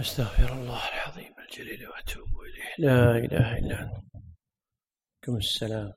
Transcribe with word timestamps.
أستغفر 0.00 0.52
الله 0.52 0.88
العظيم 0.94 1.34
الجليل 1.38 1.88
وأتوب 1.88 2.28
إليه. 2.40 2.74
لا 2.78 3.18
إله 3.18 3.58
إلا 3.58 3.82
أنت. 3.82 4.04
السلام. 5.28 5.92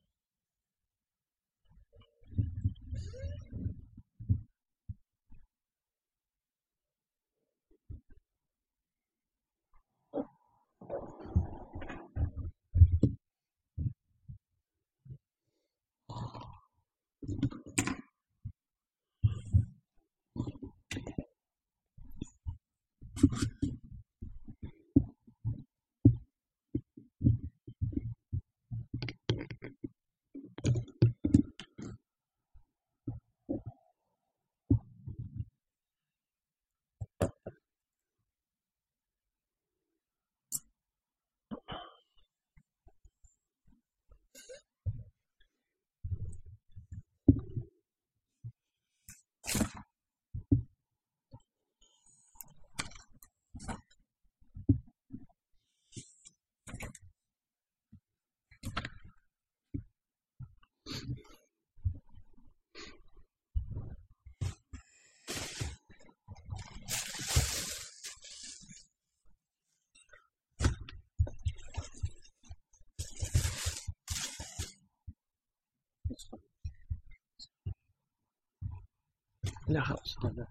لا 79.80 79.86
خلاص 79.86 80.18
هذا 80.26 80.48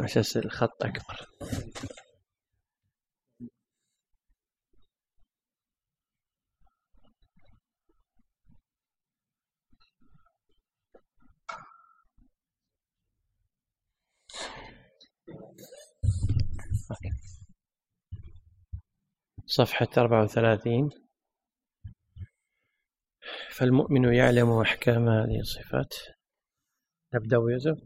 أساس 0.00 0.36
الخط 0.36 0.84
أكبر. 0.84 1.28
صفحة 19.46 19.88
أربعة 19.98 20.22
وثلاثين. 20.22 21.07
فالمؤمن 23.58 24.14
يعلم 24.14 24.50
أحكام 24.60 25.08
هذه 25.08 25.40
الصفات. 25.40 25.94
نبدأ 27.14 27.36
يوسف. 27.36 27.78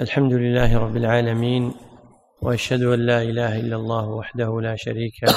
الحمد 0.00 0.32
لله 0.32 0.78
رب 0.78 0.96
العالمين 0.96 1.74
وأشهد 2.42 2.82
أن 2.82 3.06
لا 3.06 3.22
إله 3.22 3.60
إلا 3.60 3.76
الله 3.76 4.08
وحده 4.08 4.60
لا 4.60 4.76
شريك 4.76 5.24
له 5.24 5.34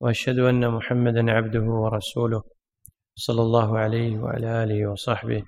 وأشهد 0.00 0.38
أن 0.38 0.70
محمدا 0.70 1.32
عبده 1.32 1.60
ورسوله 1.62 2.42
صلى 3.14 3.42
الله 3.42 3.78
عليه 3.78 4.18
وعلى 4.18 4.64
آله 4.64 4.86
وصحبه 4.90 5.44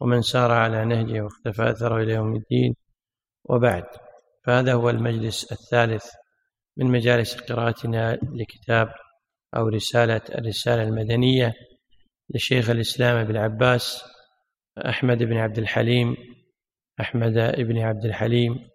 ومن 0.00 0.22
سار 0.22 0.50
على 0.52 0.84
نهجه 0.84 1.20
واختفى 1.20 1.70
أثره 1.70 1.96
إلى 2.02 2.12
يوم 2.12 2.36
الدين. 2.36 2.74
وبعد. 3.44 4.07
فهذا 4.44 4.72
هو 4.72 4.90
المجلس 4.90 5.52
الثالث 5.52 6.06
من 6.76 6.86
مجالس 6.86 7.40
قراءتنا 7.40 8.18
لكتاب 8.22 8.88
أو 9.56 9.68
رسالة 9.68 10.20
الرسالة 10.34 10.82
المدنية 10.82 11.54
لشيخ 12.34 12.70
الإسلام 12.70 13.16
ابن 13.16 13.36
عباس 13.36 14.04
أحمد 14.86 15.22
بن 15.22 15.36
عبد 15.36 15.58
الحليم 15.58 16.16
أحمد 17.00 17.32
بن 17.58 17.78
عبد 17.78 18.04
الحليم 18.04 18.68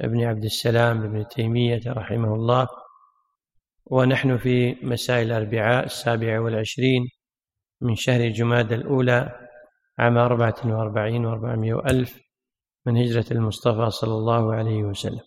ابن 0.00 0.24
عبد 0.24 0.44
السلام 0.44 1.12
بن 1.12 1.28
تيمية 1.28 1.80
رحمه 1.86 2.34
الله. 2.34 2.68
ونحن 3.86 4.36
في 4.36 4.76
مساء 4.82 5.22
الأربعاء 5.22 5.84
السابع 5.84 6.40
والعشرين 6.40 7.08
من 7.80 7.94
شهر 7.94 8.28
جماد 8.28 8.72
الأولى 8.72 9.48
عام 9.98 10.18
أربعة 10.18 10.54
وأربعين 10.64 11.26
وأربعمائة 11.26 11.82
ألف 11.86 12.25
من 12.86 12.96
هجرة 12.96 13.24
المصطفى 13.30 13.90
صلى 13.90 14.14
الله 14.14 14.54
عليه 14.54 14.84
وسلم. 14.84 15.20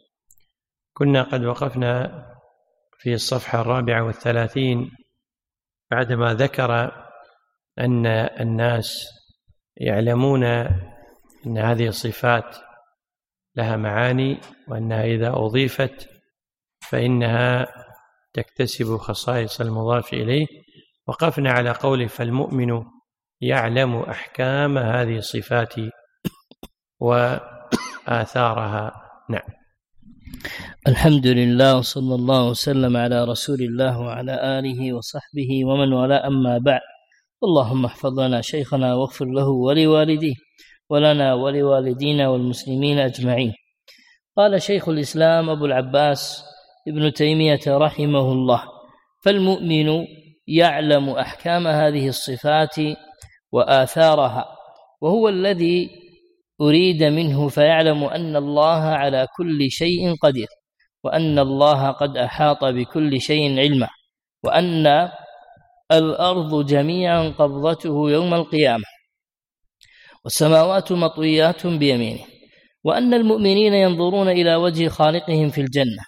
كنا 0.94 1.24
قد 1.24 1.44
وقفنا 1.44 2.25
في 3.00 3.14
الصفحة 3.14 3.62
الرابعة 3.62 4.03
والثلاثين 4.03 4.92
بعدما 5.92 6.34
ذكر 6.34 6.92
أن 7.80 8.06
الناس 8.40 9.08
يعلمون 9.78 10.44
أن 11.46 11.58
هذه 11.58 11.88
الصفات 11.88 12.58
لها 13.56 13.76
معاني 13.76 14.38
وأنها 14.68 15.03
إذا 15.03 15.30
أضيفت 15.30 16.09
فإنها 16.90 17.68
تكتسب 18.34 18.97
خصائص 18.97 19.62
المضاف 19.62 20.14
إليه. 20.14 20.47
وقفنا 21.08 21.52
على 21.52 21.72
قوله 21.72 22.08
فالمؤمن 22.08 22.84
يعلم 23.41 23.96
أحكام 23.96 24.78
هذه 24.78 25.17
الصفات 25.17 25.73
وآثارها. 26.99 28.91
نعم. 29.29 29.49
الحمد 30.87 31.28
لله 31.28 31.78
وصلى 31.78 32.16
الله 32.16 32.49
وسلم 32.49 32.97
على 32.97 33.23
رسول 33.23 33.61
الله 33.61 33.99
وعلى 33.99 34.59
آله 34.59 34.93
وصحبه 34.93 35.66
ومن 35.66 35.93
والاه. 35.93 36.28
أما 36.28 36.57
بعد 36.57 36.81
اللهم 37.43 37.85
احفظ 37.85 38.19
لنا 38.19 38.41
شيخنا 38.41 38.96
واغفر 38.96 39.25
له 39.25 39.47
ولوالديه 39.47 40.35
ولنا 40.90 41.34
ولوالدينا 41.34 42.28
والمسلمين 42.28 42.99
أجمعين. 42.99 43.53
قال 44.37 44.61
شيخ 44.61 44.90
الإسلام 44.90 45.49
أبو 45.49 45.66
العباس 45.66 46.43
ابن 46.87 47.13
تيمية 47.13 47.59
رحمه 47.67 48.31
الله 48.31 48.63
فالمؤمن 49.23 50.05
يعلم 50.47 51.09
أحكام 51.09 51.67
هذه 51.67 52.07
الصفات 52.07 52.75
وآثارها 53.52 54.45
وهو 55.02 55.29
الذي 55.29 55.90
أريد 56.61 57.03
منه 57.03 57.47
فيعلم 57.47 58.03
أن 58.03 58.35
الله 58.35 58.82
على 58.82 59.28
كل 59.38 59.72
شيء 59.72 60.16
قدير 60.16 60.47
وأن 61.03 61.40
الله 61.40 61.91
قد 61.91 62.17
أحاط 62.17 62.66
بكل 62.66 63.22
شيء 63.22 63.59
علما 63.59 63.88
وأن 64.44 65.09
الأرض 65.91 66.66
جميعا 66.66 67.29
قبضته 67.29 68.11
يوم 68.11 68.34
القيامة 68.34 68.84
والسماوات 70.23 70.91
مطويات 70.91 71.67
بيمينه 71.67 72.26
وأن 72.84 73.14
المؤمنين 73.14 73.73
ينظرون 73.73 74.29
إلى 74.29 74.55
وجه 74.55 74.88
خالقهم 74.88 75.50
في 75.50 75.62
الجنة 75.62 76.03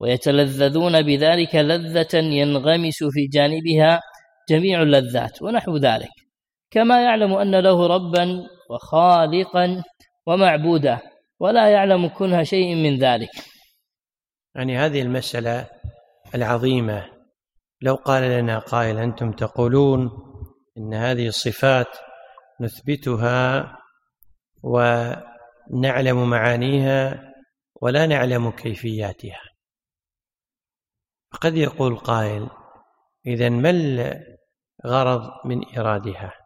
ويتلذذون 0.00 1.02
بذلك 1.02 1.54
لذة 1.54 2.16
ينغمس 2.16 3.04
في 3.04 3.26
جانبها 3.26 4.00
جميع 4.48 4.82
اللذات 4.82 5.42
ونحو 5.42 5.76
ذلك 5.76 6.08
كما 6.70 7.02
يعلم 7.02 7.32
أن 7.32 7.54
له 7.54 7.86
ربا 7.86 8.46
وخالقا 8.70 9.82
ومعبودا 10.26 10.98
ولا 11.40 11.68
يعلم 11.70 12.08
كنها 12.08 12.42
شيء 12.42 12.74
من 12.74 12.98
ذلك. 12.98 13.30
يعني 14.54 14.78
هذه 14.78 15.02
المسألة 15.02 15.66
العظيمة. 16.34 17.10
لو 17.82 17.94
قال 17.94 18.22
لنا 18.22 18.58
قائل 18.58 18.98
أنتم 18.98 19.32
تقولون 19.32 20.10
إن 20.78 20.94
هذه 20.94 21.28
الصفات 21.28 21.88
نثبتها 22.60 23.76
ونعلم 24.62 26.30
معانيها 26.30 27.32
ولا 27.82 28.06
نعلم 28.06 28.50
كيفياتها. 28.50 29.40
قد 31.40 31.56
يقول 31.56 31.96
قائل 31.96 32.48
إذا 33.26 33.48
ما 33.48 33.70
الغرض 34.84 35.30
من 35.44 35.78
إرادها 35.78 36.45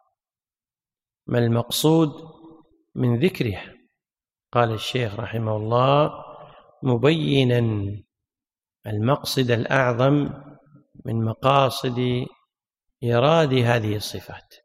ما 1.31 1.39
المقصود 1.39 2.09
من 2.95 3.19
ذكرها 3.19 3.73
قال 4.51 4.71
الشيخ 4.73 5.19
رحمه 5.19 5.55
الله 5.57 6.11
مبينا 6.83 7.91
المقصد 8.87 9.51
الأعظم 9.51 10.29
من 11.05 11.25
مقاصد 11.25 12.25
إيراد 13.03 13.53
هذه 13.53 13.95
الصفات. 13.95 14.55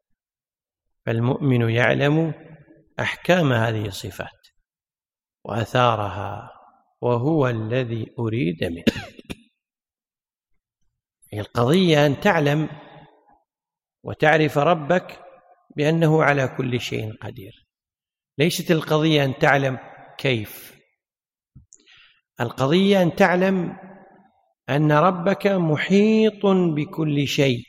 فالمؤمن 1.07 1.71
يعلم 1.71 2.35
أحكام 3.01 3.53
هذه 3.53 3.87
الصفات 3.87 4.49
وأثارها 5.45 6.51
وهو 7.01 7.49
الذي 7.49 8.15
أريد 8.19 8.65
منه. 8.65 9.07
القضية 11.33 12.07
أن 12.07 12.21
تعلم 12.21 12.69
وتعرف 14.03 14.59
ربك 14.59 15.26
بأنه 15.77 16.23
على 16.23 16.49
كل 16.49 16.81
شيء 16.81 17.17
قدير. 17.17 17.67
ليست 18.39 18.71
القضية 18.71 19.25
أن 19.25 19.39
تعلم 19.39 19.79
كيف. 20.19 20.77
القضية 22.41 23.03
أن 23.03 23.17
تعلم 23.17 23.77
أن 24.69 24.93
ربك 24.93 25.47
محيط 25.47 26.47
بكل 26.47 27.27
شيء. 27.27 27.63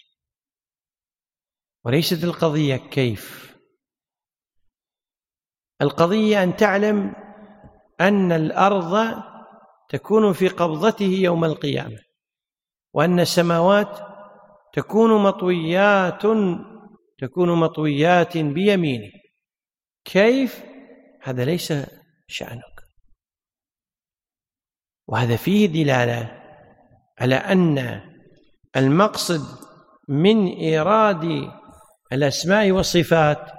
وليست 1.85 2.23
القضية 2.23 2.75
كيف. 2.75 3.55
القضية 5.81 6.43
أن 6.43 6.55
تعلم 6.55 7.15
أن 8.01 8.31
الأرض 8.31 9.23
تكون 9.89 10.33
في 10.33 10.47
قبضته 10.47 11.05
يوم 11.05 11.45
القيامة 11.45 11.97
وأن 12.93 13.19
السماوات 13.19 13.99
تكون 14.73 15.23
مطويات 15.23 16.25
تكون 17.19 17.59
مطويات 17.59 18.37
بيمينه 18.37 19.11
كيف؟ 20.05 20.63
هذا 21.23 21.45
ليس 21.45 21.73
شأنك. 22.27 22.77
وهذا 25.07 25.35
فيه 25.35 25.65
دلالة 25.65 26.41
على 27.19 27.35
أن 27.35 28.01
المقصد 28.75 29.41
من 30.07 30.47
إيراد 30.47 31.51
الأسماء 32.13 32.71
والصفات 32.71 33.51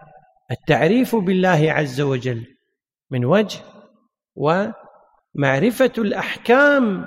التعريف 0.51 1.17
بالله 1.17 1.73
عز 1.73 2.01
وجل 2.01 2.57
من 3.11 3.25
وجه 3.25 3.61
ومعرفة 4.37 5.93
الأحكام 5.99 7.07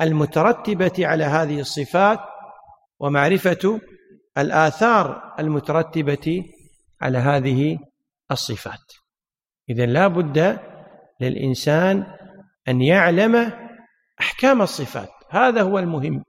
المترتبة 0.00 0.92
على 0.98 1.24
هذه 1.24 1.60
الصفات 1.60 2.20
ومعرفة 3.00 3.80
الآثار 4.38 5.34
المترتبة 5.38 6.44
على 7.00 7.18
هذه 7.18 7.78
الصفات. 8.30 8.92
اذا 9.68 9.86
لا 9.86 10.08
بد 10.08 10.60
للإنسان 11.20 12.06
أن 12.68 12.82
يعلم 12.82 13.52
أحكام 14.20 14.62
الصفات. 14.62 15.10
هذا 15.30 15.62
هو 15.62 15.78
المهم. 15.78 16.24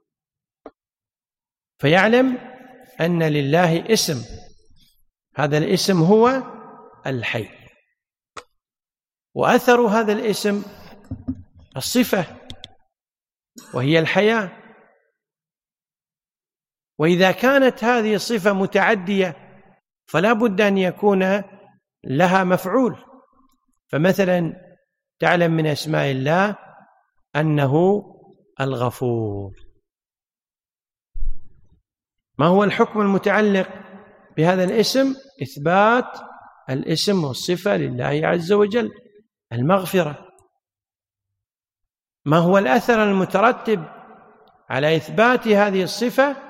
فيعلم 1.78 2.38
أن 3.00 3.22
لله 3.22 3.92
اسم. 3.92 4.24
هذا 5.36 5.58
الاسم 5.58 6.02
هو 6.02 6.42
الحي. 7.06 7.48
وأثر 9.34 9.80
هذا 9.80 10.12
الاسم 10.12 10.62
الصفة 11.76 12.26
وهي 13.74 13.98
الحياة 13.98 14.63
وإذا 16.98 17.32
كانت 17.32 17.84
هذه 17.84 18.14
الصفة 18.14 18.52
متعدية 18.52 19.36
فلا 20.06 20.32
بد 20.32 20.60
أن 20.60 20.78
يكون 20.78 21.42
لها 22.04 22.44
مفعول. 22.44 22.96
فمثلا 23.88 24.52
تعلم 25.18 25.52
من 25.52 25.66
أسماء 25.66 26.10
الله 26.10 26.56
أنه 27.36 28.02
الغفور. 28.60 29.52
ما 32.38 32.46
هو 32.46 32.64
الحكم 32.64 33.00
المتعلق 33.00 33.68
بهذا 34.36 34.64
الاسم؟ 34.64 35.14
إثبات 35.42 36.18
الاسم 36.70 37.24
والصفة 37.24 37.76
لله 37.76 38.20
عز 38.24 38.52
وجل. 38.52 38.90
المغفرة. 39.52 40.28
ما 42.24 42.36
هو 42.38 42.58
الأثر 42.58 43.04
المترتب 43.04 43.84
على 44.70 44.96
إثبات 44.96 45.48
هذه 45.48 45.82
الصفة؟ 45.82 46.43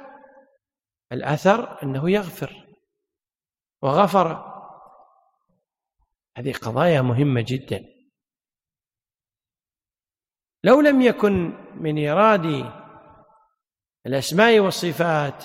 الأثر 1.14 1.82
أنه 1.82 2.10
يغفر 2.10 2.66
وغفر. 3.82 4.54
هذه 6.36 6.52
قضايا 6.52 7.02
مهمة 7.02 7.44
جدا. 7.48 7.84
لو 10.64 10.80
لم 10.80 11.00
يكن 11.00 11.52
من 11.74 11.98
إيراد 11.98 12.72
الأسماء 14.06 14.60
والصفات 14.60 15.44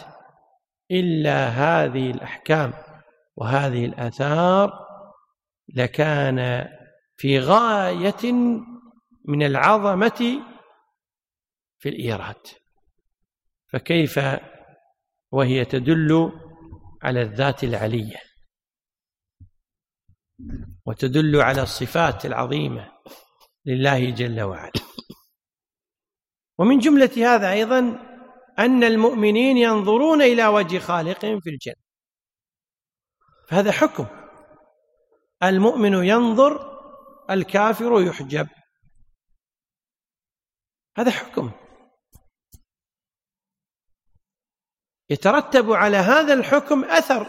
إلا 0.91 1.47
هذه 1.47 2.11
الأحكام 2.11 2.73
وهذه 3.35 3.85
الآثار 3.85 4.87
لكان 5.75 6.67
في 7.17 7.39
غاية 7.39 8.33
من 9.25 9.43
العظمة 9.43 10.43
في 11.79 11.89
الإيراد. 11.89 12.47
فكيف 13.67 14.19
وهي 15.31 15.65
تدل 15.65 16.31
على 17.03 17.21
الذات 17.21 17.63
العلية 17.63 18.17
وتدل 20.85 21.41
على 21.41 21.61
الصفات 21.61 22.25
العظيمة 22.25 22.91
لله 23.65 24.09
جل 24.09 24.41
وعلا. 24.41 24.71
ومن 26.57 26.79
جملة 26.79 27.35
هذا 27.35 27.51
أيضا 27.51 27.79
أن 28.59 28.83
المؤمنين 28.83 29.57
ينظرون 29.57 30.21
إلى 30.21 30.47
وجه 30.47 30.79
خالقهم 30.79 31.39
في 31.39 31.49
الجنة. 31.49 31.83
فهذا 33.47 33.71
حكم. 33.71 34.05
المؤمن 35.43 35.93
ينظر 35.93 36.79
الكافر 37.29 38.01
يحجب. 38.01 38.47
هذا 40.97 41.11
حكم. 41.11 41.51
يترتب 45.09 45.71
على 45.71 45.97
هذا 45.97 46.33
الحكم 46.33 46.83
أثر 46.83 47.27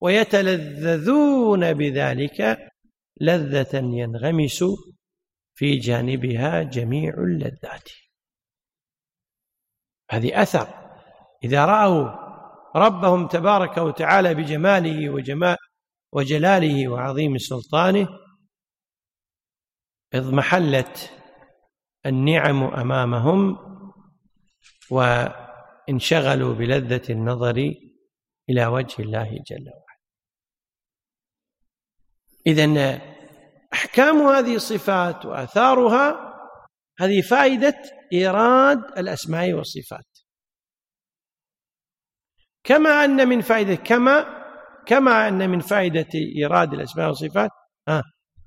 ويتلذذون 0.00 1.72
بذلك 1.74 2.58
لذة 3.20 3.76
ينغمس 3.76 4.64
في 5.54 5.76
جانبها 5.76 6.62
جميع 6.62 7.14
اللذات. 7.14 7.88
هذه 10.10 10.42
أثر. 10.42 10.68
إذا 11.44 11.64
رأوا 11.64 12.28
ربهم 12.76 13.26
تبارك 13.28 13.76
وتعالى 13.76 14.34
بجماله 14.34 15.10
وجمال 15.10 15.56
وجلاله 16.12 16.88
وعظيم 16.88 17.38
سلطانه 17.38 18.08
اضمحلت 20.14 21.12
النعم 22.06 22.62
أمامهم 22.62 23.58
وانشغلوا 25.88 26.54
بلذة 26.54 27.12
النظر 27.12 27.74
إلى 28.50 28.66
وجه 28.66 29.02
الله 29.02 29.30
جل 29.46 29.68
وعلا. 29.68 29.98
اذا 32.46 33.00
أحكام 33.72 34.16
هذه 34.16 34.54
الصفات 34.54 35.26
وآثارها 35.26 36.34
هذه 37.00 37.20
فائدة 37.20 37.82
إيراد 38.12 38.78
الأسماء 38.98 39.52
والصفات. 39.52 40.18
كما 42.64 43.04
أن 43.04 43.28
من 43.28 43.40
فائدة 43.40 43.74
كما 43.74 44.38
كما 44.86 45.28
أن 45.28 45.50
من 45.50 45.60
فائدة 45.60 46.08
إيراد 46.36 46.72
الأسماء 46.72 47.08
والصفات 47.08 47.50
آه 47.88 48.02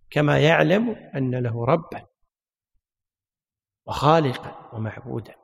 كما 0.10 0.40
يعلم 0.40 0.90
أن 1.16 1.36
له 1.36 1.66
ربا 1.66 2.06
وخالقا 3.88 4.70
ومعبودا. 4.74 5.41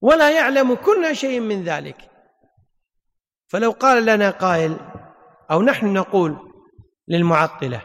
ولا 0.00 0.30
يعلم 0.30 0.74
كل 0.74 1.16
شيء 1.16 1.40
من 1.40 1.64
ذلك. 1.64 2.10
فلو 3.48 3.70
قال 3.70 4.06
لنا 4.06 4.30
قائل 4.30 4.76
أو 5.50 5.62
نحن 5.62 5.92
نقول 5.92 6.52
للمعطلة 7.08 7.82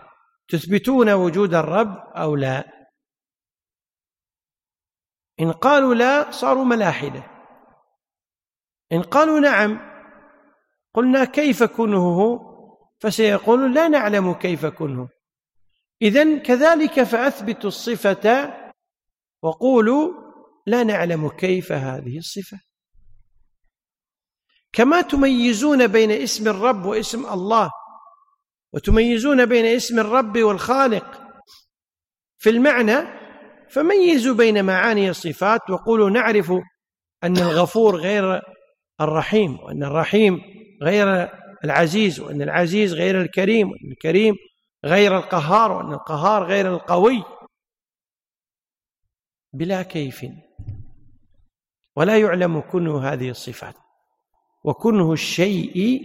تثبتون 0.48 1.12
وجود 1.14 1.54
الرب 1.54 1.98
أو 1.98 2.36
لا؟ 2.36 2.88
إن 5.40 5.52
قالوا 5.52 5.94
لا 5.94 6.32
صاروا 6.32 6.66
ملاحدة. 6.66 7.24
إن 8.92 9.02
قالوا 9.02 9.40
نعم 9.40 9.80
قلنا 10.94 11.26
كيف 11.26 11.64
كنه؟ 11.64 12.40
فسيقول 13.00 13.74
لا 13.74 13.88
نعلم 13.88 14.34
كيف 14.34 14.66
كنه. 14.66 15.10
إذن 16.02 16.40
كذلك 16.40 17.04
فأثبتوا 17.04 17.68
الصفة 17.68 18.54
وقولوا 19.42 20.23
لا 20.66 20.84
نعلم 20.84 21.30
كيف 21.30 21.72
هذه 21.72 22.18
الصفة. 22.18 22.60
كما 24.74 25.02
تميزون 25.02 25.88
بين 25.88 26.12
اسم 26.12 26.48
الرب 26.48 26.86
واسم 26.86 27.26
الله 27.26 27.72
وتميزون 28.74 29.46
بين 29.46 29.66
اسم 29.66 30.00
الرب 30.00 30.38
والخالق. 30.38 31.24
في 32.38 32.50
المعنى 32.50 33.24
فميزوا 33.70 34.36
بين 34.36 34.66
معاني 34.66 35.10
الصفات 35.10 35.70
وقولوا 35.70 36.10
نعرف 36.10 36.52
أن 37.24 37.38
الغفور 37.38 37.96
غير 37.96 38.42
الرحيم 39.02 39.60
وأن 39.60 39.84
الرحيم 39.84 40.42
غير 40.84 41.30
العزيز 41.64 42.20
وأن 42.20 42.42
العزيز 42.42 42.94
غير 42.94 43.22
الكريم 43.22 43.68
وأن 43.72 43.92
الكريم 43.92 44.36
غير 44.86 45.18
القهار 45.18 45.72
وأن 45.72 45.94
القهار 45.94 46.44
غير 46.44 46.74
القوي. 46.74 47.24
بلا 49.54 49.84
كيف. 49.84 50.26
ولا 51.96 52.20
يعلم 52.20 52.62
كنه 52.62 53.08
هذه 53.08 53.30
الصفات 53.30 53.76
وكنه 54.64 55.14
الشيء 55.14 56.02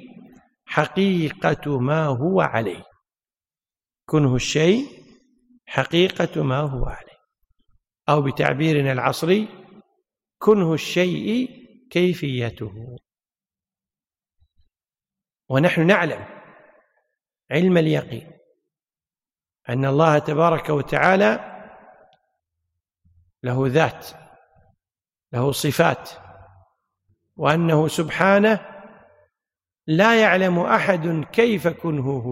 حقيقة 0.67 1.79
ما 1.79 2.07
هو 2.07 2.41
عليه. 2.41 2.85
كنه 4.07 4.35
الشيء 4.35 4.87
حقيقة 5.67 6.43
ما 6.43 6.59
هو 6.59 6.85
عليه. 6.85 7.19
أو 8.09 8.23
بتعبيرنا 8.23 8.93
العصري 8.93 9.49
كنه 10.39 10.75
الشيء 10.75 11.49
كيفيته. 11.91 12.97
ونحن 15.49 15.87
نعلم 15.87 16.27
علم 17.51 17.79
اليقين 17.79 18.33
أن 19.69 19.85
الله 19.85 20.19
تبارك 20.19 20.69
وتعالى 20.69 21.58
له 23.43 23.67
ذات 23.67 24.07
له 25.33 25.53
صفات 25.53 26.11
وأنه 27.37 27.89
سبحانه 27.89 28.79
لا 29.87 30.21
يعلم 30.21 30.59
أحد 30.59 31.25
كيف 31.33 31.69
كنهه. 31.69 32.27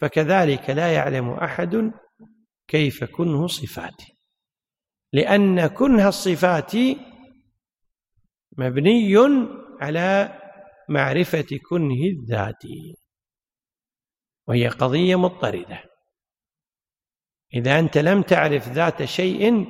فكذلك 0.00 0.70
لا 0.70 0.92
يعلم 0.92 1.30
أحد 1.30 1.92
كيف 2.68 3.04
كنه 3.04 3.46
صفاته. 3.46 4.06
لأن 5.12 5.66
كنه 5.66 6.08
الصفات 6.08 6.72
مبني 8.58 9.16
على 9.80 10.38
معرفة 10.88 11.46
كنه 11.70 12.04
الذات 12.04 12.62
وهي 14.48 14.68
قضية 14.68 15.16
مضطردة. 15.16 15.84
إذا 17.56 17.78
أنت 17.78 17.98
لم 17.98 18.22
تعرف 18.22 18.68
ذات 18.68 19.04
شيء 19.04 19.66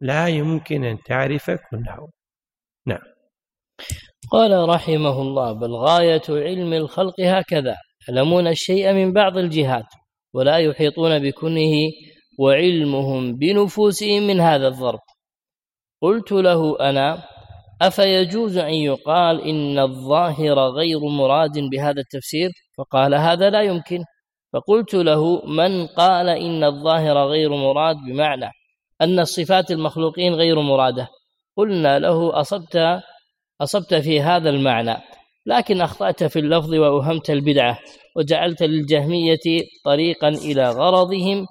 لا 0.00 0.28
يمكن 0.28 0.84
أن 0.84 0.98
تعرف 1.06 1.50
كنه 1.50 2.08
نعم. 2.86 3.02
قال 4.30 4.68
رحمه 4.68 5.22
الله 5.22 5.52
بل 5.52 5.74
غاية 5.74 6.22
علم 6.28 6.72
الخلق 6.72 7.20
هكذا. 7.20 7.76
يعلمون 8.08 8.46
الشيء 8.46 8.92
من 8.92 9.12
بعض 9.12 9.38
الجهات 9.38 9.86
ولا 10.34 10.56
يحيطون 10.58 11.18
بكنه 11.18 11.72
وعلمهم 12.38 13.36
بنفوسهم 13.36 14.26
من 14.26 14.40
هذا 14.40 14.68
الضرب. 14.68 15.00
قلت 16.02 16.32
له 16.32 16.80
أنا 16.80 17.24
أفيجوز 17.82 18.56
أن 18.56 18.74
يقال 18.74 19.40
إن 19.40 19.78
الظاهر 19.78 20.58
غير 20.58 21.00
مراد 21.00 21.58
بهذا 21.72 22.00
التفسير؟ 22.00 22.50
فقال 22.78 23.14
هذا 23.14 23.50
لا 23.50 23.62
يمكن. 23.62 24.04
فقلت 24.54 24.94
له 24.94 25.46
من 25.46 25.86
قال 25.86 26.28
إن 26.28 26.64
الظاهر 26.64 27.28
غير 27.28 27.50
مراد 27.50 27.96
بمعنى 27.96 28.50
أن 29.00 29.20
الصفات 29.20 29.70
المخلوقين 29.70 30.34
غير 30.34 30.60
مرادة. 30.60 31.08
قلنا 31.56 31.98
له 31.98 32.40
أصبت 32.40 33.00
أصبت 33.60 33.94
في 33.94 34.20
هذا 34.20 34.50
المعنى 34.50 34.96
لكن 35.46 35.80
أخطأت 35.80 36.24
في 36.24 36.38
اللفظ 36.38 36.74
وأوهمت 36.74 37.30
البدعة 37.30 37.78
وجعلت 38.16 38.62
للجهمية 38.62 39.62
طريقا 39.84 40.28
إلى 40.28 40.70
غرضهم 40.70 41.46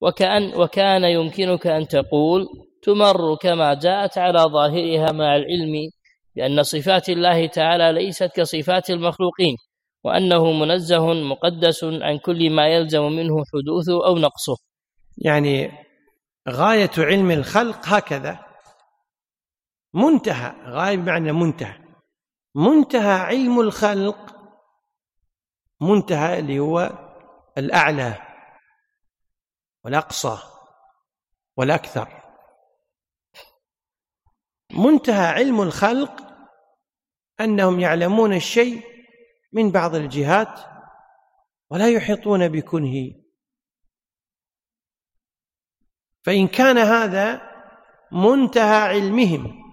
وكأن 0.00 0.54
وكان 0.54 1.04
يمكنك 1.04 1.66
أن 1.66 1.88
تقول 1.88 2.46
تمر 2.82 3.36
كما 3.36 3.74
جاءت 3.74 4.18
على 4.18 4.38
ظاهرها 4.38 5.12
مع 5.12 5.36
العلم 5.36 5.90
بأن 6.36 6.62
صفات 6.62 7.08
الله 7.08 7.46
تعالى 7.46 7.92
ليست 7.92 8.30
كصفات 8.36 8.90
المخلوقين. 8.90 9.56
وأنه 10.04 10.52
منزه 10.52 11.12
مقدس 11.12 11.84
عن 11.84 12.18
كل 12.18 12.50
ما 12.50 12.68
يلزم 12.68 13.02
منه 13.02 13.44
حدوثه 13.52 14.06
أو 14.06 14.18
نقصه. 14.18 14.56
يعني 15.18 15.72
غاية 16.48 16.90
علم 16.98 17.30
الخلق 17.30 17.88
هكذا. 17.88 18.46
منتهى 19.94 20.54
غاية 20.66 20.96
بمعنى 20.96 21.32
منتهى. 21.32 21.84
منتهى 22.54 23.20
علم 23.20 23.60
الخلق 23.60 24.34
منتهى 25.80 26.38
اللي 26.38 26.58
هو 26.58 26.92
الأعلى 27.58 28.22
والأقصى 29.84 30.38
والأكثر. 31.56 32.22
منتهى 34.72 35.26
علم 35.26 35.60
الخلق 35.60 36.20
أنهم 37.40 37.80
يعلمون 37.80 38.32
الشيء 38.32 38.93
من 39.54 39.70
بعض 39.70 39.94
الجهات 39.94 40.60
ولا 41.70 41.88
يحيطون 41.90 42.48
بكنه. 42.48 43.24
فإن 46.22 46.48
كان 46.48 46.78
هذا 46.78 47.42
منتهى 48.12 48.76
علمهم 48.76 49.64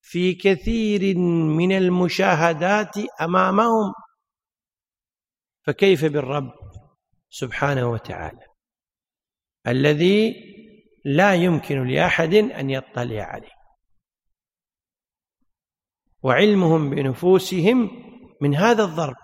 في 0.00 0.34
كثير 0.34 1.18
من 1.58 1.72
المشاهدات 1.72 2.98
أمامهم 3.20 3.92
فكيف 5.62 6.04
بالرب 6.04 6.52
سبحانه 7.30 7.90
وتعالى 7.90 8.46
الذي 9.66 10.34
لا 11.04 11.34
يمكن 11.34 11.86
لأحد 11.86 12.34
أن 12.34 12.70
يطلع 12.70 13.22
عليه؟ 13.22 13.54
وعلمهم 16.22 16.90
بنفوسهم 16.90 18.03
من 18.44 18.56
هذا 18.56 18.84
الضرب 18.84 19.16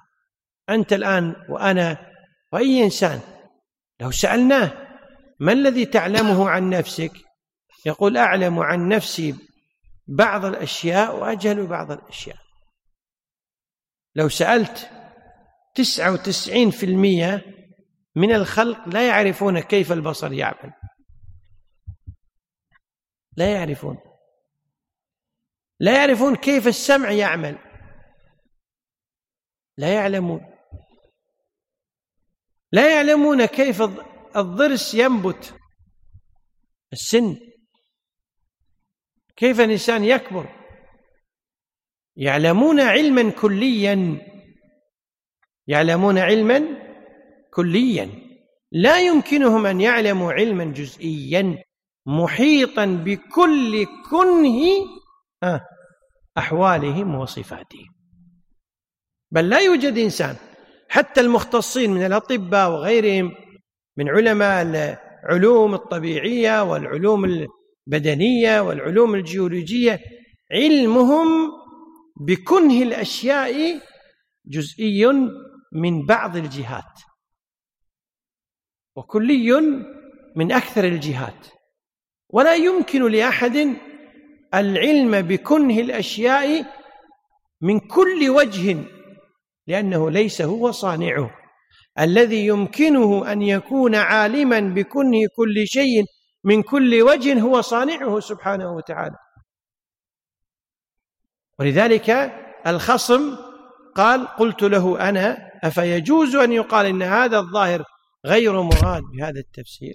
أنت 0.69 0.93
الآن 0.93 1.37
وأنا 1.49 2.13
وأي 2.53 2.85
إنسان 2.85 3.21
لو 4.01 4.11
سألناه 4.11 4.73
ما 5.41 5.53
الذي 5.53 5.87
تعلمه 5.87 6.51
عن 6.51 6.71
نفسك؟ 6.71 7.13
يقول 7.87 8.17
أعلم 8.17 8.59
عن 8.59 8.89
نفسي 8.89 9.35
بعض 10.07 10.45
الأشياء 10.45 11.17
وأجهل 11.17 11.67
بعض 11.67 11.93
الأشياء. 11.93 12.37
لو 14.15 14.29
سألت 14.29 14.91
تسعة 15.75 16.13
وتسعين 16.13 16.71
في 16.71 16.87
المية 16.87 17.45
من 18.17 18.33
الخلق 18.33 18.89
لا 18.89 19.09
يعرفون 19.09 19.61
كيف 19.61 19.93
البصر 19.93 20.33
يعمل. 20.33 20.73
لا 23.37 23.55
يعرفون. 23.55 23.99
لا 25.81 25.97
يعرفون 25.97 26.37
كيف 26.37 26.67
السمع 26.67 27.11
يعمل. 27.11 27.70
لا 29.81 29.95
يعلمون. 29.95 30.41
لا 32.73 32.95
يعلمون 32.95 33.47
كيف 33.47 33.83
الضرس 34.37 34.95
ينبت. 34.95 35.55
السن. 36.93 37.37
كيف 39.37 39.61
الإنسان 39.61 40.05
يكبر. 40.05 40.47
يعلمون 42.17 42.81
علما 42.81 43.31
كليا. 43.31 44.21
يعلمون 45.67 46.19
علما 46.19 46.61
كليا. 47.55 48.11
لا 48.73 49.01
يمكنهم 49.01 49.67
أن 49.67 49.81
يعلموا 49.81 50.33
علما 50.33 50.65
جزئيا. 50.65 51.65
محيطا 52.07 52.85
بكل 52.85 53.87
كنه 54.11 54.63
أحوالهم 56.39 57.15
وصفاتهم. 57.15 58.00
بل 59.31 59.49
لا 59.49 59.59
يوجد 59.59 59.99
إنسان 59.99 60.37
حتى 60.89 61.21
المختصين 61.21 61.91
من 61.91 62.07
الأطباء 62.07 62.71
وغيرهم 62.71 63.33
من 63.97 64.09
علماء 64.09 64.63
العلوم 64.63 65.75
الطبيعية 65.75 66.63
والعلوم 66.63 67.47
البدنية 67.89 68.61
والعلوم 68.61 69.15
الجيولوجية 69.15 70.01
علمهم 70.53 71.29
بكنه 72.21 72.83
الأشياء 72.83 73.81
جزئي 74.47 75.07
من 75.73 76.07
بعض 76.07 76.37
الجهات 76.37 77.01
وكلي 78.97 79.61
من 80.37 80.53
أكثر 80.53 80.85
الجهات. 80.85 81.47
ولا 82.29 82.55
يمكن 82.55 83.11
لأحد 83.11 83.77
العلم 84.55 85.21
بكنه 85.21 85.79
الأشياء 85.79 86.67
من 87.61 87.81
كل 87.81 88.29
وجه 88.29 88.77
لأنه 89.71 90.11
ليس 90.11 90.43
هو 90.43 90.71
صانعه. 90.71 91.31
الذي 91.99 92.47
يمكنه 92.47 93.33
أن 93.33 93.43
يكون 93.43 93.95
عالما 93.95 94.61
بكنه 94.61 95.21
كل 95.37 95.67
شيء 95.67 96.05
من 96.45 96.63
كل 96.63 97.03
وجه 97.03 97.41
هو 97.41 97.61
صانعه 97.61 98.21
سبحانه 98.21 98.73
وتعالى. 98.73 99.17
ولذلك 101.59 102.11
الخصم 102.67 103.37
قال 103.97 104.27
قلت 104.27 104.63
له 104.63 105.09
أنا 105.09 105.51
أفيجوز 105.65 106.37
أن 106.37 106.53
يقال 106.53 106.87
إن 106.87 107.03
هذا 107.03 107.39
الظاهر 107.39 107.85
غير 108.27 108.63
مراد 108.63 109.03
بهذا 109.03 109.41
التفسير؟ 109.41 109.95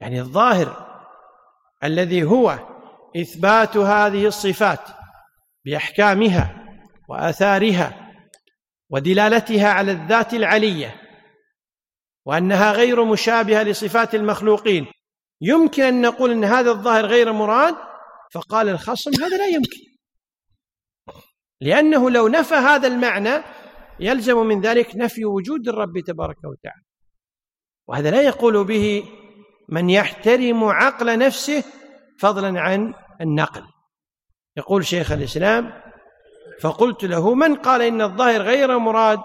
يعني 0.00 0.20
الظاهر 0.20 1.00
الذي 1.84 2.22
هو 2.22 2.58
إثبات 3.16 3.76
هذه 3.76 4.26
الصفات 4.26 4.80
بأحكامها 5.64 6.66
وآثارها 7.08 8.09
ودلالتها 8.90 9.68
على 9.68 9.92
الذات 9.92 10.34
العلية 10.34 11.00
وأنها 12.26 12.72
غير 12.72 13.04
مشابهة 13.04 13.62
لصفات 13.62 14.14
المخلوقين. 14.14 14.86
يمكن 15.40 15.82
أن 15.82 16.00
نقول 16.00 16.30
أن 16.30 16.44
هذا 16.44 16.70
الظاهر 16.70 17.06
غير 17.06 17.32
مراد 17.32 17.74
فقال 18.34 18.68
الخصم 18.68 19.10
هذا 19.22 19.36
لا 19.36 19.46
يمكن. 19.46 19.80
لأنه 21.60 22.10
لو 22.10 22.28
نفى 22.28 22.54
هذا 22.54 22.88
المعنى 22.88 23.44
يلزم 24.00 24.36
من 24.36 24.60
ذلك 24.60 24.96
نفي 24.96 25.24
وجود 25.24 25.68
الرب 25.68 25.98
تبارك 26.06 26.36
وتعالى. 26.36 26.82
وهذا 27.88 28.10
لا 28.10 28.22
يقول 28.22 28.64
به 28.64 29.04
من 29.68 29.90
يحترم 29.90 30.64
عقل 30.64 31.18
نفسه 31.18 31.64
فضلا 32.20 32.60
عن 32.60 32.94
النقل. 33.20 33.62
يقول 34.56 34.86
شيخ 34.86 35.12
الإسلام 35.12 35.89
فقلت 36.60 37.04
له 37.04 37.34
من 37.34 37.56
قال 37.56 37.82
إن 37.82 38.02
الظاهر 38.02 38.42
غير 38.42 38.78
مراد 38.78 39.18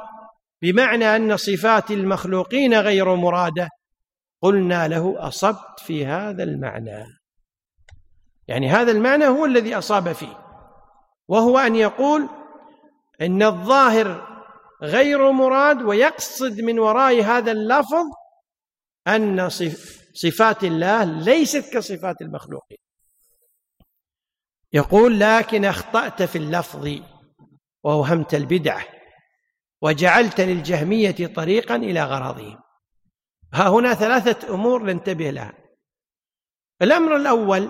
بمعنى 0.62 1.16
أن 1.16 1.38
صفات 1.38 1.92
المخلوقين 1.92 2.74
غير 2.74 3.16
مرادة؟ 3.16 3.70
قلنا 4.42 4.88
له 4.88 5.28
أصبت 5.28 5.80
في 5.80 6.06
هذا 6.06 6.44
المعنى. 6.44 7.06
يعني 8.48 8.70
هذا 8.70 8.92
المعنى 8.92 9.28
هو 9.28 9.46
الذي 9.46 9.78
أصاب 9.78 10.12
فيه. 10.12 10.38
وهو 11.28 11.58
أن 11.58 11.76
يقول 11.76 12.30
إن 13.22 13.44
الظاهر 13.44 14.36
غير 14.82 15.32
مراد 15.32 15.82
ويقصد 15.82 16.62
من 16.62 16.80
وراء 16.80 17.24
هذا 17.24 17.52
اللفظ 17.52 18.06
أن 19.08 19.50
صفات 20.14 20.64
الله 20.64 21.04
ليست 21.04 21.74
كصفات 21.74 22.22
المخلوقين. 22.22 22.78
يقول 24.74 25.20
لكن 25.20 25.66
أخطأت 25.66 26.24
في 26.24 26.38
اللفظ. 26.38 27.15
واوهمت 27.86 28.36
البدعة 28.36 28.84
وجعلت 29.82 30.42
للجهمية 30.42 31.28
طريقا 31.36 31.76
إلى 31.76 32.04
غرضهم. 32.04 32.58
ها 33.54 33.70
هنا 33.70 33.94
ثلاثة 33.94 34.54
أمور 34.54 34.84
ننتبه 34.84 35.30
لها. 35.30 35.54
الأمر 36.82 37.16
الأول 37.16 37.70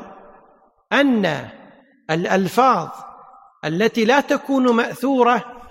أن 0.94 1.50
الألفاظ 2.12 2.90
التي 3.66 4.06
لا 4.06 4.20
تكون 4.20 4.76
مأثورة 4.76 5.62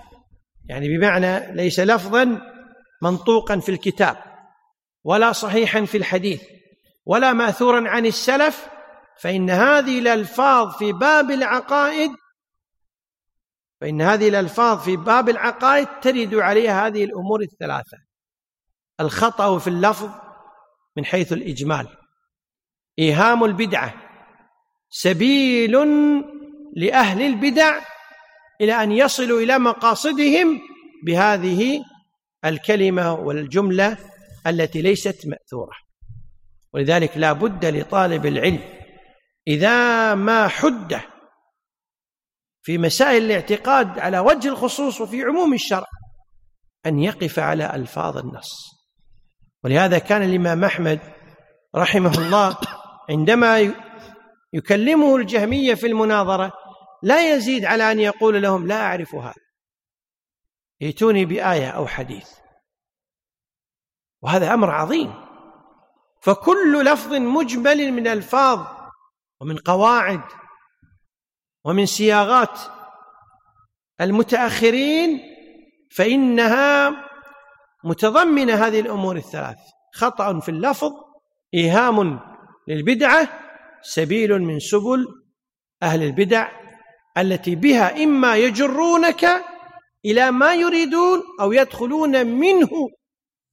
يعني 0.68 0.98
بمعنى 0.98 1.52
ليس 1.52 1.80
لفظا 1.80 2.40
منطوقا 3.02 3.58
في 3.58 3.68
الكتاب 3.68 4.16
ولا 5.04 5.32
صحيحا 5.32 5.84
في 5.84 5.96
الحديث 5.96 6.42
ولا 7.06 7.32
ماثورا 7.32 7.88
عن 7.88 8.06
السلف 8.06 8.68
فإن 9.20 9.50
هذه 9.50 9.98
الألفاظ 9.98 10.76
في 10.76 10.92
باب 10.92 11.30
العقائد 11.30 12.10
فإن 13.80 14.02
هذه 14.02 14.28
الألفاظ 14.28 14.84
في 14.84 14.96
باب 14.96 15.28
العقائد 15.28 15.88
ترد 16.02 16.34
عليها 16.34 16.86
هذه 16.86 17.04
الأمور 17.04 17.40
الثلاثة. 17.40 17.98
الخطأ 19.00 19.58
في 19.58 19.68
اللفظ 19.68 20.10
من 20.96 21.04
حيث 21.04 21.32
الإجمال. 21.32 21.88
إيهام 22.98 23.44
البدعة. 23.44 23.94
سبيل 24.90 25.72
لأهل 26.76 27.22
البدع 27.22 27.80
إلى 28.60 28.82
أن 28.82 28.92
يصلوا 28.92 29.40
إلى 29.40 29.58
مقاصدهم 29.58 30.60
بهذه 31.04 31.84
الكلمة 32.44 33.14
والجملة 33.14 33.98
التي 34.46 34.82
ليست 34.82 35.26
مأثورة. 35.26 35.72
ولذلك 36.72 37.16
لا 37.16 37.32
بد 37.32 37.64
لطالب 37.64 38.26
العلم 38.26 38.60
إذا 39.48 40.14
ما 40.14 40.48
حد 40.48 41.00
في 42.64 42.78
مسائل 42.78 43.22
الاعتقاد 43.22 43.98
على 43.98 44.18
وجه 44.18 44.48
الخصوص 44.48 45.00
وفي 45.00 45.22
عموم 45.22 45.54
الشرع 45.54 45.86
أن 46.86 46.98
يقف 46.98 47.38
على 47.38 47.74
ألفاظ 47.74 48.16
النص. 48.18 48.50
ولهذا 49.64 49.98
كان 49.98 50.22
الإمام 50.22 50.64
أحمد 50.64 51.00
رحمه 51.76 52.18
الله 52.18 52.56
عندما 53.10 53.74
يكلمه 54.52 55.16
الجهمية 55.16 55.74
في 55.74 55.86
المناظرة 55.86 56.52
لا 57.02 57.34
يزيد 57.34 57.64
على 57.64 57.92
أن 57.92 58.00
يقول 58.00 58.42
لهم 58.42 58.66
لا 58.66 58.82
أعرف 58.82 59.14
هذا. 59.14 59.44
ائتوني 60.82 61.24
بآية 61.24 61.70
أو 61.70 61.86
حديث. 61.86 62.28
وهذا 64.22 64.54
أمر 64.54 64.70
عظيم. 64.70 65.14
فكل 66.22 66.84
لفظ 66.84 67.12
مجمل 67.12 67.92
من 67.92 68.06
ألفاظ 68.06 68.66
ومن 69.40 69.56
قواعد 69.58 70.20
ومن 71.64 71.86
صياغات 71.86 72.58
المتأخرين 74.00 75.20
فإنها 75.90 76.90
متضمنة 77.84 78.54
هذه 78.54 78.80
الأمور 78.80 79.16
الثلاث. 79.16 79.58
خطأ 79.94 80.40
في 80.40 80.48
اللفظ 80.48 80.92
إيهام 81.54 82.20
للبدعة 82.68 83.28
سبيل 83.82 84.42
من 84.42 84.58
سبل 84.58 85.06
أهل 85.82 86.02
البدع 86.02 86.48
التي 87.18 87.54
بها 87.54 88.04
إما 88.04 88.36
يجرونك 88.36 89.44
إلى 90.04 90.30
ما 90.30 90.54
يريدون 90.54 91.22
أو 91.40 91.52
يدخلون 91.52 92.26
منه 92.26 92.70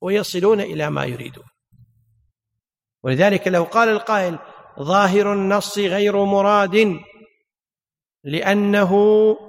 ويصلون 0.02 0.62
إلى 0.62 0.90
ما 0.90 1.06
يريدون. 1.06 1.46
ولذلك 3.04 3.48
لو 3.48 3.64
قال 3.64 3.90
القائل 3.90 4.40
ظاهر 4.80 5.34
النص 5.34 5.78
غير 5.78 6.26
مراد 6.26 7.00
لأنه 8.24 8.94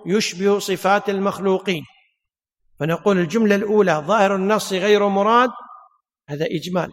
يشبه 0.07 0.59
صفات 0.59 1.09
المخلوقين. 1.09 1.85
فنقول 2.81 3.19
الجملة 3.19 3.55
الأولى 3.55 3.93
ظاهر 4.07 4.37
النص 4.37 4.73
غير 4.73 5.09
مراد 5.09 5.51
هذا 6.29 6.47
إجمال. 6.51 6.93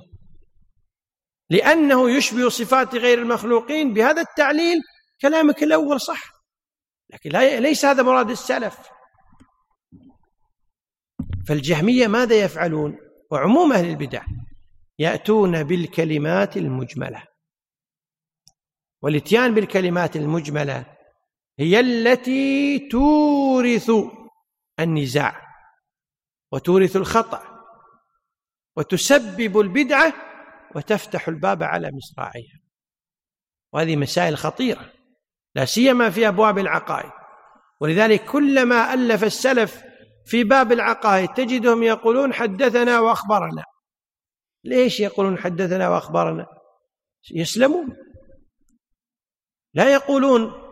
لأنه 1.50 2.12
يشبه 2.12 2.50
صفات 2.50 2.96
غير 2.96 3.22
المخلوقين 3.22 3.94
بهذا 3.94 4.22
التعليل 4.22 4.78
كلامك 5.22 5.64
الأول 5.64 6.02
صح. 6.02 6.32
لكن 7.10 7.30
ليس 7.60 7.86
هذا 7.86 8.04
مراد 8.04 8.30
السلف. 8.30 8.78
فالجهمية 11.48 12.08
ماذا 12.08 12.36
يفعلون؟ 12.36 12.98
وعموم 13.32 13.74
أهل 13.74 13.90
البدع 13.90 14.26
يأتون 15.00 15.64
بالكلمات 15.64 16.58
المجملة. 16.58 17.24
والإتيان 19.02 19.54
بالكلمات 19.54 20.16
المجملة 20.16 20.99
هي 21.60 21.80
التي 21.80 22.80
تورث 22.80 23.92
النزاع 24.80 25.42
وتورث 26.52 26.96
الخطأ 26.96 27.44
وتسبب 28.78 29.60
البدعة 29.60 30.14
وتفتح 30.76 31.28
الباب 31.28 31.64
على 31.64 31.92
مصراعيها. 31.94 32.60
وهذه 33.74 33.96
مسائل 33.96 34.38
خطيرة 34.38 34.94
لا 35.56 35.66
سيما 35.66 36.10
في 36.10 36.28
أبواب 36.28 36.58
العقائد. 36.58 37.12
ولذلك 37.82 38.26
كلما 38.26 38.94
ألف 38.94 39.24
السلف 39.24 39.84
في 40.26 40.44
باب 40.44 40.72
العقائد 40.72 41.30
تجدهم 41.30 41.84
يقولون 41.84 42.34
حدثنا 42.34 43.00
وأخبرنا. 43.00 43.64
ليش 44.64 45.00
يقولون 45.00 45.38
حدثنا 45.38 45.90
وأخبرنا؟ 45.90 46.48
يسلمون. 47.32 47.98
لا 49.74 49.94
يقولون 49.94 50.69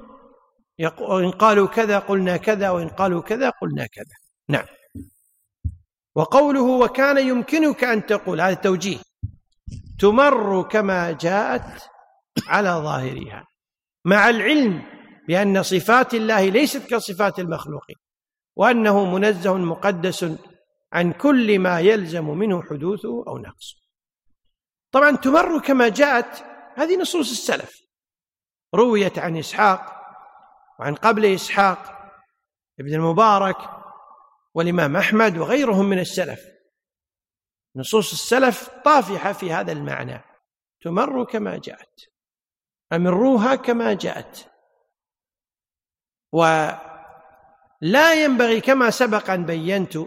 وإن 0.80 1.32
قالوا 1.32 1.68
كذا 1.68 2.00
قلنا 2.00 2.38
كذا 2.38 2.70
وإن 2.70 2.90
قالوا 2.90 3.22
كذا 3.22 3.50
قلنا 3.50 3.88
كذا. 3.88 4.16
نعم. 4.50 4.66
وقوله 6.16 6.62
وكان 6.62 7.28
يمكنك 7.28 7.84
أن 7.84 8.06
تقول 8.06 8.42
هذا 8.42 8.54
توجيه 8.54 8.98
تمر 10.00 10.64
كما 10.64 11.12
جاءت 11.12 11.90
على 12.48 12.70
ظاهرها. 12.70 13.48
مع 14.06 14.30
العلم 14.30 14.84
بأن 15.28 15.64
صفات 15.64 16.14
الله 16.14 16.50
ليست 16.50 16.90
كصفات 16.90 17.40
المخلوقين 17.40 17.96
وأنه 18.56 19.06
منزه 19.06 19.58
مقدس 19.58 20.26
عن 20.94 21.12
كل 21.12 21.60
ما 21.60 21.80
يلزم 21.80 22.30
منه 22.30 22.62
حدوثه 22.62 23.24
أو 23.28 23.38
نقصه 23.38 23.76
طبعا 24.92 25.16
تمر 25.16 25.60
كما 25.60 25.90
جاءت 25.90 26.44
هذه 26.76 26.98
نصوص 26.98 27.32
السلف. 27.32 27.82
رويت 28.76 29.20
عن 29.20 29.38
إسحاق 29.38 29.97
وعن 30.80 30.96
قبل 30.96 31.26
إسحاق 31.26 32.12
ابن 32.80 32.94
المبارك 32.94 33.58
والإمام 34.54 34.98
أحمد 34.98 35.38
وغيرهم 35.38 35.86
من 35.86 36.00
السلف. 36.00 36.40
نصوص 37.76 38.12
السلف 38.12 38.70
طافحة 38.86 39.34
في 39.34 39.52
هذا 39.52 39.72
المعنى. 39.72 40.22
تمر 40.82 41.24
كما 41.24 41.58
جاءت. 41.58 42.00
أمروها 42.94 43.56
كما 43.56 43.94
جاءت. 43.94 44.52
ولا 46.34 48.14
ينبغي 48.24 48.62
كما 48.62 48.90
سبق 48.90 49.30
أن 49.30 49.46
بينت 49.46 49.98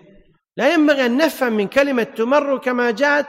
لا 0.57 0.75
ينبغي 0.75 1.07
أن 1.07 1.17
نفهم 1.17 1.53
من 1.53 1.69
كلمة 1.69 2.03
تمر 2.03 2.59
كما 2.59 2.91
جاءت 2.91 3.27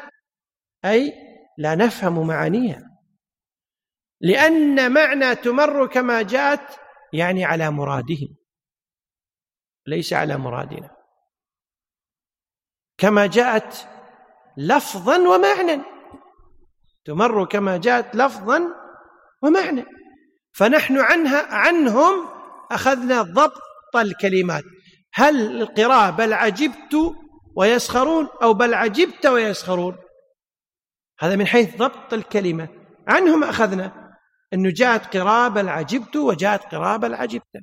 أي 0.86 1.14
لا 1.58 1.76
نفهم 1.76 2.28
معانيها. 2.28 2.98
لأن 4.22 4.92
معنى 4.94 5.36
تمر 5.36 5.88
كما 5.88 6.22
جاءت 6.22 6.80
يعني 7.14 7.46
على 7.46 7.72
مرادهم. 7.72 8.36
ليس 9.88 10.14
على 10.14 10.38
مرادنا. 10.38 10.98
كما 12.98 13.26
جاءت 13.28 13.88
لفظا 14.58 15.18
ومعنى 15.18 15.82
تمر 17.06 17.46
كما 17.46 17.78
جاءت 17.78 18.16
لفظا 18.16 18.62
ومعنى 19.42 19.86
فنحن 20.54 20.98
عنها 20.98 21.56
عنهم 21.56 22.30
أخذنا 22.72 23.22
ضبط 23.22 23.96
الكلمات. 23.96 24.64
هل 25.14 25.62
القراءة 25.62 26.10
بل 26.10 26.34
عجبت 26.34 27.16
ويسخرون 27.56 28.28
أو 28.44 28.54
بل 28.54 28.74
عجبت 28.74 29.26
ويسخرون؟ 29.26 29.98
هذا 31.20 31.36
من 31.36 31.48
حيث 31.48 31.78
ضبط 31.78 32.14
الكلمة. 32.14 32.68
عنهم 33.08 33.44
أخذنا. 33.44 34.01
أنه 34.54 34.72
جاءت 34.72 35.18
قراءة 35.18 35.48
بل 35.50 35.70
عجبت 35.70 36.16
وجاءت 36.16 36.76
قراءة 36.76 36.98
بل 36.98 37.14
عجبت 37.14 37.62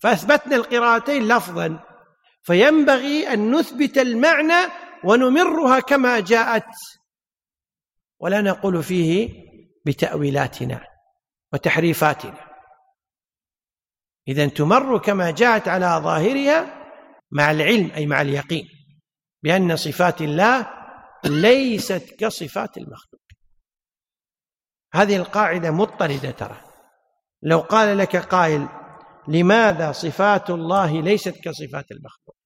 فأثبتنا 0.00 0.56
القراءتين 0.56 1.28
لفظا. 1.28 1.84
فينبغي 2.42 3.32
أن 3.32 3.50
نثبت 3.50 3.98
المعنى 3.98 4.72
ونمرها 5.04 5.80
كما 5.80 6.20
جاءت. 6.20 6.70
ولا 8.20 8.40
نقول 8.40 8.82
فيه 8.82 9.30
بتأويلاتنا 9.86 10.86
وتحريفاتنا. 11.52 12.46
إذا 14.28 14.46
تمر 14.46 14.98
كما 14.98 15.30
جاءت 15.30 15.68
على 15.68 16.00
ظاهرها 16.04 16.86
مع 17.30 17.50
العلم 17.50 17.90
أي 17.90 18.06
مع 18.06 18.20
اليقين 18.20 18.68
بأن 19.42 19.76
صفات 19.76 20.22
الله 20.22 20.70
ليست 21.24 22.14
كصفات 22.18 22.76
المخلوق. 22.78 23.25
هذه 24.94 25.16
القاعدة 25.16 25.70
مضطردة 25.70 26.30
ترى. 26.30 26.56
لو 27.42 27.58
قال 27.58 27.98
لك 27.98 28.16
قائل 28.16 28.68
لماذا 29.28 29.92
صفات 29.92 30.50
الله 30.50 31.00
ليست 31.02 31.34
كصفات 31.44 31.90
المخلوق؟ 31.90 32.36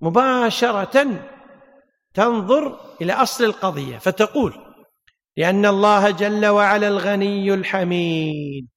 مباشرة 0.00 1.28
تنظر 2.14 2.80
إلى 3.00 3.12
أصل 3.12 3.44
القضية 3.44 3.98
فتقول 3.98 4.54
لأن 5.36 5.66
الله 5.66 6.10
جل 6.10 6.46
وعلا 6.46 6.88
الغني 6.88 7.54
الحميد. 7.54 8.68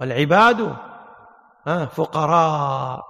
والعباد 0.00 0.76
فقراء. 1.66 3.02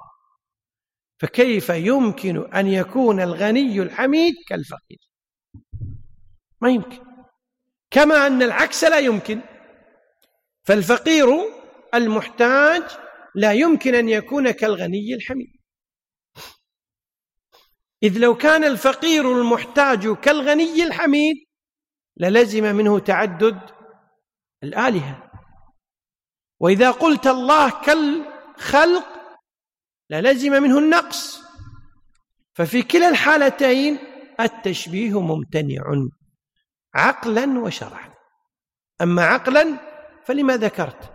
فكيف 1.21 1.69
يمكن 1.69 2.55
أن 2.55 2.67
يكون 2.67 3.21
الغني 3.21 3.83
الحميد 3.83 4.35
كالفقير؟ 4.49 4.99
ما 6.61 6.71
يمكن. 6.71 7.08
كما 7.91 8.27
أن 8.27 8.43
العكس 8.43 8.85
لا 8.85 8.99
يمكن. 8.99 9.41
فالفقير 10.65 11.29
المحتاج 11.95 12.83
لا 13.35 13.53
يمكن 13.53 13.95
أن 13.95 14.09
يكون 14.09 14.51
كالغني 14.51 15.15
الحميد. 15.15 15.53
إذ 18.03 18.19
لو 18.19 18.37
كان 18.37 18.65
الفقير 18.65 19.41
المحتاج 19.41 20.09
كالغني 20.09 20.83
الحميد 20.85 21.37
للزم 22.17 22.77
منه 22.77 22.99
تعدد 22.99 23.61
الآلهة. 24.63 25.31
وإذا 26.61 26.91
قلت 26.91 27.27
الله 27.27 27.83
كالخلق 27.83 29.07
للزم 30.11 30.63
منه 30.63 30.79
النقص. 30.79 31.41
ففي 32.55 32.83
كلا 32.83 33.09
الحالتين 33.09 33.99
التشبيه 34.41 35.21
ممتنع. 35.21 35.83
عقلا 36.95 37.59
وشرعا. 37.59 38.15
أما 39.03 39.23
عقلا 39.23 39.81
فلما 40.27 40.57
ذكرت. 40.57 41.13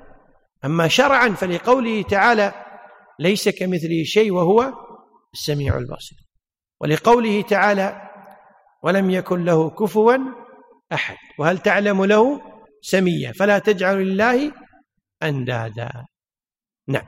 أما 0.65 0.87
شرعا 0.87 1.29
فلقوله 1.29 2.01
تعالى 2.01 2.53
ليس 3.19 3.49
كمثله 3.49 4.03
شيء 4.03 4.31
وهو 4.31 4.73
السميع 5.33 5.77
البصير. 5.77 6.17
ولقوله 6.81 7.41
تعالى 7.41 8.09
ولم 8.83 9.09
يكن 9.09 9.45
له 9.45 9.69
كفوا 9.69 10.17
أحد. 10.93 11.17
وهل 11.39 11.57
تعلم 11.57 12.05
له 12.05 12.41
سميا؟ 12.81 13.31
فلا 13.31 13.59
تجعل 13.59 13.97
لله 13.97 14.51
أندادا. 15.23 16.05
نعم. 16.87 17.07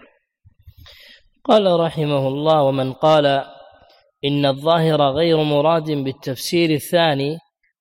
قال 1.43 1.79
رحمه 1.79 2.27
الله 2.27 2.63
ومن 2.63 2.93
قال 2.93 3.25
إن 4.25 4.45
الظاهر 4.45 5.01
غير 5.01 5.43
مراد 5.43 5.91
بالتفسير 5.91 6.69
الثاني 6.69 7.37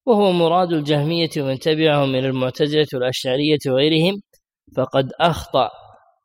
وهو 0.07 0.33
مراد 0.33 0.73
الجهمية 0.73 1.31
ومن 1.39 1.59
تبعهم 1.59 2.13
من 2.13 2.25
المعتزلة 2.25 2.87
والأشعرية 2.95 3.59
وغيرهم 3.67 4.21
فقد 4.77 5.13
أخطأ. 5.21 5.71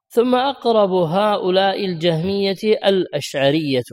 ثم 0.09 0.35
أقرب 0.35 0.91
هؤلاء 0.91 1.85
الجهمية 1.85 2.57
الأشعرية. 2.85 3.83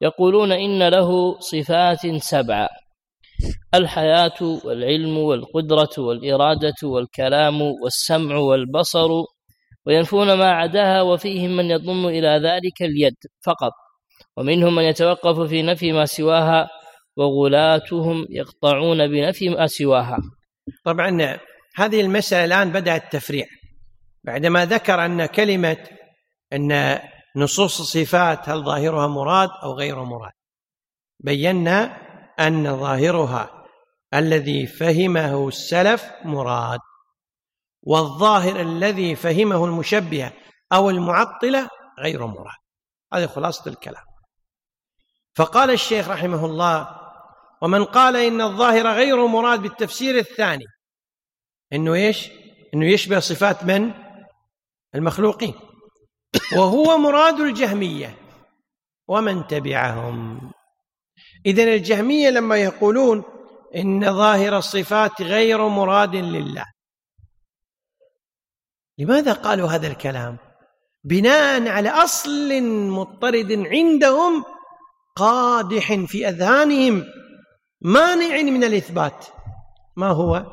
يقولون 0.00 0.52
إن 0.52 0.88
له 0.88 1.38
صفات 1.38 2.06
سبعة 2.06 2.68
الحياة 3.74 4.60
والعلم 4.64 5.18
والقدرة 5.18 5.90
والإرادة 5.98 6.74
والكلام 6.82 7.62
والسمع 7.62 8.36
والبصر 8.36 9.08
وينفون 9.86 10.32
ما 10.32 10.50
عداها 10.50 11.02
وفيهم 11.02 11.56
من 11.56 11.70
يضم 11.70 12.06
إلى 12.06 12.28
ذلك 12.28 12.82
اليد 12.82 13.16
فقط 13.46 13.72
ومنهم 14.36 14.74
من 14.74 14.82
يتوقف 14.82 15.40
في 15.40 15.62
نفي 15.62 15.92
ما 15.92 16.04
سواها 16.04 16.68
وغلاتهم 17.16 18.26
يقطعون 18.30 19.08
بنفي 19.08 19.48
ما 19.48 19.66
سواها. 19.66 20.18
طبعا 20.84 21.38
هذه 21.76 22.00
المسألة 22.00 22.44
الآن 22.44 22.72
بدأ 22.72 22.96
التفريع 22.96 23.46
بعدما 24.24 24.66
ذكر 24.66 25.04
أن 25.04 25.26
كلمة 25.26 25.86
أن 26.52 26.98
نصوص 27.36 27.80
الصفات 27.80 28.48
هل 28.48 28.64
ظاهرها 28.64 29.06
مراد 29.06 29.50
أو 29.62 29.72
غير 29.72 30.04
مراد. 30.04 30.32
بينا 31.20 31.96
أن 32.40 32.76
ظاهرها 32.76 33.64
الذي 34.14 34.66
فهمه 34.66 35.48
السلف 35.48 36.12
مراد 36.24 36.80
والظاهر 37.82 38.60
الذي 38.60 39.14
فهمه 39.14 39.64
المشبهة 39.64 40.32
أو 40.72 40.90
المعطلة 40.90 41.68
غير 41.98 42.26
مراد. 42.26 42.56
هذه 43.14 43.26
خلاصة 43.26 43.70
الكلام. 43.70 44.04
فقال 45.36 45.70
الشيخ 45.70 46.08
رحمه 46.08 46.46
الله 46.46 47.01
ومن 47.62 47.84
قال 47.84 48.16
إن 48.16 48.40
الظاهر 48.40 48.86
غير 48.86 49.26
مراد 49.26 49.62
بالتفسير 49.62 50.18
الثاني 50.18 50.64
إنه 51.72 51.94
إيش؟ 51.94 52.30
إنه 52.74 52.86
يشبه 52.86 53.18
صفات 53.18 53.64
من؟ 53.64 53.90
المخلوقين. 54.94 55.54
وهو 56.58 56.98
مراد 56.98 57.40
الجهمية. 57.40 58.16
ومن 59.08 59.46
تبعهم. 59.46 60.40
إذن 61.46 61.68
الجهمية 61.68 62.30
لما 62.30 62.56
يقولون 62.56 63.24
إن 63.76 64.16
ظاهر 64.16 64.58
الصفات 64.58 65.22
غير 65.22 65.68
مراد 65.68 66.16
لله. 66.16 66.64
لماذا 68.98 69.32
قالوا 69.32 69.68
هذا 69.68 69.86
الكلام؟ 69.86 70.38
بناء 71.04 71.68
على 71.68 71.88
أصل 71.88 72.62
مضطرد 72.88 73.52
عندهم 73.52 74.44
قادح 75.16 75.94
في 75.94 76.28
أذهانهم. 76.28 77.21
مانع 77.84 78.42
من 78.42 78.64
الإثبات. 78.64 79.26
ما 79.96 80.08
هو؟ 80.08 80.46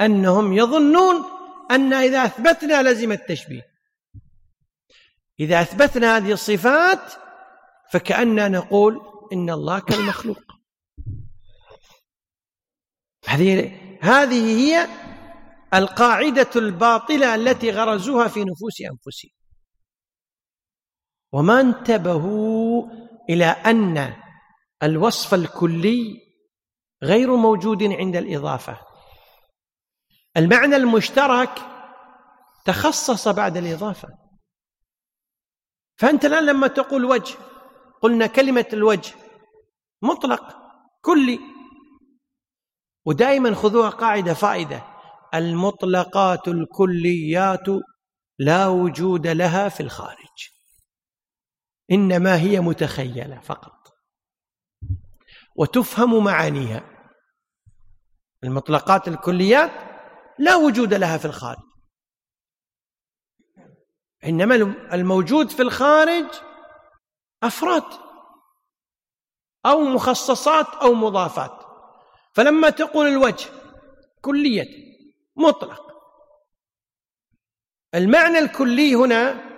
أنهم 0.00 0.52
يظنون 0.52 1.24
أن 1.70 1.92
إذا 1.92 2.24
أثبتنا 2.24 2.82
لزم 2.82 3.12
التشبيه. 3.12 3.62
إذا 5.40 5.60
أثبتنا 5.60 6.16
هذه 6.16 6.32
الصفات 6.32 7.12
فكأننا 7.92 8.48
نقول 8.48 9.00
إن 9.32 9.50
الله 9.50 9.78
كالمخلوق. 9.78 10.38
هذه 13.26 13.72
هذه 14.00 14.58
هي 14.58 14.88
القاعدة 15.74 16.50
الباطلة 16.56 17.34
التي 17.34 17.70
غرزوها 17.70 18.28
في 18.28 18.44
نفوس 18.44 18.80
أنفسهم. 18.80 19.30
وما 21.32 21.60
انتبهوا 21.60 22.90
إلى 23.30 23.44
أن 23.44 24.14
الوصف 24.82 25.34
الكلي 25.34 26.27
غير 27.02 27.36
موجود 27.36 27.82
عند 27.82 28.16
الإضافة. 28.16 28.80
المعنى 30.36 30.76
المشترك 30.76 31.50
تخصص 32.64 33.28
بعد 33.28 33.56
الإضافة. 33.56 34.08
فأنت 35.96 36.24
الآن 36.24 36.46
لما 36.46 36.66
تقول 36.66 37.04
وجه 37.04 37.34
قلنا 38.02 38.26
كلمة 38.26 38.66
الوجه 38.72 39.14
مطلق 40.02 40.56
كلي. 41.00 41.40
ودائما 43.04 43.54
خذوها 43.54 43.90
قاعدة 43.90 44.34
فائدة. 44.34 44.84
المطلقات 45.34 46.48
الكليات 46.48 47.66
لا 48.38 48.66
وجود 48.66 49.26
لها 49.26 49.68
في 49.68 49.82
الخارج. 49.82 50.48
إنما 51.90 52.36
هي 52.36 52.60
متخيلة 52.60 53.40
فقط. 53.40 53.77
وتفهم 55.58 56.24
معانيها. 56.24 56.82
المطلقات 58.44 59.08
الكليات 59.08 59.70
لا 60.38 60.56
وجود 60.56 60.94
لها 60.94 61.18
في 61.18 61.24
الخارج. 61.24 61.62
إنما 64.24 64.54
الموجود 64.92 65.50
في 65.50 65.62
الخارج 65.62 66.26
أفراد 67.42 67.84
أو 69.66 69.80
مخصصات 69.80 70.66
أو 70.66 70.94
مضافات. 70.94 71.64
فلما 72.34 72.70
تقول 72.70 73.06
الوجه 73.06 73.50
كلية 74.20 74.66
مطلق. 75.36 75.88
المعنى 77.94 78.38
الكلي 78.38 78.94
هنا 78.94 79.48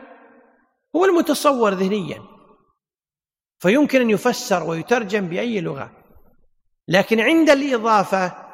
هو 0.96 1.04
المتصور 1.04 1.74
ذهنيا. 1.74 2.29
فيمكن 3.60 4.00
أن 4.00 4.10
يفسر 4.10 4.62
ويترجم 4.62 5.28
بأي 5.28 5.60
لغة. 5.60 5.96
لكن 6.88 7.20
عند 7.20 7.50
الإضافة 7.50 8.50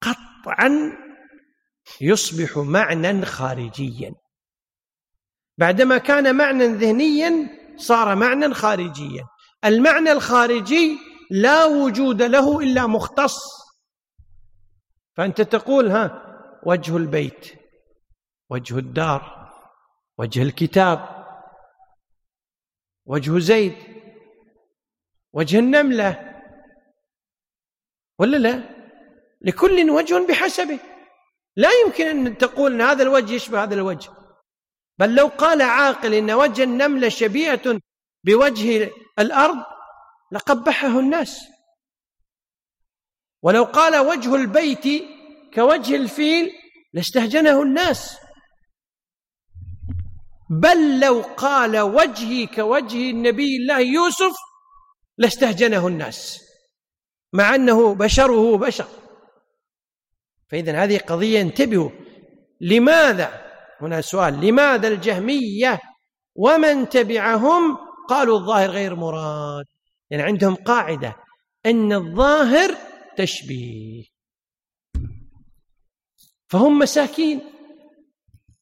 قطعا 0.00 0.92
يصبح 2.00 2.58
معنى 2.58 3.24
خارجيا. 3.24 4.14
بعدما 5.58 5.98
كان 5.98 6.36
معنى 6.36 6.66
ذهنيا 6.66 7.48
صار 7.76 8.14
معنى 8.16 8.54
خارجيا. 8.54 9.24
المعنى 9.64 10.12
الخارجي 10.12 10.98
لا 11.30 11.64
وجود 11.64 12.22
له 12.22 12.60
إلا 12.60 12.86
مختص. 12.86 13.38
فأنت 15.16 15.40
تقول 15.40 15.90
ها 15.90 16.24
وجه 16.66 16.96
البيت 16.96 17.52
وجه 18.50 18.78
الدار 18.78 19.52
وجه 20.18 20.42
الكتاب 20.42 21.24
وجه 23.06 23.38
زيد. 23.38 23.93
وجه 25.34 25.58
النملة 25.58 26.40
ولا 28.18 28.36
لا؟ 28.36 28.62
لكل 29.40 29.90
وجه 29.90 30.26
بحسبه. 30.26 30.78
لا 31.56 31.68
يمكن 31.84 32.06
أن 32.06 32.38
تقول 32.38 32.72
أن 32.72 32.80
هذا 32.80 33.02
الوجه 33.02 33.32
يشبه 33.32 33.62
هذا 33.62 33.74
الوجه. 33.74 34.10
بل 34.98 35.14
لو 35.14 35.26
قال 35.26 35.62
عاقل 35.62 36.14
إن 36.14 36.30
وجه 36.30 36.62
النملة 36.62 37.08
شبيهة 37.08 37.80
بوجه 38.24 38.90
الأرض 39.18 39.64
لقبحه 40.32 40.98
الناس. 40.98 41.40
ولو 43.42 43.64
قال 43.64 43.96
وجه 43.96 44.34
البيت 44.34 45.04
كوجه 45.54 45.96
الفيل 45.96 46.52
لاستهجنه 46.92 47.62
الناس. 47.62 48.18
بل 50.50 51.00
لو 51.00 51.20
قال 51.20 51.78
وجهي 51.78 52.46
كوجه 52.46 53.10
النبي 53.10 53.56
الله 53.56 53.78
يوسف 53.78 54.32
لاستهجنه 55.18 55.86
الناس 55.86 56.44
مع 57.32 57.54
أنه 57.54 57.94
بشره 57.94 58.56
بشر. 58.56 58.88
فاذا 60.48 60.84
هذه 60.84 60.98
قضية 60.98 61.40
انتبهوا 61.40 61.90
لماذا؟ 62.60 63.44
هنا 63.80 64.00
سؤال 64.00 64.40
لماذا 64.40 64.88
الجهمية 64.88 65.80
ومن 66.34 66.88
تبعهم 66.88 67.78
قالوا 68.08 68.38
الظاهر 68.38 68.70
غير 68.70 68.94
مراد؟ 68.94 69.64
يعني 70.10 70.22
عندهم 70.22 70.54
قاعدة 70.54 71.16
إن 71.66 71.92
الظاهر 71.92 72.74
تشبيه. 73.16 74.04
فهم 76.48 76.78
مساكين 76.78 77.40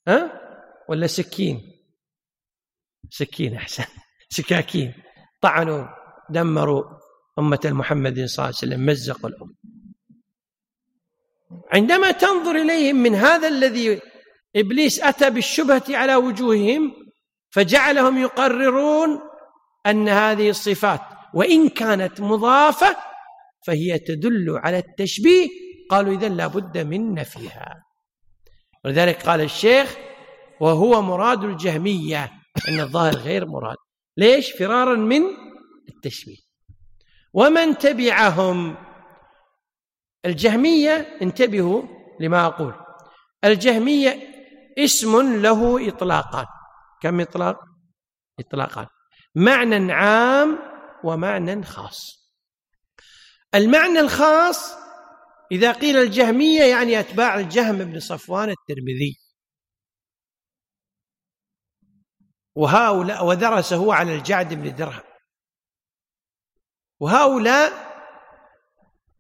ها؟ 0.09 0.41
ولا 0.88 1.07
سكين؟ 1.07 1.73
سكين 3.11 3.55
أحسن 3.55 3.85
سكاكين 4.29 4.95
طعنوا. 5.41 6.02
دمروا 6.33 6.85
أمة 7.38 7.61
محمد 7.64 8.25
صلى 8.25 8.45
الله 8.45 8.45
عليه 8.45 8.57
وسلم 8.57 8.87
مزقوا 8.87 9.31
الأمة. 9.31 9.55
عندما 11.73 12.11
تنظر 12.11 12.57
إليهم 12.57 12.97
من 12.97 13.14
هذا 13.14 13.49
الذي 13.49 14.01
إبليس 14.57 15.01
أتى 15.01 15.31
بالشبهة 15.31 15.85
على 15.88 16.14
وجوههم 16.14 16.92
فجعلهم 17.51 18.18
يقررون 18.18 19.21
أن 19.87 20.09
هذه 20.09 20.51
الصفات 20.51 21.01
وإن 21.35 21.68
كانت 21.68 22.21
مضافة 22.21 22.97
فهي 23.66 23.99
تدل 23.99 24.59
على 24.64 24.79
التشبيه 24.79 25.49
قالوا 25.90 26.12
إذا 26.12 26.29
لابد 26.29 26.79
من 26.79 27.14
نفيها 27.14 27.83
ولذلك 28.85 29.23
قال 29.23 29.40
الشيخ 29.40 29.97
وهو 30.61 31.03
مراد 31.03 31.45
الجهمية. 31.45 32.31
أن 32.68 32.81
الظاهر 32.81 33.16
غير 33.16 33.47
مراد. 33.47 33.77
ليش؟ 34.16 34.53
فرارا 34.53 34.97
من 34.97 35.23
التشبيه. 36.05 36.38
ومن 37.33 37.79
تبعهم؟ 37.79 38.77
الجهمية 40.25 41.19
انتبهوا 41.23 41.83
لما 42.21 42.47
أقول. 42.47 42.75
الجهمية 43.45 44.33
اسم 44.79 45.41
له 45.43 45.88
إطلاقان. 45.88 46.47
كم 47.01 47.21
إطلاق؟ 47.21 47.61
إطلاقان. 48.41 48.87
معنى 49.35 49.93
عام 49.93 50.59
ومعنى 51.05 51.62
خاص. 51.62 52.33
المعنى 53.55 54.01
الخاص 54.01 54.75
إذا 55.53 55.73
قيل 55.73 55.97
الجهمية 55.97 56.62
يعني 56.62 57.01
أتباع 57.01 57.41
الجهم 57.41 57.79
بن 57.79 58.01
صفوان 58.01 58.51
الترمذي. 58.51 59.19
وهؤلاء 62.55 63.27
ودرس 63.27 63.73
هو 63.73 63.93
على 63.93 64.15
الجعد 64.15 64.55
بن 64.55 64.75
درهم. 64.75 65.12
وهؤلاء 67.03 67.93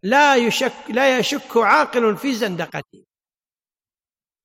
لا 0.02 0.36
يشك 0.36 0.72
لا 0.88 1.18
يشك 1.18 1.56
عاقل 1.56 2.16
في 2.16 2.34
زندقته. 2.34 3.04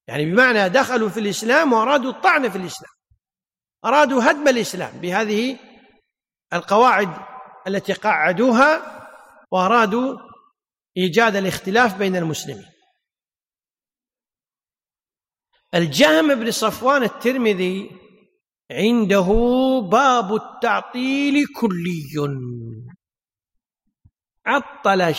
يعني 0.08 0.26
بمعنى 0.26 0.70
دخلوا 0.70 1.10
في 1.10 1.20
الإسلام 1.20 1.74
وأرادوا 1.74 2.12
الطعن 2.12 2.50
في 2.50 2.58
الإسلام 2.58 2.92
أرادوا 3.86 4.32
هدم 4.32 4.48
الإسلام 4.48 5.00
بهذه 5.00 5.60
القواعد 6.54 7.10
التي 7.68 7.94
قعدوها 7.94 8.82
وأرادوا 9.52 10.18
إيجاد 10.98 11.36
الاختلاف 11.36 11.98
بين 11.98 12.16
المسلمين. 12.16 12.66
الجهم 15.76 16.36
بن 16.36 16.52
صفوان 16.52 17.04
الترمذي 17.04 17.92
عنده 18.72 19.28
باب 19.92 20.36
التعطيل 20.36 21.46
كلي. 21.56 22.97
عطل 24.48 25.16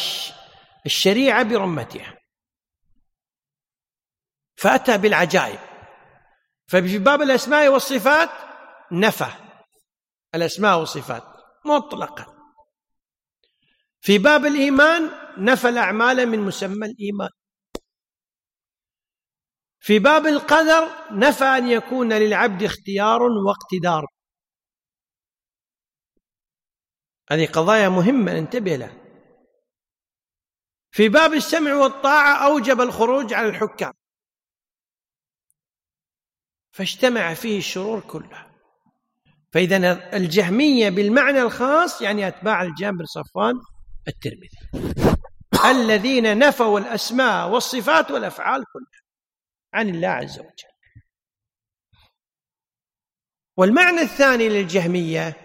الشريعة 0.87 1.43
برمتها. 1.43 2.19
فأتى 4.57 4.99
بالعجائب. 4.99 5.59
ففي 6.67 6.99
باب 6.99 7.23
الأسماء 7.23 7.69
والصفات 7.69 8.31
نفى. 8.93 9.31
الأسماء 10.35 10.79
والصفات 10.79 11.23
مطلقا. 11.65 12.27
في 14.01 14.19
باب 14.19 14.47
الإيمان 14.47 15.11
نفى 15.39 15.69
الأعمال 15.69 16.27
من 16.27 16.39
مسمى 16.39 16.87
الإيمان. 16.87 17.31
في 19.81 19.99
باب 19.99 20.27
القدر 20.27 20.89
نفى 21.11 21.45
أن 21.45 21.69
يكون 21.69 22.13
للعبد 22.13 22.63
اختيار 22.63 23.23
واقتدار. 23.23 24.07
هذه 27.31 27.47
قضايا 27.47 27.89
مهمة 27.89 28.33
ننتبه 28.33 28.77
لها. 28.77 29.08
في 30.91 31.09
باب 31.09 31.35
السمع 31.35 31.75
والطاعة 31.75 32.47
أوجب 32.47 32.81
الخروج 32.81 33.35
على 33.35 33.49
الحكام. 33.49 33.93
فاجتمع 36.71 37.35
فيه 37.35 37.59
الشرور 37.59 38.01
كلها. 38.01 38.49
فإذا 39.53 40.17
الجهمية 40.17 40.91
بالمعنى 40.91 41.43
الخاص 41.43 42.03
يعني 42.03 42.29
أتباع 42.29 42.63
الجهم 42.63 42.97
بن 42.97 43.05
صفوان 43.05 43.55
الترمذي. 44.09 44.59
الذين 45.65 46.39
نفوا 46.39 46.81
الأسماء 46.81 47.49
والصفات 47.49 48.11
والأفعال 48.11 48.65
كلها 48.73 49.03
عن 49.75 49.89
الله 49.89 50.09
عز 50.09 50.39
وجل. 50.39 50.69
والمعنى 53.57 54.01
الثاني 54.01 54.49
للجهمية 54.49 55.37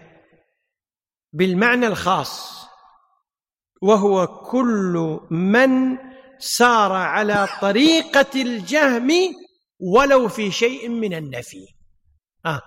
بالمعنى 1.32 1.86
الخاص 1.86 2.63
وهو 3.84 4.26
كل 4.26 5.20
من 5.30 5.98
سار 6.38 6.92
على 6.92 7.48
طريقة 7.60 8.42
الجهم 8.42 9.10
ولو 9.80 10.28
في 10.28 10.50
شيء 10.50 10.88
من 10.88 11.14
النفي. 11.14 11.66
آه. 12.46 12.62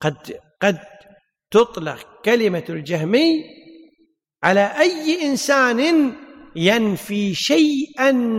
قد 0.00 0.40
قد 0.60 0.78
تطلق 1.50 2.22
كلمة 2.24 2.64
الجهمي 2.68 3.44
على 4.42 4.80
أي 4.80 5.22
إنسان 5.22 6.12
ينفي 6.56 7.34
شيئا 7.34 8.38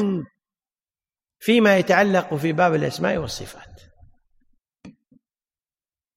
فيما 1.39 1.77
يتعلق 1.77 2.35
في 2.35 2.51
باب 2.51 2.75
الأسماء 2.75 3.17
والصفات. 3.17 3.81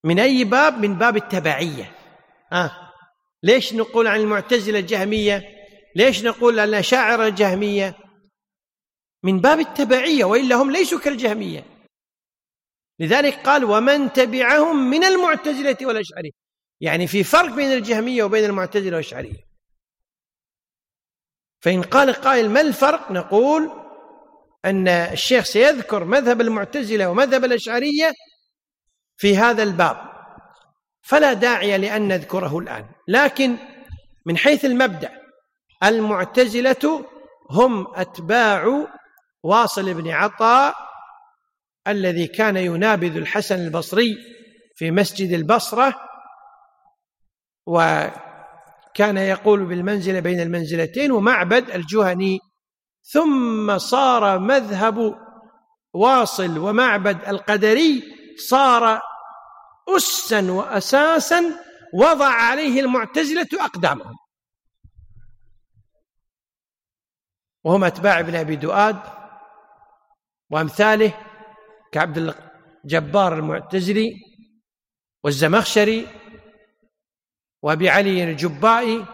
من 0.04 0.18
أي 0.18 0.44
باب؟ 0.44 0.78
من 0.78 0.94
باب 0.94 1.16
التبعية. 1.16 1.96
آه. 2.52 2.85
ليش 3.46 3.74
نقول 3.74 4.06
عن 4.06 4.20
المعتزلة 4.20 4.78
الجهمية؟ 4.78 5.48
ليش 5.96 6.24
نقول 6.24 6.60
عن 6.60 6.68
الأشاعرة 6.68 7.26
الجهمية؟ 7.26 7.96
من 9.22 9.40
باب 9.40 9.60
التبعية 9.60 10.24
وإلا 10.24 10.56
هم 10.56 10.70
ليسوا 10.70 10.98
كالجهمية. 10.98 11.64
لذلك 12.98 13.34
قال 13.34 13.64
ومن 13.64 14.12
تبعهم 14.12 14.90
من 14.90 15.04
المعتزلة 15.04 15.76
والأشعرية. 15.82 16.30
يعني 16.80 17.06
في 17.06 17.24
فرق 17.24 17.54
بين 17.54 17.72
الجهمية 17.72 18.22
وبين 18.22 18.44
المعتزلة 18.44 18.96
والأشعرية. 18.96 19.46
فإن 21.60 21.82
قال 21.82 22.12
قائل 22.12 22.50
ما 22.50 22.60
الفرق؟ 22.60 23.12
نقول 23.12 23.70
أن 24.64 24.88
الشيخ 24.88 25.44
سيذكر 25.44 26.04
مذهب 26.04 26.40
المعتزلة 26.40 27.10
ومذهب 27.10 27.44
الأشعرية 27.44 28.12
في 29.16 29.36
هذا 29.36 29.62
الباب. 29.62 30.05
فلا 31.06 31.32
داعي 31.32 31.78
لأن 31.78 32.08
نذكره 32.08 32.58
الآن. 32.58 32.86
لكن 33.08 33.56
من 34.26 34.36
حيث 34.36 34.64
المبدأ 34.64 35.10
المعتزلة 35.84 37.04
هم 37.50 37.86
أتباع 37.94 38.86
واصل 39.42 39.94
بن 39.94 40.10
عطاء 40.10 40.74
الذي 41.88 42.26
كان 42.26 42.56
ينابذ 42.56 43.16
الحسن 43.16 43.64
البصري 43.64 44.16
في 44.76 44.90
مسجد 44.90 45.32
البصرة 45.32 45.94
وكان 47.66 49.16
يقول 49.16 49.64
بالمنزلة 49.64 50.20
بين 50.20 50.40
المنزلتين 50.40 51.12
ومعبد 51.12 51.70
الجهني. 51.70 52.38
ثم 53.02 53.78
صار 53.78 54.38
مذهب 54.38 55.14
واصل 55.94 56.58
ومعبد 56.58 57.28
القدري 57.28 58.02
صار 58.48 59.00
أسا 59.88 60.52
وأساسا 60.52 61.60
وضع 61.94 62.28
عليه 62.28 62.80
المعتزلة 62.80 63.48
أقدامهم. 63.52 64.16
وهم 67.64 67.84
أتباع 67.84 68.20
ابن 68.20 68.34
أبي 68.34 68.56
دؤاد 68.56 69.00
وأمثاله 70.50 71.12
كعبد 71.92 72.34
الجبار 72.84 73.34
المعتزلي 73.38 74.14
والزمخشري 75.24 76.08
وأبي 77.62 77.90
علي 77.90 78.24
الجبائي 78.24 79.06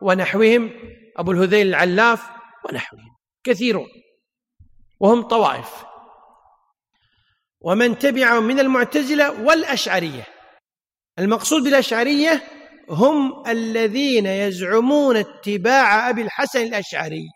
ونحوهم 0.00 0.70
أبو 1.16 1.32
الهذيل 1.32 1.66
العلاف 1.66 2.30
ونحوهم. 2.64 3.16
كثيرون. 3.44 3.88
وهم 5.00 5.22
طوائف. 5.22 5.87
ومن 7.60 7.98
تبعهم 7.98 8.44
من 8.44 8.60
المعتزلة 8.60 9.42
والأشعرية. 9.42 10.26
المقصود 11.18 11.62
بالأشعرية 11.62 12.42
هم 12.88 13.48
الذين 13.48 14.26
يزعمون 14.26 15.16
اتباع 15.16 16.10
أبي 16.10 16.22
الحسن 16.22 16.62
الأشعري. 16.62 17.28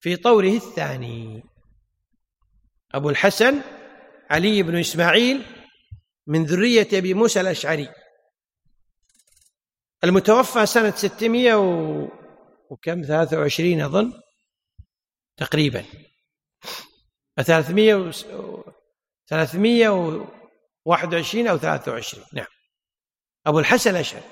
في 0.00 0.16
طوره 0.16 0.56
الثاني. 0.56 1.42
أبو 2.94 3.10
الحسن 3.10 3.60
علي 4.30 4.62
بن 4.62 4.78
إسماعيل 4.78 5.44
من 6.26 6.44
ذرية 6.44 6.88
أبي 6.92 7.14
موسى 7.14 7.40
الأشعري. 7.40 7.88
المتوفى 10.04 10.66
سنة 10.66 10.90
600 10.90 11.54
و... 11.54 12.08
وكم؟ 12.70 13.02
23 13.02 13.80
أظن 13.80 14.12
تقريبا. 15.36 15.84
300 17.42 17.94
و... 17.94 18.10
321 19.26 21.46
أو 21.46 21.58
23 21.58 22.24
نعم. 22.32 22.46
أبو 23.46 23.58
الحسن 23.58 23.90
الأشعري 23.90 24.24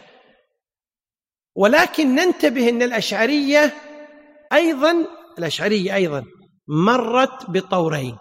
ولكن 1.54 2.14
ننتبه 2.14 2.68
أن 2.68 2.82
الأشعرية 2.82 3.74
أيضا 4.52 5.06
الأشعرية 5.38 5.94
أيضا 5.94 6.24
مرت 6.68 7.50
بطورين. 7.50 8.18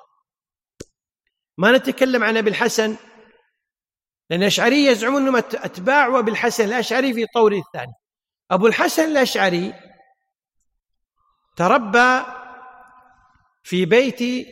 ما 1.57 1.71
نتكلم 1.71 2.23
عن 2.23 2.37
أبي 2.37 2.49
الحسن 2.49 2.97
لأن 4.29 4.41
الأشعرية 4.41 4.89
يزعمون 4.89 5.21
أنهم 5.21 5.35
أتباع 5.35 6.07
وأبي 6.07 6.31
الحسن 6.31 6.65
الأشعري 6.65 7.13
في 7.13 7.25
طوره 7.33 7.61
الثاني. 7.67 7.93
أبو 8.51 8.67
الحسن 8.67 9.11
الأشعري 9.11 9.73
تربى 11.55 12.21
في 13.63 13.85
بيت 13.85 14.47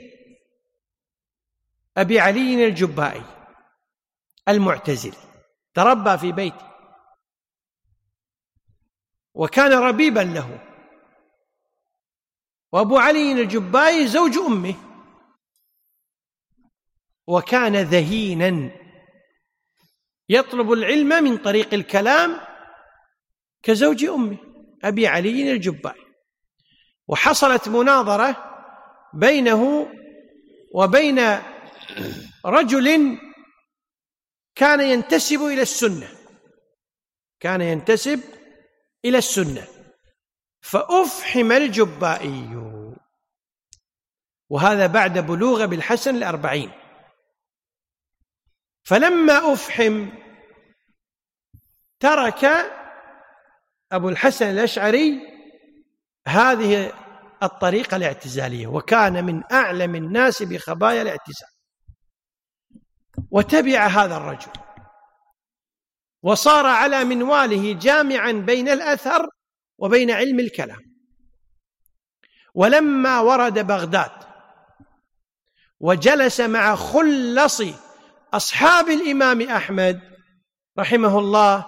أبي 2.00 2.20
علي 2.20 2.68
الجبائي 2.68 3.24
المعتزلي 4.48 5.18
تربى 5.74 6.18
في 6.18 6.32
بيته. 6.32 6.70
وكان 9.34 9.74
ربيبا 9.74 10.20
له. 10.20 10.66
وأبو 12.72 12.98
علي 12.98 13.32
الجبائي 13.32 14.08
زوج 14.08 14.38
أمه. 14.38 14.76
وكان 17.28 17.76
ذهينا. 17.76 18.72
يطلب 20.30 20.72
العلم 20.72 21.24
من 21.24 21.38
طريق 21.38 21.74
الكلام 21.74 22.42
كزوج 23.64 24.06
أمه 24.06 24.38
أبي 24.84 25.08
علي 25.08 25.52
الجبائي. 25.52 26.06
وحصلت 27.08 27.70
مناظرة 27.70 28.36
بينه 29.14 29.88
وبين 30.74 31.20
رجل 32.46 33.18
كان 34.56 34.82
ينتسب 34.82 35.42
إلى 35.42 35.62
السنة. 35.62 36.10
كان 37.40 37.62
ينتسب 37.62 38.20
إلى 39.06 39.18
السنة. 39.18 39.68
فأفحم 40.62 41.52
الجبائي. 41.52 42.50
وهذا 44.50 44.88
بعد 44.88 45.18
بلوغ 45.20 45.66
بالحسن 45.66 46.16
الأربعين. 46.16 46.72
فلما 48.84 49.54
أفحم 49.54 50.10
ترك 52.00 52.46
أبو 53.92 54.10
الحسن 54.10 54.50
الأشعري 54.50 55.22
هذه 56.28 56.94
الطريقة 57.44 57.96
الاعتزالية 57.98 58.68
وكان 58.68 59.26
من 59.26 59.44
أعلم 59.52 59.96
الناس 59.96 60.44
بخبايا 60.44 61.02
الاعتزال. 61.02 61.59
وتبع 63.32 63.88
هذا 63.88 64.18
الرجل. 64.18 64.52
وصار 66.24 66.66
على 66.66 67.04
منواله 67.04 67.74
جامعا 67.74 68.32
بين 68.32 68.70
الأثر 68.70 69.30
وبين 69.78 70.12
علم 70.12 70.40
الكلام. 70.40 70.80
ولما 72.56 73.20
ورد 73.20 73.60
بغداد 73.60 74.12
وجلس 75.80 76.40
مع 76.42 76.76
خلص 76.76 77.62
أصحاب 78.34 78.88
الإمام 78.88 79.42
أحمد 79.42 80.02
رحمه 80.80 81.20
الله 81.20 81.66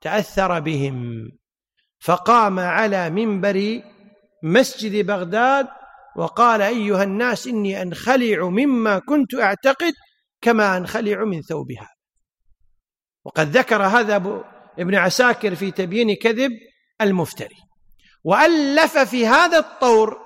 تأثر 0.00 0.60
بهم. 0.60 1.30
فقام 2.00 2.58
على 2.58 3.10
منبر 3.10 3.82
مسجد 4.42 5.06
بغداد 5.06 5.68
وقال 6.16 6.62
أيها 6.62 7.02
الناس 7.02 7.46
إني 7.46 7.82
أنخلع 7.82 8.48
مما 8.48 8.98
كنت 8.98 9.34
أعتقد 9.34 9.92
كما 10.44 10.76
أنخلع 10.76 11.24
من 11.24 11.42
ثوبها. 11.42 11.88
وقد 13.24 13.56
ذكر 13.56 13.82
هذا 13.82 14.16
ابن 14.78 14.94
عساكر 14.94 15.54
في 15.54 15.70
تبيين 15.70 16.14
كذب 16.14 16.50
المفتري. 17.00 17.56
وألف 18.24 18.98
في 18.98 19.26
هذا 19.26 19.58
الطور 19.58 20.18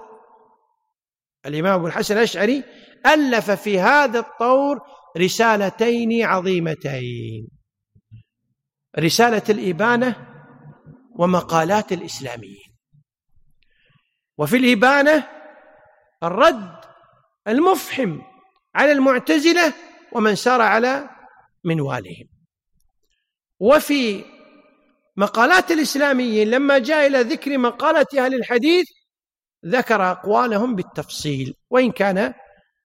الإمام 1.46 1.74
أبو 1.74 1.86
الحسن 1.86 2.16
الأشعري 2.16 2.64
ألف 3.06 3.50
في 3.50 3.80
هذا 3.80 4.18
الطور 4.18 4.80
رسالتين 5.18 6.24
عظيمتين. 6.24 7.48
رسالة 8.98 9.42
الإبانة 9.48 10.26
ومقالات 11.18 11.92
الإسلاميين. 11.92 12.74
وفي 14.38 14.56
الإبانة 14.56 15.28
الرد 16.22 16.80
المفحم 17.48 18.20
على 18.74 18.92
المعتزلة 18.92 19.74
ومن 20.12 20.34
سار 20.34 20.60
على 20.60 21.08
منوالهم. 21.64 22.28
وفي 23.60 24.24
مقالات 25.16 25.70
الإسلاميين 25.70 26.50
لما 26.50 26.78
جاء 26.78 27.06
إلى 27.06 27.20
ذكر 27.20 27.58
مقالة 27.58 28.06
أهل 28.18 28.34
الحديث 28.34 28.86
ذكر 29.66 30.10
أقوالهم 30.10 30.74
بالتفصيل. 30.74 31.54
وإن 31.70 31.92
كان 31.92 32.34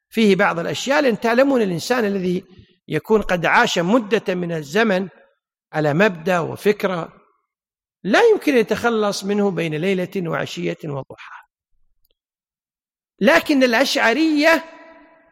فيه 0.10 0.36
بعض 0.36 0.60
الأشياء 0.60 1.02
لأن 1.02 1.20
تعلمون 1.20 1.62
الإنسان 1.62 2.06
الذي 2.06 2.44
يكون 2.88 3.22
قد 3.22 3.46
عاش 3.46 3.80
مدة 3.80 4.36
من 4.36 4.52
الزمن 4.52 5.10
على 5.74 5.94
مبدأ 5.94 6.40
وفكرة 6.40 7.14
لا 8.04 8.22
يمكن 8.22 8.58
يتخلص 8.58 9.24
منه 9.24 9.52
بين 9.52 9.76
ليلة 9.76 10.30
وعشية 10.30 10.78
وضحى. 10.86 11.44
لكن 13.20 13.64
الأشعرية 13.64 14.64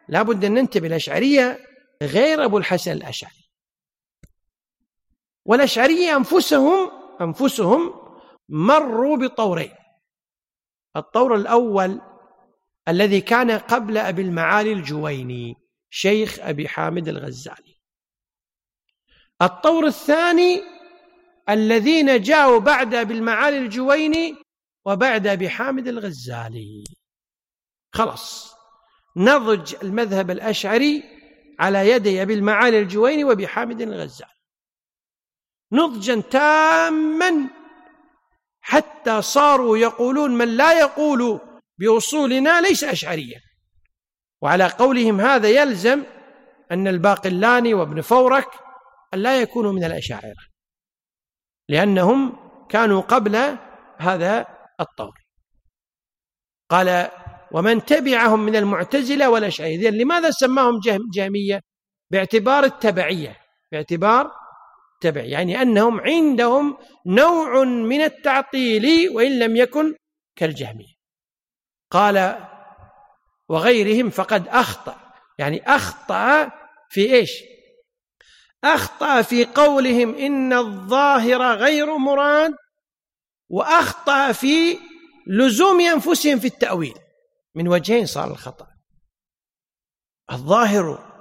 لابد 0.08 0.44
أن 0.44 0.54
ننتبه 0.54 0.86
الأشعرية 0.86 1.58
غير 2.06 2.44
أبو 2.44 2.58
الحسن 2.58 2.92
الأشعري. 2.92 3.50
والأشعرية 5.44 6.16
أنفسهم 6.16 6.90
أنفسهم 7.20 7.94
مروا 8.48 9.16
بطورين. 9.16 9.74
الطور 10.96 11.34
الأول 11.34 12.00
الذي 12.88 13.20
كان 13.20 13.50
قبل 13.50 13.98
أبي 13.98 14.22
المعالي 14.22 14.72
الجويني 14.72 15.56
شيخ 15.90 16.38
أبي 16.40 16.68
حامد 16.68 17.08
الغزالي. 17.08 17.76
الطور 19.42 19.86
الثاني 19.86 20.62
الذين 21.48 22.20
جاءوا 22.20 22.58
بعد 22.58 22.94
أبي 22.94 23.14
المعالي 23.14 23.58
الجويني 23.58 24.36
وبعد 24.84 25.26
أبي 25.26 25.50
حامد 25.50 25.88
الغزالي. 25.88 26.84
خلاص. 27.92 28.54
نضج 29.16 29.74
المذهب 29.82 30.30
الأشعري 30.30 31.04
على 31.62 31.90
يدي 31.90 32.22
أبي 32.22 32.34
المعالي 32.34 32.78
الجويني 32.78 33.24
وأبي 33.24 33.48
حامد 33.48 33.80
الغزالي 33.80 34.32
نضجا 35.72 36.20
تاما 36.20 37.48
حتى 38.60 39.22
صاروا 39.22 39.78
يقولون 39.78 40.30
من 40.30 40.56
لا 40.56 40.78
يقول 40.78 41.40
بأصولنا 41.78 42.60
ليس 42.60 42.84
أشعريا. 42.84 43.40
وعلى 44.42 44.66
قولهم 44.66 45.20
هذا 45.20 45.48
يلزم 45.48 46.02
أن 46.72 46.88
الباقلاني 46.88 47.74
وابن 47.74 48.00
فورك 48.00 48.48
أن 49.14 49.18
لا 49.18 49.40
يكونوا 49.40 49.72
من 49.72 49.84
الأشاعرة 49.84 50.44
لأنهم 51.68 52.36
كانوا 52.68 53.00
قبل 53.00 53.56
هذا 53.98 54.46
الطور. 54.80 55.18
قال 56.70 57.10
ومن 57.52 57.84
تبعهم 57.84 58.40
من 58.40 58.56
المعتزلة 58.56 59.30
والأشعرية 59.30 59.90
لماذا 59.90 60.30
سماهم 60.30 60.80
جهمية؟ 61.14 61.60
باعتبار 62.10 62.64
التبعية 62.64 63.36
باعتبار 63.72 64.30
تبع 65.00 65.20
يعني 65.20 65.62
أنهم 65.62 66.00
عندهم 66.00 66.76
نوع 67.06 67.64
من 67.64 68.00
التعطيل 68.00 69.10
وإن 69.10 69.38
لم 69.38 69.56
يكن 69.56 69.94
كالجهمية. 70.36 70.92
قال 71.90 72.46
وغيرهم 73.48 74.10
فقد 74.10 74.48
أخطأ 74.48 74.96
يعني 75.38 75.62
أخطأ 75.66 76.50
في 76.90 77.14
إيش؟ 77.14 77.32
أخطأ 78.64 79.22
في 79.22 79.44
قولهم 79.44 80.14
إن 80.14 80.52
الظاهر 80.52 81.42
غير 81.56 81.96
مراد 81.96 82.54
وأخطأ 83.48 84.32
في 84.32 84.78
لزوم 85.26 85.80
أنفسهم 85.80 86.38
في 86.38 86.46
التأويل. 86.46 86.94
من 87.54 87.68
وجهين 87.68 88.06
صار 88.06 88.30
الخطأ. 88.30 88.66
الظاهر 90.32 91.12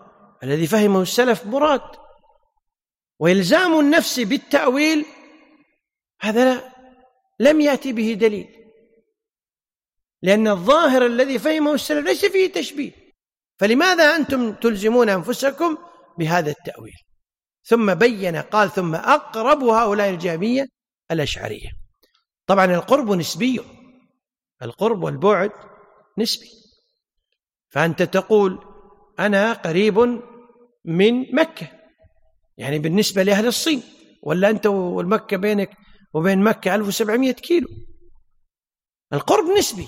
الذي 0.44 0.68
فهمه 0.68 1.02
السلف 1.02 1.46
مراد 1.46 1.82
وإلزام 3.20 3.80
النفس 3.80 4.20
بالتأويل 4.20 5.06
هذا 6.22 6.54
لا 6.54 6.72
لم 7.40 7.62
يأتي 7.62 7.94
به 7.94 8.14
دليل. 8.14 8.72
لأن 10.22 10.48
الظاهر 10.48 11.06
الذي 11.06 11.40
فهمه 11.40 11.74
السلف 11.74 12.06
ليس 12.06 12.26
فيه 12.26 12.52
تشبيه. 12.52 12.92
فلماذا 13.60 14.16
أنتم 14.16 14.54
تلزمون 14.54 15.10
أنفسكم 15.10 15.78
بهذا 16.18 16.52
التأويل؟ 16.52 16.98
ثم 17.64 17.94
بين 17.94 18.36
قال 18.36 18.72
ثم 18.72 18.96
أقرب 18.96 19.64
هؤلاء 19.64 20.10
الجامية 20.10 20.66
الأشعرية. 21.12 21.70
طبعا 22.48 22.66
القرب 22.66 23.12
نسبي 23.12 23.62
القرب 24.62 25.04
والبعد 25.04 25.52
نسبي. 26.22 26.50
فأنت 27.70 28.04
تقول 28.04 28.60
أنا 29.20 29.54
قريب 29.54 30.00
من 30.86 31.36
مكة. 31.36 31.68
يعني 32.58 32.80
بالنسبة 32.80 33.24
لأهل 33.24 33.48
الصين. 33.48 33.84
ولا 34.24 34.50
أنت 34.50 34.66
والمكة 34.66 35.38
بينك 35.38 35.70
وبين 36.14 36.44
مكة 36.44 36.76
1700 36.76 37.32
كيلو. 37.32 37.68
القرب 39.14 39.46
نسبي. 39.58 39.88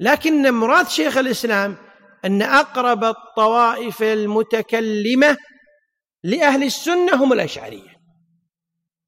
لكن 0.00 0.54
مراد 0.54 0.88
شيخ 0.88 1.16
الإسلام 1.16 1.76
أن 2.24 2.42
أقرب 2.42 3.04
الطوائف 3.04 4.02
المتكلمة 4.02 5.36
لأهل 6.24 6.62
السنة 6.62 7.24
هم 7.24 7.32
الأشعرية. 7.32 7.96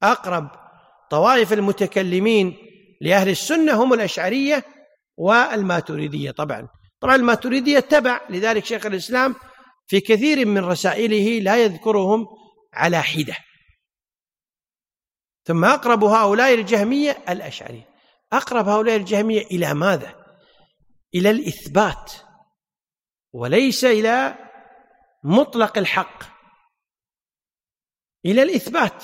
أقرب 0.03 0.49
طوائف 1.11 1.53
المتكلمين 1.53 2.57
لأهل 3.01 3.29
السنة 3.29 3.83
هم 3.83 3.93
الأشعرية 3.93 4.65
والماتريدية 5.17 6.31
طبعا. 6.31 6.67
طبعا 6.99 7.15
الماتريدية 7.15 7.79
تبع 7.79 8.21
لذلك 8.29 8.65
شيخ 8.65 8.85
الإسلام 8.85 9.35
في 9.87 9.99
كثير 9.99 10.45
من 10.45 10.65
رسائله 10.65 11.39
لا 11.39 11.63
يذكرهم 11.63 12.27
على 12.73 13.01
حدة. 13.01 13.35
ثم 15.45 15.65
أقرب 15.65 16.03
هؤلاء 16.03 16.53
الجهمية 16.53 17.17
الأشعرية. 17.29 17.89
أقرب 18.33 18.67
هؤلاء 18.67 18.95
الجهمية 18.95 19.41
إلى 19.41 19.73
ماذا؟ 19.73 20.25
إلى 21.15 21.29
الإثبات 21.29 22.13
وليس 23.33 23.85
إلى 23.85 24.35
مطلق 25.23 25.77
الحق. 25.77 26.23
إلى 28.25 28.43
الإثبات. 28.43 29.03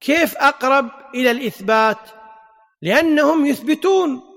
كيف 0.00 0.36
أقرب 0.36 0.90
إلى 1.14 1.30
الإثبات؟ 1.30 2.10
لأنهم 2.82 3.46
يثبتون. 3.46 4.27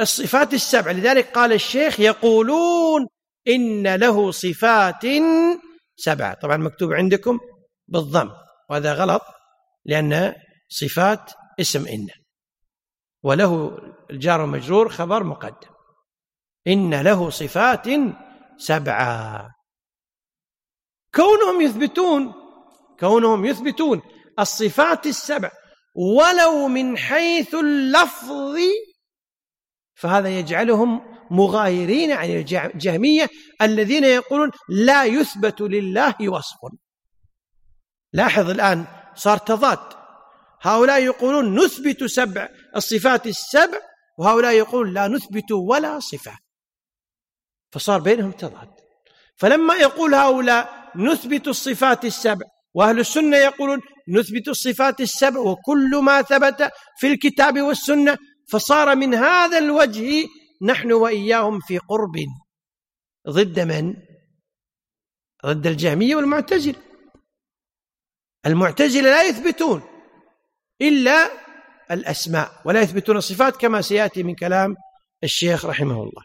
الصفات 0.00 0.54
السبع. 0.54 0.90
لذلك 0.90 1.30
قال 1.30 1.52
الشيخ 1.52 2.00
يقولون 2.00 3.06
إن 3.48 3.94
له 3.94 4.30
صفات 4.30 5.04
سبعة 5.96 6.34
طبعا 6.34 6.56
مكتوب 6.56 6.92
عندكم 6.92 7.38
بالضم 7.88 8.30
وهذا 8.70 8.94
غلط 8.94 9.22
لأن 9.84 10.34
صفات 10.68 11.32
اسم 11.60 11.86
إن. 11.86 12.08
وله 13.22 13.78
الجار 14.10 14.44
المجرور 14.44 14.88
خبر 14.88 15.24
مقدم. 15.24 15.70
إن 16.66 17.00
له 17.00 17.30
صفات 17.30 17.86
سبعة 18.56 19.50
كونهم 21.14 21.60
يثبتون 21.60 22.32
كونهم 23.00 23.44
يثبتون 23.44 24.02
الصفات 24.38 25.06
السبع 25.06 25.50
ولو 25.96 26.68
من 26.68 26.98
حيث 26.98 27.54
اللفظ 27.54 28.56
فهذا 30.00 30.28
يجعلهم 30.28 31.00
مغايرين 31.30 32.12
عن 32.12 32.30
الجهمية 32.30 33.28
الذين 33.62 34.04
يقولون 34.04 34.50
لا 34.68 35.04
يثبت 35.04 35.60
لله 35.60 36.14
وصف. 36.28 36.58
لاحظ 38.12 38.50
الآن 38.50 38.84
صار 39.14 39.38
تضاد. 39.38 39.78
هؤلاء 40.62 41.02
يقولون 41.02 41.58
نثبت 41.58 42.04
سبع 42.04 42.48
الصفات 42.76 43.26
السبع 43.26 43.78
وهؤلاء 44.18 44.52
يقولون 44.52 44.94
لا 44.94 45.08
نثبت 45.08 45.52
ولا 45.52 46.00
صفة. 46.00 46.38
فصار 47.72 48.00
بينهم 48.00 48.32
تضاد. 48.32 48.70
فلما 49.36 49.74
يقول 49.74 50.14
هؤلاء 50.14 50.90
نثبت 50.96 51.48
الصفات 51.48 52.04
السبع 52.04 52.46
وأهل 52.74 53.00
السنة 53.00 53.36
يقولون 53.36 53.80
نثبت 54.08 54.48
الصفات 54.48 55.00
السبع 55.00 55.40
وكل 55.40 55.90
ما 56.02 56.22
ثبت 56.22 56.70
في 56.98 57.06
الكتاب 57.06 57.60
والسنة 57.60 58.18
فصار 58.52 58.96
من 58.96 59.14
هذا 59.14 59.58
الوجه 59.58 60.28
نحن 60.62 60.92
وإياهم 60.92 61.60
في 61.60 61.78
قرب 61.78 62.16
ضد 63.28 63.60
من؟ 63.60 63.94
ضد 65.46 65.66
الجهمية 65.66 66.16
والمعتزلة. 66.16 66.78
المعتزلة 68.46 69.02
لا 69.02 69.22
يثبتون 69.22 69.82
إلا 70.82 71.30
الأسماء 71.90 72.62
ولا 72.64 72.80
يثبتون 72.80 73.16
الصفات 73.16 73.56
كما 73.56 73.80
سيأتي 73.80 74.22
من 74.22 74.34
كلام 74.34 74.76
الشيخ 75.24 75.66
رحمه 75.66 76.02
الله. 76.02 76.22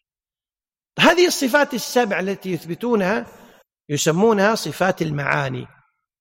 هذه 0.99 1.27
الصفات 1.27 1.73
السبع 1.73 2.19
التي 2.19 2.51
يثبتونها 2.51 3.27
يسمونها 3.89 4.55
صفات 4.55 5.01
المعاني. 5.01 5.67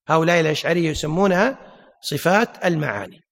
هؤلاء 0.08 0.40
الأشعرية 0.40 0.90
يسمونها 0.90 1.74
صفات 2.00 2.64
المعاني. 2.64 3.23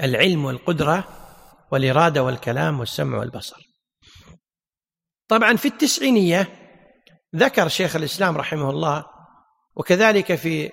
العلم 0.00 0.44
والقدرة 0.44 1.08
والإرادة 1.72 2.22
والكلام 2.22 2.80
والسمع 2.80 3.18
والبصر. 3.18 3.56
طبعا 5.28 5.56
في 5.56 5.68
التسعينية 5.68 6.48
ذكر 7.36 7.68
شيخ 7.68 7.96
الإسلام 7.96 8.36
رحمه 8.36 8.70
الله 8.70 9.04
وكذلك 9.76 10.34
في 10.34 10.72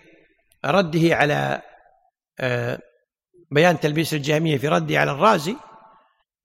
رده 0.65 1.15
على 1.15 1.61
آه، 2.39 2.80
بيان 3.51 3.80
تلبيس 3.80 4.13
الجهمية 4.13 4.57
في 4.57 4.67
رده 4.67 4.99
على 4.99 5.11
الرازي 5.11 5.55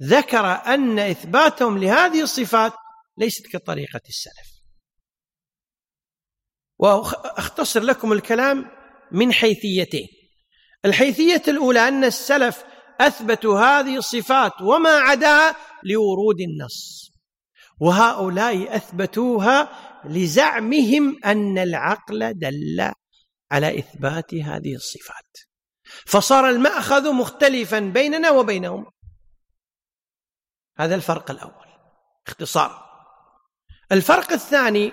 ذكر 0.03 0.47
أن 0.47 0.99
إثباتهم 0.99 1.79
لهذه 1.79 2.23
الصفات 2.23 2.73
ليست 3.19 3.47
كطريقة 3.53 4.01
السلف. 4.09 4.55
وأختصر 6.79 7.81
لكم 7.81 8.13
الكلام 8.13 8.71
من 9.13 9.33
حيثيتين. 9.33 10.09
الحيثية 10.85 11.43
الأولى 11.49 11.89
أن 11.89 12.05
السلف 12.05 12.65
أثبتوا 13.01 13.61
هذه 13.61 13.97
الصفات 13.97 14.53
وما 14.61 14.91
عداها 14.91 15.57
لورود 15.85 16.41
النص. 16.41 17.11
وهؤلاء 17.81 18.77
أثبتوها 18.77 19.69
لزعمهم 20.05 21.21
أن 21.25 21.59
العقل 21.59 22.39
دل 22.39 22.93
على 23.53 23.79
إثبات 23.79 24.35
هذه 24.35 24.75
الصفات. 24.75 25.37
فصار 26.07 26.49
المأخذ 26.49 27.13
مختلفا 27.13 27.79
بيننا 27.79 28.31
وبينهم. 28.31 28.87
هذا 30.79 30.95
الفرق 30.95 31.31
الأول 31.31 31.67
اختصار. 32.27 32.85
الفرق 33.93 34.33
الثاني 34.33 34.93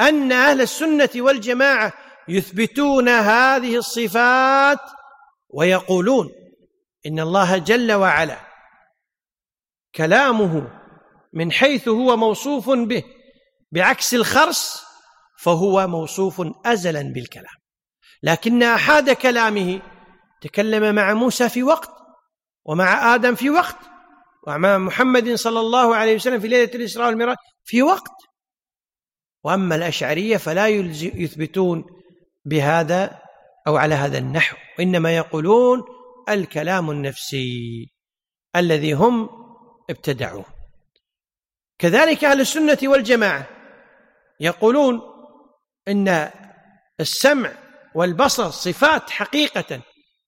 أن 0.00 0.32
أهل 0.32 0.60
السنة 0.60 1.10
والجماعة 1.16 1.92
يثبتون 2.28 3.08
هذه 3.08 3.76
الصفات 3.76 4.80
ويقولون 5.52 6.30
إن 7.06 7.20
الله 7.20 7.58
جل 7.58 7.92
وعلا 7.92 8.38
كلامه 9.94 10.82
من 11.32 11.52
حيث 11.52 11.88
هو 11.88 12.16
موصوف 12.16 12.70
به 12.70 13.04
بعكس 13.72 14.14
الخرس 14.14 14.84
فهو 15.38 15.86
موصوف 15.86 16.42
أزلا 16.66 17.02
بالكلام. 17.02 17.54
لكن 18.22 18.62
أحاد 18.62 19.10
كلامه 19.10 19.82
تكلم 20.40 20.94
مع 20.94 21.14
موسى 21.14 21.48
في 21.48 21.62
وقت 21.62 21.90
ومع 22.64 23.14
آدم 23.14 23.34
في 23.34 23.50
وقت 23.50 23.78
ومع 24.46 24.78
محمد 24.78 25.34
صلى 25.34 25.60
الله 25.60 25.96
عليه 25.96 26.14
وسلم 26.14 26.40
في 26.40 26.48
ليلة 26.48 26.70
الإسراء 26.74 27.08
والمعراج 27.08 27.36
في 27.64 27.82
وقت. 27.82 28.12
وأما 29.44 29.74
الأشعرية 29.74 30.36
فلا 30.36 30.68
يثبتون 30.68 31.84
بهذا 32.44 33.22
أو 33.66 33.76
على 33.76 33.94
هذا 33.94 34.18
النحو. 34.18 34.56
وانما 34.78 35.16
يقولون 35.16 35.84
الكلام 36.28 36.90
النفسي 36.90 37.86
الذي 38.56 38.92
هم 38.92 39.28
ابتدعوه. 39.90 40.44
كذلك 41.78 42.24
أهل 42.24 42.40
السنة 42.40 42.78
والجماعة 42.82 43.46
يقولون 44.40 45.00
إن 45.88 46.30
السمع 47.00 47.52
والبصر 47.94 48.50
صفات 48.50 49.10
حقيقة 49.10 49.80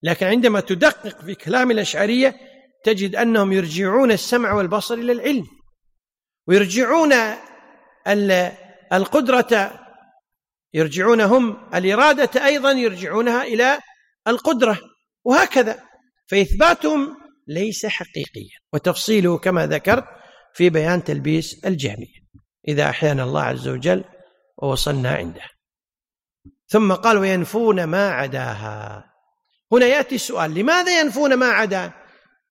لكن 0.02 0.26
عندما 0.26 0.60
تدقق 0.60 1.20
في 1.20 1.34
كلام 1.34 1.70
الأشعرية 1.70 2.36
تجد 2.84 3.16
أنهم 3.16 3.52
يرجعون 3.52 4.12
السمع 4.12 4.52
والبصر 4.52 4.94
إلى 4.94 5.12
العلم 5.12 5.46
ويرجعون 6.46 7.12
القدرة 8.92 9.83
يرجعون 10.74 11.20
هم 11.20 11.56
الإرادة 11.74 12.46
أيضا 12.46 12.72
يرجعونها 12.72 13.42
إلى 13.42 13.78
القدرة 14.28 14.78
وهكذا. 15.24 15.82
فإثباتهم 16.26 17.16
ليس 17.48 17.86
حقيقيا. 17.86 18.58
وتفصيله 18.72 19.38
كما 19.38 19.66
ذكرت 19.66 20.04
في 20.54 20.70
بيان 20.70 21.04
تلبيس 21.04 21.64
الجهمية. 21.64 22.24
إذا 22.68 22.90
أحيانا 22.90 23.22
الله 23.22 23.42
عز 23.42 23.68
وجل 23.68 24.04
ووصلنا 24.58 25.14
عنده. 25.14 25.44
ثم 26.68 26.92
قال 26.92 27.18
وينفون 27.18 27.84
ما 27.84 28.10
عداها. 28.10 29.04
هنا 29.72 29.86
يأتي 29.86 30.14
السؤال 30.14 30.54
لماذا 30.54 31.00
ينفون 31.00 31.34
ما 31.34 31.46
عدا؟ 31.46 31.92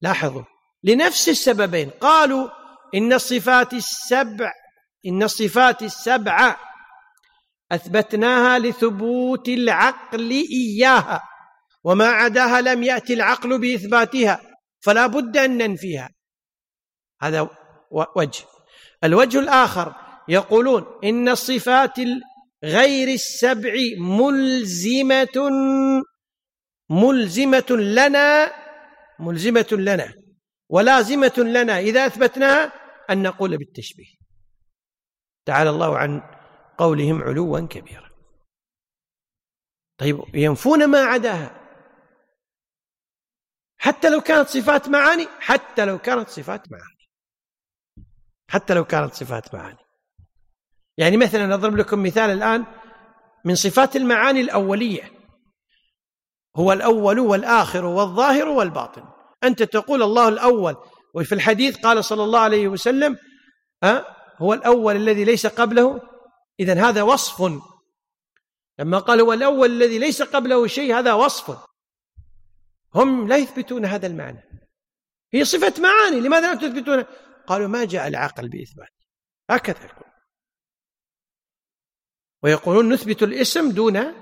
لاحظوا 0.01 0.43
لنفس 0.84 1.30
السببين. 1.30 1.89
قالوا 1.89 2.49
إن 2.95 3.13
الصفات 3.13 3.74
السبع 3.74 4.51
إن 5.05 5.24
الصفات 5.24 5.82
السبعة 5.82 6.72
أثبتناها 7.76 8.59
لثبوت 8.59 9.49
العقل 9.49 10.32
إياها 10.32 11.24
وما 11.84 12.07
عداها 12.07 12.61
لم 12.61 12.84
يأتي 12.84 13.13
العقل 13.13 13.59
بإثباتها 13.59 14.41
فلا 14.82 15.07
بد 15.07 15.38
أن 15.38 15.57
ننفيها. 15.57 16.09
هذا 17.21 17.49
وجه. 18.15 18.43
الوجه 19.03 19.39
الآخر 19.39 19.95
يقولون 20.28 20.86
إن 21.03 21.30
الصفات 21.30 21.95
غير 22.63 23.07
السبع 23.07 23.74
ملزمة 23.97 25.49
ملزمة 26.89 27.65
لنا 27.69 28.53
ملزمة 29.19 29.67
لنا 29.71 30.13
ولازمة 30.69 31.34
لنا. 31.38 31.80
إذا 31.80 32.05
أثبتناها 32.05 32.74
أن 33.09 33.24
نقول 33.24 33.57
بالتشبيه. 33.57 34.13
تعالى 35.45 35.69
الله 35.69 35.97
عن 35.97 36.21
قولهم 36.78 37.21
علوا 37.21 37.59
كبيرا. 37.59 38.09
طيب 39.97 40.24
ينفون 40.34 40.88
ما 40.88 40.99
عداها. 40.99 41.59
حتى 43.78 44.09
لو 44.09 44.21
كانت 44.21 44.47
صفات 44.47 44.89
معاني 44.89 45.28
حتى 45.39 45.86
لو 45.86 45.97
كانت 45.97 46.30
صفات 46.30 46.71
معاني. 46.71 47.07
حتى 48.49 48.74
لو 48.74 48.86
كانت 48.86 49.13
صفات 49.13 49.53
معاني. 49.53 49.78
يعني 50.97 51.17
مثلا 51.17 51.53
أضرب 51.53 51.78
لكم 51.78 52.03
مثال 52.03 52.30
الآن 52.30 52.65
من 53.45 53.55
صفات 53.55 53.95
المعاني 53.95 54.41
الأولية. 54.41 55.11
هو 56.57 56.74
الأول 56.74 57.19
والآخر 57.19 57.86
والظاهر 57.86 58.47
والباطن. 58.47 59.03
أنت 59.43 59.63
تقول 59.63 60.03
الله 60.03 60.28
الأول 60.28 60.76
وفي 61.13 61.36
الحديث 61.36 61.78
قال 61.78 62.05
صلى 62.05 62.24
الله 62.24 62.39
عليه 62.39 62.67
وسلم 62.67 63.17
أه 63.84 64.05
هو 64.38 64.53
الأول 64.53 64.95
الذي 64.95 65.24
ليس 65.24 65.47
قبله 65.47 66.12
إذا 66.60 66.89
هذا 66.89 67.01
وصف. 67.01 67.62
لما 68.80 68.99
قال 68.99 69.22
هو 69.22 69.34
الأول 69.34 69.72
الذي 69.72 69.99
ليس 69.99 70.22
قبله 70.22 70.68
شيء 70.68 70.99
هذا 70.99 71.14
وصف. 71.14 71.68
هم 72.95 73.28
لا 73.28 73.38
يثبتون 73.38 73.86
هذا 73.86 74.08
المعنى. 74.08 74.43
هي 75.34 75.45
صفة 75.45 75.82
معاني 75.82 76.20
لماذا 76.20 76.54
لا 76.54 76.60
تثبتون؟ 76.60 77.04
قالوا 77.47 77.68
ما 77.68 77.86
جاء 77.86 78.08
العقل 78.08 78.49
بإثبات. 78.49 78.93
هكذا 79.49 79.86
يقول. 79.86 80.12
ويقولون 82.43 82.93
نثبت 82.93 83.24
الاسم 83.24 83.72
دون 83.72 84.14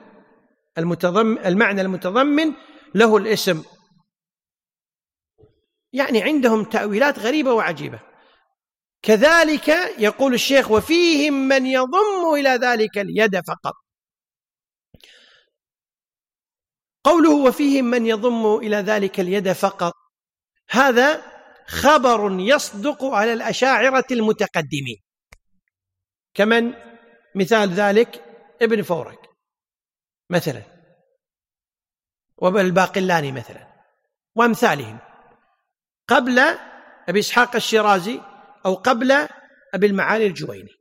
المتضمن 0.77 1.45
المعنى 1.45 1.81
المتضمن 1.81 2.53
له 2.95 3.17
الاسم. 3.17 3.63
يعني 5.93 6.23
عندهم 6.23 6.63
تأويلات 6.63 7.19
غريبة 7.19 7.53
وعجيبة. 7.53 8.10
كذلك 9.01 9.67
يقول 9.97 10.33
الشيخ 10.33 10.71
وفيهم 10.71 11.33
من 11.33 11.65
يضم 11.65 12.33
إلى 12.33 12.49
ذلك 12.49 12.97
اليد 12.97 13.39
فقط. 13.47 13.73
قوله 17.03 17.35
وفيهم 17.35 17.85
من 17.85 18.05
يضم 18.05 18.57
إلى 18.57 18.75
ذلك 18.75 19.19
اليد 19.19 19.51
فقط 19.51 19.93
هذا 20.69 21.23
خبر 21.67 22.39
يصدق 22.39 23.03
على 23.05 23.33
الأشاعرة 23.33 24.05
المتقدمين. 24.11 24.97
كمن 26.33 26.73
مثال 27.35 27.69
ذلك؟ 27.69 28.25
ابن 28.61 28.81
فورك 28.81 29.29
مثلا. 30.29 30.61
والباقلاني 32.37 33.31
مثلا. 33.31 33.67
وأمثالهم. 34.35 34.99
قبل 36.07 36.39
أبي 37.09 37.19
إسحاق 37.19 37.55
الشيرازي 37.55 38.30
أو 38.65 38.73
قبل 38.73 39.11
أبي 39.73 39.87
المعالي 39.87 40.25
الجويني. 40.25 40.71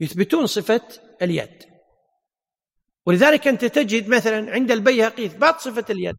يثبتون 0.00 0.46
صفة 0.46 0.88
اليد. 1.22 1.64
ولذلك 3.06 3.48
أنت 3.48 3.64
تجد 3.64 4.08
مثلا 4.08 4.50
عند 4.50 4.70
البيهقي 4.70 5.26
إثبات 5.26 5.60
صفة 5.60 5.84
اليد. 5.90 6.16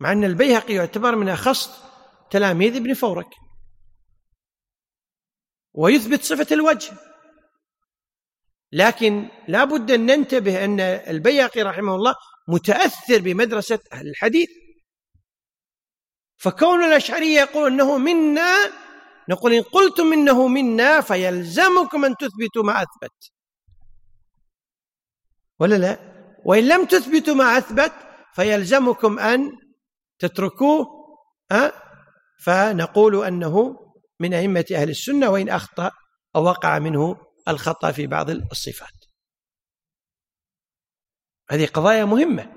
مع 0.00 0.12
أن 0.12 0.24
البيهقي 0.24 0.74
يعتبر 0.74 1.16
من 1.16 1.28
أخص 1.28 1.70
تلاميذ 2.30 2.76
ابن 2.76 2.94
فورك. 2.94 3.28
ويثبت 5.72 6.22
صفة 6.22 6.46
الوجه. 6.54 6.92
لكن 8.72 9.28
لا 9.48 9.64
بد 9.64 9.90
أن 9.90 10.06
ننتبه 10.06 10.64
أن 10.64 10.80
البيهقي 10.80 11.62
رحمه 11.62 11.94
الله 11.94 12.14
متأثر 12.48 13.18
بمدرسة 13.18 13.78
أهل 13.92 14.08
الحديث. 14.08 14.48
فكون 16.44 16.84
الأشعري 16.84 17.34
يقول 17.34 17.72
أنه 17.72 17.98
منا 17.98 18.54
نقول 19.28 19.52
إن 19.52 19.62
قلتم 19.62 20.12
إنه 20.12 20.48
منا 20.48 21.00
فيلزمكم 21.00 22.04
أن 22.04 22.16
تثبتوا 22.16 22.62
ما 22.64 22.82
أثبت. 22.82 23.32
ولا 25.60 25.74
لا؟ 25.74 25.98
وإن 26.44 26.68
لم 26.68 26.84
تثبتوا 26.84 27.34
ما 27.34 27.58
أثبت 27.58 27.92
فيلزمكم 28.34 29.18
أن 29.18 29.52
تتركوه 30.18 30.86
أه؟ 31.52 31.72
فنقول 32.44 33.24
أنه 33.24 33.76
من 34.20 34.34
أئمة 34.34 34.64
أهل 34.74 34.90
السنة 34.90 35.30
وإن 35.30 35.48
أخطأ 35.48 35.90
أو 36.36 36.44
وقع 36.44 36.78
منه 36.78 37.16
الخطأ 37.48 37.92
في 37.92 38.06
بعض 38.06 38.30
الصفات. 38.30 39.04
هذه 41.50 41.66
قضايا 41.66 42.04
مهمة. 42.04 42.52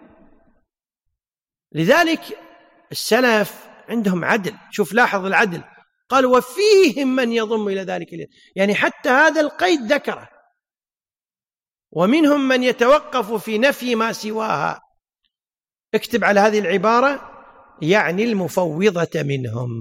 لذلك 1.72 2.40
السلف 2.92 3.67
عندهم 3.90 4.26
عدل. 4.26 4.54
شوف 4.72 4.94
لاحظ 4.94 5.26
العدل. 5.26 5.64
قال 6.10 6.26
وفيهم 6.26 7.16
من 7.16 7.32
يضم 7.32 7.68
إلى 7.68 7.82
ذلك 7.82 8.08
يعني 8.56 8.76
حتى 8.76 9.10
هذا 9.10 9.42
القيد 9.42 9.94
ذكره. 9.94 10.30
ومنهم 11.92 12.48
من 12.48 12.64
يتوقف 12.64 13.34
في 13.34 13.58
نفي 13.58 13.96
ما 13.96 14.12
سواها. 14.12 14.82
اكتب 15.94 16.24
على 16.24 16.40
هذه 16.40 16.60
العبارة 16.60 17.32
يعني 17.82 18.24
المفوضة 18.24 19.24
منهم. 19.24 19.72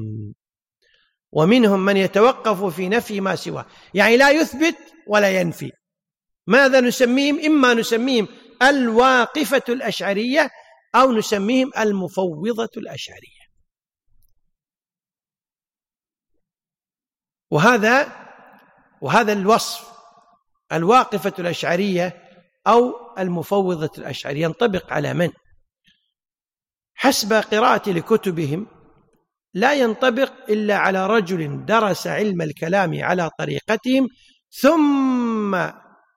ومنهم 1.32 1.84
من 1.84 1.96
يتوقف 1.96 2.64
في 2.64 2.88
نفي 2.88 3.20
ما 3.20 3.36
سواه 3.36 3.66
يعني 3.94 4.16
لا 4.16 4.30
يثبت 4.30 4.76
ولا 5.06 5.40
ينفي. 5.40 5.72
ماذا 6.46 6.80
نسميهم؟ 6.80 7.40
إما 7.44 7.74
نسميهم 7.74 8.28
الواقفة 8.62 9.62
الأشعرية 9.68 10.50
أو 10.94 11.12
نسميهم 11.12 11.70
المفوضة 11.78 12.70
الأشعرية. 12.76 13.35
وهذا 17.50 18.12
وهذا 19.00 19.32
الوصف 19.32 19.88
الواقفة 20.72 21.32
الأشعرية 21.38 22.22
أو 22.66 22.92
المفوضة 23.18 23.90
الأشعرية 23.98 24.44
ينطبق 24.44 24.92
على 24.92 25.14
من؟ 25.14 25.30
حسب 26.94 27.32
قراءتي 27.32 27.92
لكتبهم 27.92 28.66
لا 29.54 29.72
ينطبق 29.74 30.32
إلا 30.48 30.76
على 30.76 31.06
رجل 31.06 31.64
درس 31.64 32.06
علم 32.06 32.42
الكلام 32.42 33.04
على 33.04 33.30
طريقتهم 33.38 34.08
ثم 34.50 35.54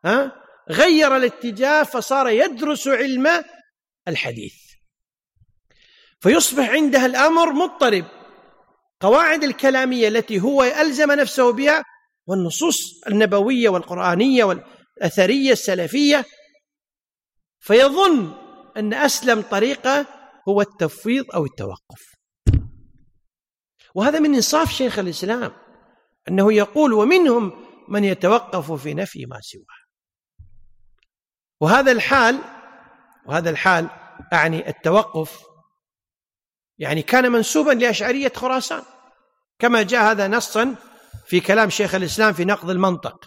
ها 0.05 0.31
غير 0.69 1.15
الاتجاه 1.15 1.83
فصار 1.83 2.29
يدرس 2.29 2.87
علم 2.87 3.27
الحديث 4.07 4.55
فيصبح 6.19 6.69
عندها 6.69 7.05
الأمر 7.05 7.53
مضطرب 7.53 8.05
قواعد 8.99 9.43
الكلامية 9.43 10.07
التي 10.07 10.41
هو 10.41 10.63
ألزم 10.63 11.11
نفسه 11.11 11.53
بها 11.53 11.83
والنصوص 12.27 13.01
النبوية 13.07 13.69
والقرآنية 13.69 14.43
والأثرية 14.43 15.51
السلفية 15.51 16.25
فيظن 17.59 18.33
أن 18.77 18.93
أسلم 18.93 19.41
طريقة 19.41 20.05
هو 20.47 20.61
التفويض 20.61 21.25
أو 21.35 21.45
التوقف. 21.45 22.15
وهذا 23.95 24.19
من 24.19 24.35
إنصاف 24.35 24.71
شيخ 24.71 24.99
الإسلام 24.99 25.51
أنه 26.27 26.53
يقول 26.53 26.93
ومنهم 26.93 27.65
من 27.87 28.03
يتوقف 28.03 28.71
في 28.71 28.93
نفي 28.93 29.25
ما 29.25 29.39
سواه 29.41 29.79
وهذا 31.61 31.91
الحال 31.91 32.39
وهذا 33.25 33.49
الحال 33.49 33.89
أعني 34.33 34.69
التوقف 34.69 35.48
يعني 36.79 37.01
كان 37.01 37.31
منسوبا 37.31 37.71
لأشعرية 37.71 38.31
خراسان 38.35 38.83
كما 39.59 39.83
جاء 39.83 40.11
هذا 40.11 40.27
نصا 40.27 40.75
في 41.25 41.39
كلام 41.39 41.69
شيخ 41.69 41.95
الإسلام 41.95 42.33
في 42.33 42.45
نقض 42.45 42.69
المنطق. 42.69 43.25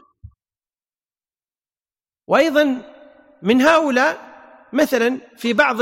وأيضا 2.26 2.92
من 3.42 3.62
هؤلاء 3.62 4.32
مثلا 4.72 5.20
في 5.36 5.53
بعض 5.53 5.76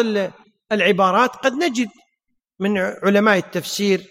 العبارات 0.73 1.37
قد 1.37 1.53
نجد 1.53 1.89
من 2.59 2.79
علماء 2.79 3.39
التفسير 3.39 4.07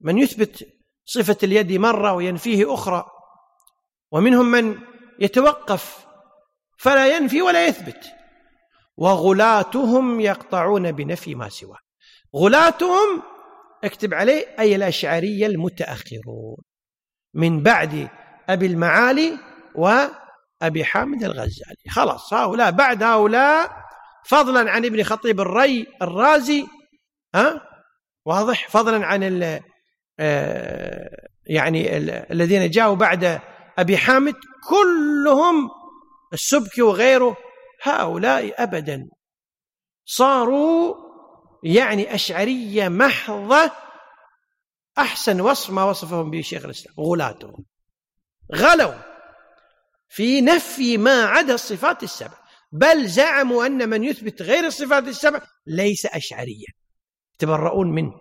من 0.00 0.18
يثبت 0.18 0.68
صفة 1.04 1.36
اليد 1.42 1.72
مرة 1.72 2.12
وينفيه 2.12 2.74
أخرى 2.74 3.04
ومنهم 4.12 4.50
من 4.50 4.78
يتوقف 5.18 6.06
فلا 6.78 7.16
ينفي 7.16 7.42
ولا 7.42 7.66
يثبت 7.66 8.12
وغلاتهم 8.96 10.20
يقطعون 10.20 10.92
بنفي 10.92 11.34
ما 11.34 11.48
سواه. 11.48 11.87
غلاتهم 12.36 13.22
اكتب 13.84 14.14
عليه 14.14 14.46
أي 14.58 14.76
الأشعرية 14.76 15.46
المتأخرون. 15.46 16.56
من 17.34 17.62
بعد 17.62 18.08
أبي 18.48 18.66
المعالي 18.66 19.38
وأبي 19.74 20.84
حامد 20.84 21.24
الغزالي. 21.24 21.90
خلاص 21.90 22.32
هؤلاء 22.34 22.70
بعد 22.70 23.02
هؤلاء 23.02 23.88
فضلا 24.24 24.70
عن 24.70 24.84
ابن 24.84 25.02
خطيب 25.02 25.40
الري 25.40 25.86
الرازي 26.02 26.66
ها؟ 27.34 27.60
واضح؟ 28.24 28.68
فضلا 28.68 29.06
عن 29.06 29.42
آه، 30.20 31.28
يعني 31.46 31.96
الذين 32.32 32.70
جاءوا 32.70 32.94
بعد 32.94 33.40
أبي 33.78 33.96
حامد 33.96 34.34
كلهم 34.68 35.70
السبكي 36.32 36.82
وغيره 36.82 37.36
هؤلاء 37.82 38.62
أبدا 38.62 39.08
صاروا 40.04 41.07
يعني 41.62 42.14
أشعرية 42.14 42.88
محضة 42.88 43.70
أحسن 44.98 45.40
وصف 45.40 45.70
ما 45.70 45.84
وصفهم 45.84 46.30
به 46.30 46.40
شيخ 46.40 46.64
الإسلام 46.64 46.94
غلاتهم. 47.00 47.64
غلوا 48.54 48.94
في 50.08 50.40
نفي 50.40 50.96
ما 50.96 51.24
عدا 51.24 51.54
الصفات 51.54 52.02
السبع. 52.02 52.38
بل 52.72 53.08
زعموا 53.08 53.66
أن 53.66 53.88
من 53.88 54.04
يثبت 54.04 54.42
غير 54.42 54.66
الصفات 54.66 55.08
السبع 55.08 55.40
ليس 55.66 56.06
أشعريا 56.06 56.66
يتبرؤون 57.34 57.90
منه. 57.90 58.12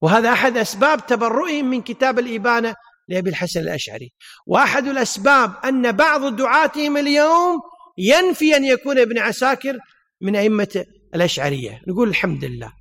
وهذا 0.00 0.32
أحد 0.32 0.56
أسباب 0.56 1.06
تبرؤهم 1.06 1.70
من 1.70 1.82
كتاب 1.82 2.18
الإبانة 2.18 2.74
لأبي 3.08 3.30
الحسن 3.30 3.60
الأشعري. 3.60 4.12
وأحد 4.46 4.86
الأسباب 4.86 5.56
أن 5.64 5.92
بعض 5.92 6.36
دعاتهم 6.36 6.96
اليوم 6.96 7.60
ينفي 7.98 8.56
أن 8.56 8.64
يكون 8.64 8.98
ابن 8.98 9.18
عساكر 9.18 9.78
من 10.20 10.36
أئمة 10.36 10.84
الأشعرية. 11.14 11.82
نقول 11.88 12.08
الحمد 12.08 12.44
لله. 12.44 12.72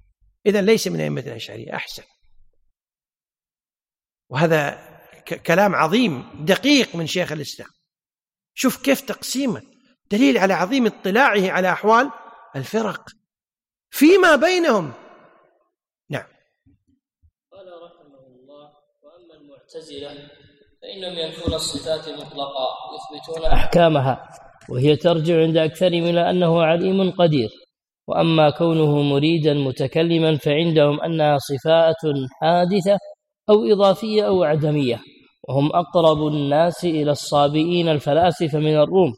إذا 0.46 0.62
ليس 0.62 0.88
من 0.88 1.00
أئمة 1.00 1.22
الأشعرية 1.22 1.76
أحسن. 1.76 2.04
وهذا 4.30 4.88
كلام 5.46 5.76
عظيم 5.76 6.46
دقيق 6.46 6.96
من 6.96 7.08
شيخ 7.08 7.32
الإسلام. 7.32 7.70
شوف 8.54 8.84
كيف 8.84 9.02
تقسيمه. 9.02 9.62
دليل 10.12 10.38
على 10.38 10.54
عظيم 10.54 10.86
اطلاعه 10.86 11.52
على 11.52 11.72
أحوال 11.72 12.12
الفرق. 12.56 13.10
فيما 13.90 14.36
بينهم. 14.36 14.94
نعم. 16.10 16.28
قال 17.52 17.68
رحمه 17.84 18.28
الله 18.28 18.72
وأما 19.04 19.34
المعتزلة 19.42 20.30
فإنهم 20.82 21.18
ينفون 21.18 21.54
الصفات 21.54 22.10
مطلقا 22.10 22.68
يثبتون 22.96 23.46
أحكامها 23.46 24.30
وهي 24.70 24.96
ترجع 24.96 25.42
عند 25.42 25.58
أكثرهم 25.58 26.04
إلى 26.04 26.30
أنه 26.30 26.64
عليم 26.64 27.12
قدير. 27.12 27.50
وأما 28.08 28.50
كونه 28.50 29.02
مريدا 29.02 29.54
متكلما 29.54 30.38
فعندهم 30.38 31.02
أنها 31.02 31.38
صفات 31.38 32.02
حادثة 32.42 32.98
أو 33.50 33.64
إضافية 33.64 34.28
أو 34.28 34.44
عدمية 34.44 35.00
وهم 35.50 35.72
أقرب 35.76 36.28
الناس 36.28 36.86
إلى 36.86 37.12
الصابئين 37.12 37.88
الفلاسفة 37.90 38.60
من 38.60 38.76
الروم. 38.78 39.14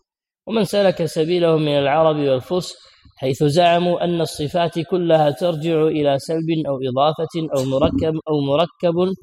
ومن 0.48 0.64
سلك 0.64 1.06
سبيلهم 1.06 1.62
من 1.62 1.78
العرب 1.78 2.16
والفرس 2.16 2.76
حيث 3.18 3.44
زعموا 3.44 4.04
أن 4.04 4.22
الصفات 4.22 4.80
كلها 4.80 5.30
ترجع 5.32 5.84
إلى 5.84 6.20
سلب 6.20 6.50
أو 6.68 6.76
إضافة 6.90 7.36
أو 7.58 7.64
مركب 7.64 8.14
أو 8.30 8.42
مركب 8.42 9.14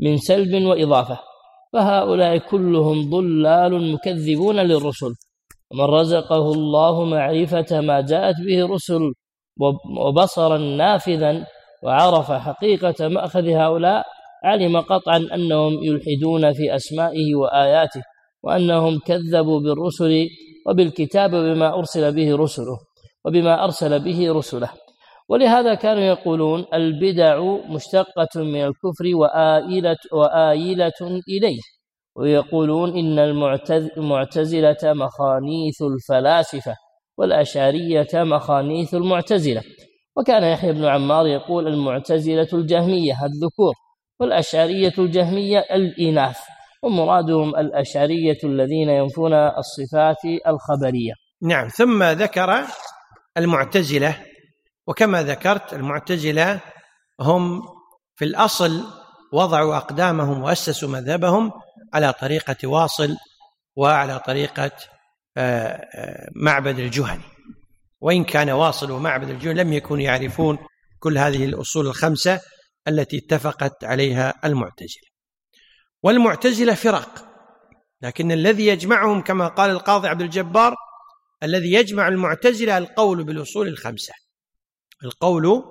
من 0.00 0.16
سلب 0.16 0.64
وإضافة. 0.64 1.18
فهؤلاء 1.72 2.38
كلهم 2.38 3.10
ضلال 3.10 3.92
مكذبون 3.92 4.56
للرسل. 4.56 5.14
ومن 5.72 5.84
رزقه 5.84 6.52
الله 6.52 7.04
معرفة 7.04 7.80
ما 7.80 8.00
جاءت 8.00 8.34
به 8.46 8.64
الرسل 8.64 9.00
وبصرا 10.06 10.58
نافذا 10.58 11.46
وعرف 11.84 12.32
حقيقة 12.32 13.08
مأخذ 13.08 13.48
هؤلاء 13.48 14.04
علم 14.44 14.80
قطعا 14.80 15.16
أنهم 15.34 15.72
يلحدون 15.82 16.52
في 16.52 16.74
أسمائه 16.74 17.34
وآياته 17.34 18.02
وأنهم 18.42 18.98
كذبوا 18.98 19.60
بالرسل 19.60 20.26
وبالكتاب 20.66 21.30
بما 21.30 21.78
أرسل 21.78 22.14
به 22.14 22.36
رسله 22.36 22.78
وبما 23.24 23.64
أرسل 23.64 24.04
به 24.04 24.32
رسله. 24.32 24.70
ولهذا 25.28 25.74
كانوا 25.74 26.02
يقولون 26.02 26.64
البدع 26.74 27.40
مشتقة 27.68 28.34
من 28.36 28.64
الكفر 28.64 29.06
وآيلة, 29.14 29.96
وآيلة 30.12 31.00
إليه. 31.28 31.60
ويقولون 32.16 32.98
إن 32.98 33.18
المعتزلة 33.98 34.76
مخانيث 34.84 35.82
الفلاسفة 35.82 36.76
والأشعرية 37.18 38.08
مخانيث 38.14 38.94
المعتزلة. 38.94 39.62
وكان 40.16 40.42
يحيى 40.42 40.72
بن 40.72 40.84
عمار 40.84 41.26
يقول 41.26 41.68
المعتزلة 41.68 42.48
الجهمية 42.52 43.12
الذكور 43.24 43.74
والأشعرية 44.20 44.92
الجهمية 44.98 45.58
الإناث 45.58 46.38
ومرادهم 46.82 47.56
الأشعرية 47.56 48.38
الذين 48.44 48.88
ينفون 48.88 49.32
الصفات 49.34 50.24
الخبرية. 50.46 51.12
نعم 51.42 51.68
ثم 51.68 52.02
ذكر 52.02 52.64
المعتزلة 53.36 54.16
وكما 54.86 55.22
ذكرت 55.22 55.72
المعتزلة 55.72 56.60
هم 57.20 57.62
في 58.14 58.24
الأصل 58.24 58.84
وضعوا 59.32 59.76
أقدامهم 59.76 60.42
وأسسوا 60.42 60.88
مذهبهم 60.88 61.52
على 61.96 62.12
طريقة 62.12 62.68
واصل 62.68 63.16
وعلى 63.76 64.18
طريقة 64.18 64.70
آه، 65.36 65.66
آه، 65.94 66.28
معبد 66.34 66.78
الجهني. 66.78 67.22
وإن 68.00 68.24
كان 68.24 68.50
واصل 68.50 68.90
ومعبد 68.90 69.28
الجهني 69.30 69.54
لم 69.54 69.72
يكونوا 69.72 70.04
يعرفون 70.04 70.58
كل 70.98 71.18
هذه 71.18 71.44
الأصول 71.44 71.86
الخمسة 71.86 72.40
التي 72.88 73.18
اتفقت 73.18 73.84
عليها 73.84 74.34
المعتزلة. 74.44 75.08
والمعتزلة 76.02 76.74
فرق 76.74 77.28
لكن 78.02 78.32
الذي 78.32 78.66
يجمعهم 78.66 79.22
كما 79.22 79.48
قال 79.48 79.70
القاضي 79.70 80.08
عبد 80.08 80.22
الجبار 80.22 80.74
الذي 81.42 81.72
يجمع 81.72 82.08
المعتزلة 82.08 82.78
القول 82.78 83.24
بالأصول 83.24 83.68
الخمسة. 83.68 84.14
القول 85.04 85.62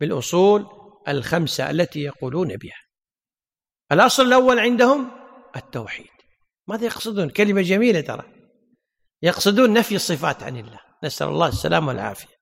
بالأصول 0.00 0.66
الخمسة 1.08 1.70
التي 1.70 2.00
يقولون 2.00 2.56
بها. 2.56 2.82
الأصل 3.92 4.26
الأول 4.26 4.58
عندهم 4.58 5.21
التوحيد. 5.56 6.10
ماذا 6.68 6.84
يقصدون؟ 6.84 7.30
كلمة 7.30 7.62
جميلة 7.62 8.00
ترى. 8.00 8.24
يقصدون 9.22 9.72
نفي 9.72 9.94
الصفات 9.94 10.42
عن 10.42 10.56
الله. 10.56 10.80
نسأل 11.04 11.28
الله 11.28 11.48
السلامة 11.48 11.88
والعافية. 11.88 12.34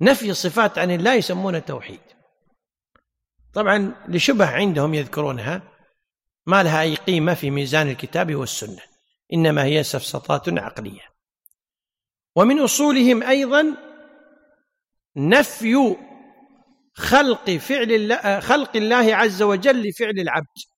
نفي 0.00 0.30
الصفات 0.30 0.78
عن 0.78 0.90
الله 0.90 1.14
يسمونه 1.14 1.58
توحيد. 1.58 2.00
طبعا 3.54 3.94
لشبه 4.08 4.46
عندهم 4.46 4.94
يذكرونها 4.94 5.62
ما 6.46 6.62
لها 6.62 6.82
أي 6.82 6.94
قيمة 6.94 7.34
في 7.34 7.50
ميزان 7.50 7.88
الكتاب 7.88 8.34
والسنة. 8.34 8.82
إنما 9.32 9.64
هي 9.64 9.82
سفسطات 9.82 10.48
عقلية. 10.48 11.12
ومن 12.36 12.58
أصولهم 12.58 13.22
أيضا 13.22 13.76
نفي 15.16 15.96
خلق 16.94 17.50
فعل 17.50 17.92
الله 17.92 18.40
خلق 18.40 18.76
الله 18.76 19.16
عز 19.16 19.42
وجل 19.42 19.88
لفعل 19.88 20.18
العبد. 20.18 20.71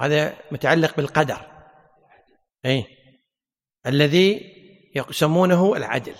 هذا 0.00 0.36
متعلق 0.50 0.96
بالقدر. 0.96 1.50
أي 2.66 2.86
الذي 3.86 4.52
يسمونه 4.96 5.76
العدل. 5.76 6.14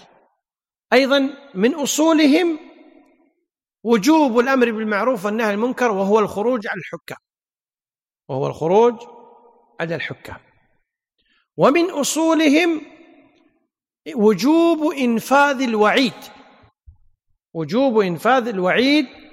أيضا 0.93 1.31
من 1.55 1.75
أصولهم 1.75 2.59
وجوب 3.85 4.39
الأمر 4.39 4.71
بالمعروف 4.71 5.25
والنهي 5.25 5.47
عن 5.47 5.55
المنكر 5.55 5.91
وهو 5.91 6.19
الخروج 6.19 6.67
على 6.67 6.81
الحكام. 6.81 7.19
وهو 8.29 8.47
الخروج 8.47 8.95
على 9.81 9.95
الحكام. 9.95 10.41
ومن 11.57 11.91
أصولهم 11.91 12.83
وجوب 14.15 14.93
إنفاذ 14.93 15.63
الوعيد. 15.63 16.13
وجوب 17.55 17.99
إنفاذ 17.99 18.49
الوعيد 18.49 19.26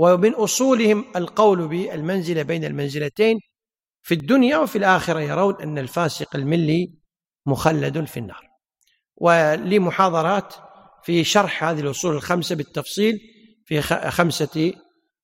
ومن 0.00 0.34
أصولهم 0.34 1.04
القول 1.16 1.68
بالمنزلة 1.68 2.42
بين 2.42 2.64
المنزلتين 2.64 3.38
في 4.02 4.14
الدنيا 4.14 4.58
وفي 4.58 4.78
الآخرة 4.78 5.20
يرون 5.20 5.62
أن 5.62 5.78
الفاسق 5.78 6.36
الملي 6.36 6.94
مخلد 7.46 8.04
في 8.04 8.16
النار. 8.16 8.50
ولي 9.16 9.78
محاضرات 9.78 10.54
في 11.02 11.24
شرح 11.24 11.64
هذه 11.64 11.80
الأصول 11.80 12.14
الخمسة 12.14 12.56
بالتفصيل 12.56 13.18
في 13.66 13.82
خمسة 14.10 14.72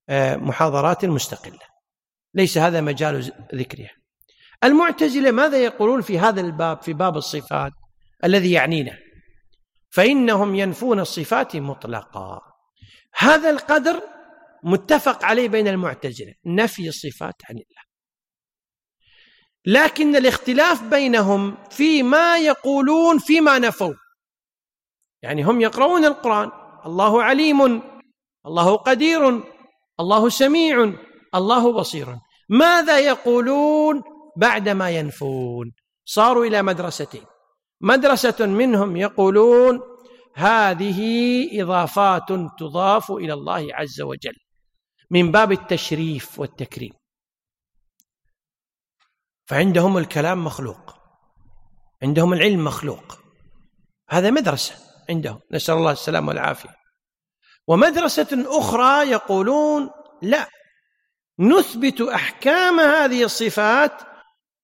آه، 0.08 0.36
محاضرات 0.36 1.04
مستقلة. 1.04 1.66
ليس 2.34 2.58
هذا 2.58 2.80
مجال 2.80 3.32
ذكرها 3.54 3.90
المعتزلة 4.64 5.30
ماذا 5.30 5.58
يقولون 5.64 6.00
في 6.00 6.18
هذا 6.18 6.40
الباب 6.40 6.82
في 6.82 6.92
باب 6.92 7.16
الصفات 7.16 7.72
الذي 8.24 8.52
يعنينا؟ 8.52 8.98
فإنهم 9.90 10.54
ينفون 10.54 11.00
الصفات 11.00 11.56
مطلقا. 11.56 12.40
هذا 13.18 13.50
القدر 13.50 14.15
متفق 14.62 15.24
عليه 15.24 15.48
بين 15.48 15.68
المعتزلة. 15.68 16.34
نفي 16.46 16.88
الصفات 16.88 17.34
عن 17.50 17.54
الله. 17.54 17.86
لكن 19.66 20.16
الاختلاف 20.16 20.82
بينهم 20.82 21.56
فيما 21.70 22.38
يقولون 22.38 23.18
فيما 23.18 23.58
نفوا. 23.58 23.94
يعني 25.22 25.42
هم 25.42 25.60
يقرؤون 25.60 26.04
القرآن. 26.04 26.50
الله 26.86 27.22
عليم 27.22 27.82
الله 28.46 28.76
قدير 28.76 29.42
الله 30.00 30.28
سميع 30.28 30.92
الله 31.34 31.72
بصير. 31.72 32.06
ماذا 32.48 32.98
يقولون 32.98 34.02
بعدما 34.36 34.90
ينفون؟ 34.90 35.72
صاروا 36.04 36.46
إلى 36.46 36.62
مدرستين. 36.62 37.24
مدرسة 37.80 38.46
منهم 38.46 38.96
يقولون 38.96 39.80
هذه 40.34 41.00
إضافات 41.62 42.28
تضاف 42.58 43.10
إلى 43.10 43.32
الله 43.32 43.68
عز 43.74 44.00
وجل. 44.00 44.45
من 45.10 45.32
باب 45.32 45.52
التشريف 45.52 46.38
والتكريم. 46.38 46.92
فعندهم 49.46 49.98
الكلام 49.98 50.44
مخلوق. 50.44 50.96
عندهم 52.02 52.32
العلم 52.32 52.64
مخلوق. 52.64 53.18
هذا 54.08 54.30
مدرسة 54.30 54.74
عندهم. 55.10 55.40
نسأل 55.52 55.74
الله 55.74 55.92
السلامة 55.92 56.28
والعافية. 56.28 56.76
ومدرسة 57.66 58.58
أخرى 58.58 59.10
يقولون 59.10 59.90
لا 60.22 60.48
نثبت 61.38 62.00
أحكام 62.00 62.80
هذه 62.80 63.24
الصفات 63.24 64.02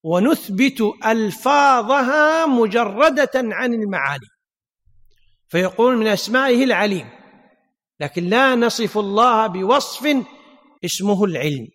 ونثبت 0.02 0.80
ألفاظها 1.06 2.46
مجردة 2.46 3.30
عن 3.34 3.74
المعاني. 3.74 4.26
فيقول 5.48 5.96
من 5.96 6.06
أسمائه 6.06 6.64
العليم. 6.64 7.21
لكن 8.02 8.24
لا 8.24 8.54
نصف 8.54 8.98
الله 8.98 9.46
بوصف 9.46 10.26
اسمه 10.84 11.24
العلم. 11.24 11.68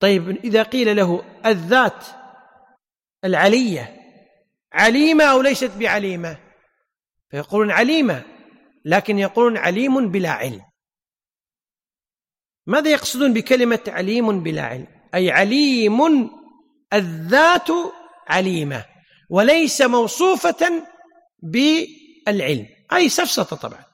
طيب 0.00 0.28
إذا 0.28 0.62
قيل 0.62 0.96
له 0.96 1.40
الذات 1.46 2.04
العلية 3.24 3.96
عليمة 4.72 5.24
أو 5.24 5.42
ليست 5.42 5.70
بعليمة؟ 5.70 6.38
فيقولون 7.30 7.70
عليمة 7.70 8.24
لكن 8.84 9.18
يقولون 9.18 9.56
عليم 9.56 10.10
بلا 10.10 10.30
علم. 10.30 10.62
ماذا 12.66 12.90
يقصدون 12.90 13.32
بكلمة 13.32 13.84
عليم 13.88 14.42
بلا 14.42 14.62
علم؟ 14.62 14.86
أي 15.14 15.30
عليم 15.30 16.30
الذات 16.92 17.68
عليمة 18.28 18.84
وليس 19.30 19.82
موصوفة 19.82 20.86
بالعلم. 21.42 22.77
أي 22.92 23.08
سفسطة 23.08 23.56
طبعا. 23.56 23.84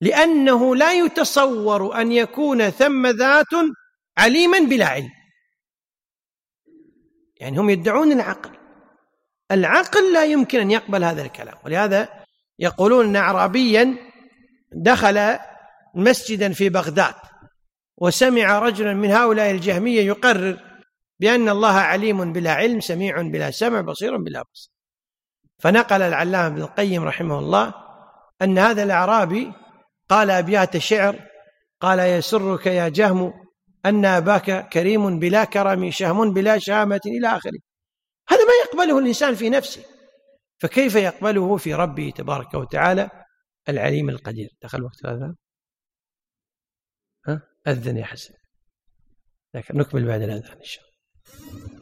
لأنه 0.00 0.76
لا 0.76 0.92
يتصور 0.92 2.00
أن 2.00 2.12
يكون 2.12 2.70
ثم 2.70 3.06
ذات 3.06 3.54
عليما 4.18 4.58
بلا 4.58 4.86
علم. 4.86 5.10
يعني 7.36 7.58
هم 7.58 7.70
يدعون 7.70 8.12
العقل. 8.12 8.50
العقل 9.50 10.12
لا 10.12 10.24
يمكن 10.24 10.60
أن 10.60 10.70
يقبل 10.70 11.04
هذا 11.04 11.22
الكلام. 11.22 11.56
ولهذا 11.64 12.08
يقولون 12.58 13.06
أن 13.06 13.16
أعرابيا 13.16 13.96
دخل 14.72 15.38
مسجدا 15.94 16.52
في 16.52 16.68
بغداد 16.68 17.14
وسمع 17.96 18.58
رجلا 18.58 18.94
من 18.94 19.10
هؤلاء 19.10 19.50
الجهمية 19.50 20.00
يقرر 20.00 20.72
بأن 21.20 21.48
الله 21.48 21.72
عليم 21.74 22.32
بلا 22.32 22.52
علم 22.52 22.80
سميع 22.80 23.22
بلا 23.22 23.50
سمع 23.50 23.80
بصير 23.80 24.16
بلا 24.16 24.42
بصر 24.52 24.72
فنقل 25.58 26.02
العلامة 26.02 26.46
ابن 26.46 26.62
القيم 26.62 27.04
رحمه 27.04 27.38
الله 27.38 27.74
أن 28.42 28.58
هذا 28.58 28.82
الأعرابي 28.82 29.52
قال 30.08 30.30
أبيات 30.30 30.78
شعر 30.78 31.28
قال 31.80 31.98
يسرك 31.98 32.66
يا 32.66 32.88
جهم 32.88 33.32
أن 33.86 34.04
أباك 34.04 34.68
كريم 34.68 35.18
بلا 35.18 35.44
كرم 35.44 35.90
شهم 35.90 36.32
بلا 36.32 36.58
شهامة 36.58 37.00
إلى 37.06 37.28
آخره. 37.28 37.58
هذا 38.28 38.44
ما 38.44 38.52
يقبله 38.64 38.98
الإنسان 38.98 39.34
في 39.34 39.50
نفسه. 39.50 39.84
فكيف 40.58 40.94
يقبله 40.94 41.56
في 41.56 41.74
ربه 41.74 42.12
تبارك 42.16 42.54
وتعالى؟ 42.54 43.10
العليم 43.68 44.08
القدير. 44.08 44.48
دخل 44.62 44.82
وقت 44.82 45.04
الأذان؟ 45.04 45.34
ها؟ 47.28 47.42
أذن 47.66 47.96
يا 47.96 48.04
حسن. 48.04 48.34
لكن 49.54 49.78
نكمل 49.78 50.06
بعد 50.06 50.22
الأذان 50.22 50.58
إن 50.58 50.64
شاء 50.64 50.84
الله. 50.84 51.81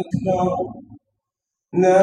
أكبر 0.00 0.50
لا 1.72 2.00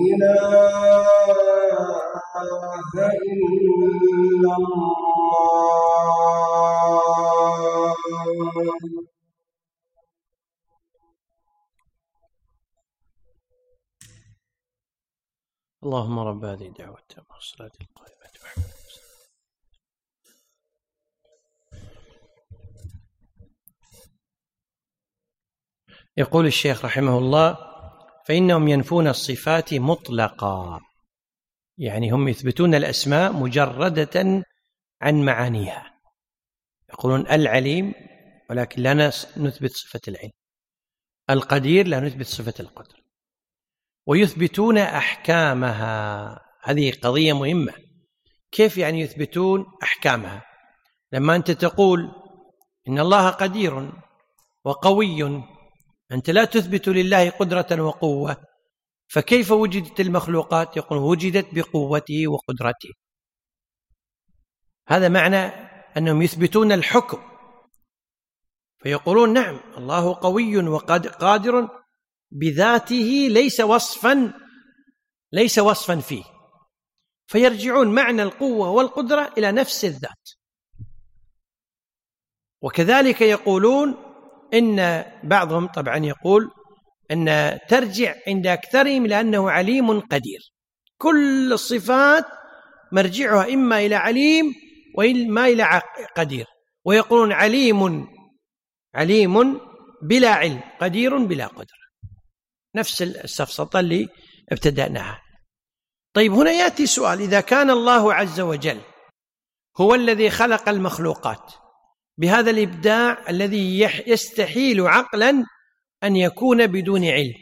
إله 0.00 1.06
إلا 3.22 4.56
الله 4.56 5.00
اللهم 15.84 16.18
رب 16.18 16.44
هذه 16.44 16.66
الدعوة 16.68 16.98
التامة 16.98 17.26
والصلاة 17.34 17.72
القائمة 17.80 18.09
يقول 26.16 26.46
الشيخ 26.46 26.84
رحمه 26.84 27.18
الله 27.18 27.58
فإنهم 28.26 28.68
ينفون 28.68 29.08
الصفات 29.08 29.74
مطلقا. 29.74 30.80
يعني 31.78 32.10
هم 32.10 32.28
يثبتون 32.28 32.74
الأسماء 32.74 33.32
مجردة 33.32 34.44
عن 35.02 35.22
معانيها. 35.24 36.00
يقولون 36.90 37.26
العليم 37.26 37.94
ولكن 38.50 38.82
لا 38.82 38.94
نثبت 39.36 39.70
صفة 39.70 40.00
العلم. 40.08 40.30
القدير 41.30 41.86
لا 41.86 42.00
نثبت 42.00 42.26
صفة 42.26 42.54
القدر. 42.60 43.02
ويثبتون 44.06 44.78
أحكامها. 44.78 46.40
هذه 46.62 46.92
قضية 47.02 47.32
مهمة. 47.32 47.72
كيف 48.52 48.78
يعني 48.78 49.00
يثبتون 49.00 49.66
أحكامها؟ 49.82 50.42
لما 51.12 51.36
أنت 51.36 51.50
تقول 51.50 52.12
إن 52.88 52.98
الله 52.98 53.30
قدير 53.30 53.92
وقوي 54.64 55.50
أنت 56.12 56.30
لا 56.30 56.44
تثبت 56.44 56.88
لله 56.88 57.30
قدرة 57.30 57.82
وقوة 57.82 58.36
فكيف 59.08 59.50
وجدت 59.50 60.00
المخلوقات؟ 60.00 60.76
يقول 60.76 60.98
وجدت 60.98 61.54
بقوته 61.54 62.28
وقدرته. 62.28 62.88
هذا 64.88 65.08
معنى 65.08 65.36
أنهم 65.96 66.22
يثبتون 66.22 66.72
الحكم. 66.72 67.22
فيقولون 68.78 69.32
نعم 69.32 69.60
الله 69.76 70.14
قوي 70.14 70.56
وقادر 70.68 71.68
بذاته 72.30 73.28
ليس 73.30 73.60
وصفا 73.60 74.32
ليس 75.32 75.58
وصفا 75.58 75.96
فيه. 75.96 76.24
فيرجعون 77.26 77.94
معنى 77.94 78.22
القوة 78.22 78.70
والقدرة 78.70 79.32
إلى 79.38 79.52
نفس 79.52 79.84
الذات. 79.84 80.30
وكذلك 82.62 83.20
يقولون 83.20 84.09
إن 84.54 85.04
بعضهم 85.24 85.66
طبعا 85.66 85.96
يقول 85.96 86.50
أن 87.10 87.58
ترجع 87.68 88.14
عند 88.26 88.46
أكثرهم 88.46 89.06
لأنه 89.06 89.50
عليم 89.50 90.00
قدير. 90.00 90.40
كل 90.98 91.52
الصفات 91.52 92.24
مرجعها 92.92 93.54
إما 93.54 93.78
إلى 93.78 93.94
عليم 93.94 94.54
وإما 94.98 95.46
إلى 95.46 95.82
قدير. 96.16 96.46
ويقولون 96.84 97.32
عليم 97.32 98.06
عليم 98.94 99.60
بلا 100.02 100.30
علم 100.30 100.60
قدير 100.80 101.18
بلا 101.18 101.46
قدرة 101.46 101.80
نفس 102.76 103.02
السفسطة 103.02 103.80
اللي 103.80 104.08
ابتدأناها. 104.52 105.20
طيب 106.14 106.32
هنا 106.32 106.50
يأتي 106.50 106.86
سؤال. 106.86 107.20
إذا 107.20 107.40
كان 107.40 107.70
الله 107.70 108.14
عز 108.14 108.40
وجل 108.40 108.80
هو 109.80 109.94
الذي 109.94 110.30
خلق 110.30 110.68
المخلوقات 110.68 111.52
بهذا 112.20 112.50
الإبداع 112.50 113.24
الذي 113.28 113.80
يستحيل 114.06 114.80
عقلا 114.80 115.44
أن 116.04 116.16
يكون 116.16 116.66
بدون 116.66 117.04
علم. 117.04 117.34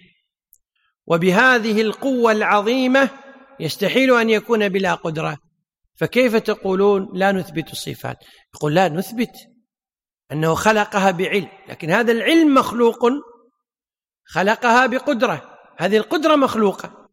وبهذه 1.07 1.81
القوة 1.81 2.33
العظيمة 2.33 3.11
يستحيل 3.61 4.14
أن 4.14 4.31
يكون 4.31 4.68
بلا 4.68 4.95
قدرة. 4.95 5.39
فكيف 5.95 6.37
تقولون 6.37 7.09
لا 7.12 7.33
نثبت 7.33 7.72
الصفات؟ 7.72 8.16
يقول 8.55 8.74
لا 8.74 8.89
نثبت. 8.89 9.33
أنه 10.33 10.55
خلقها 10.55 11.11
بعلم. 11.11 11.49
لكن 11.68 11.91
هذا 11.91 12.12
العلم 12.12 12.55
مخلوق. 12.55 12.99
خلقها 14.24 14.87
بقدرة. 14.87 15.59
هذه 15.79 15.97
القدرة 15.97 16.37
مخلوقة. 16.37 17.09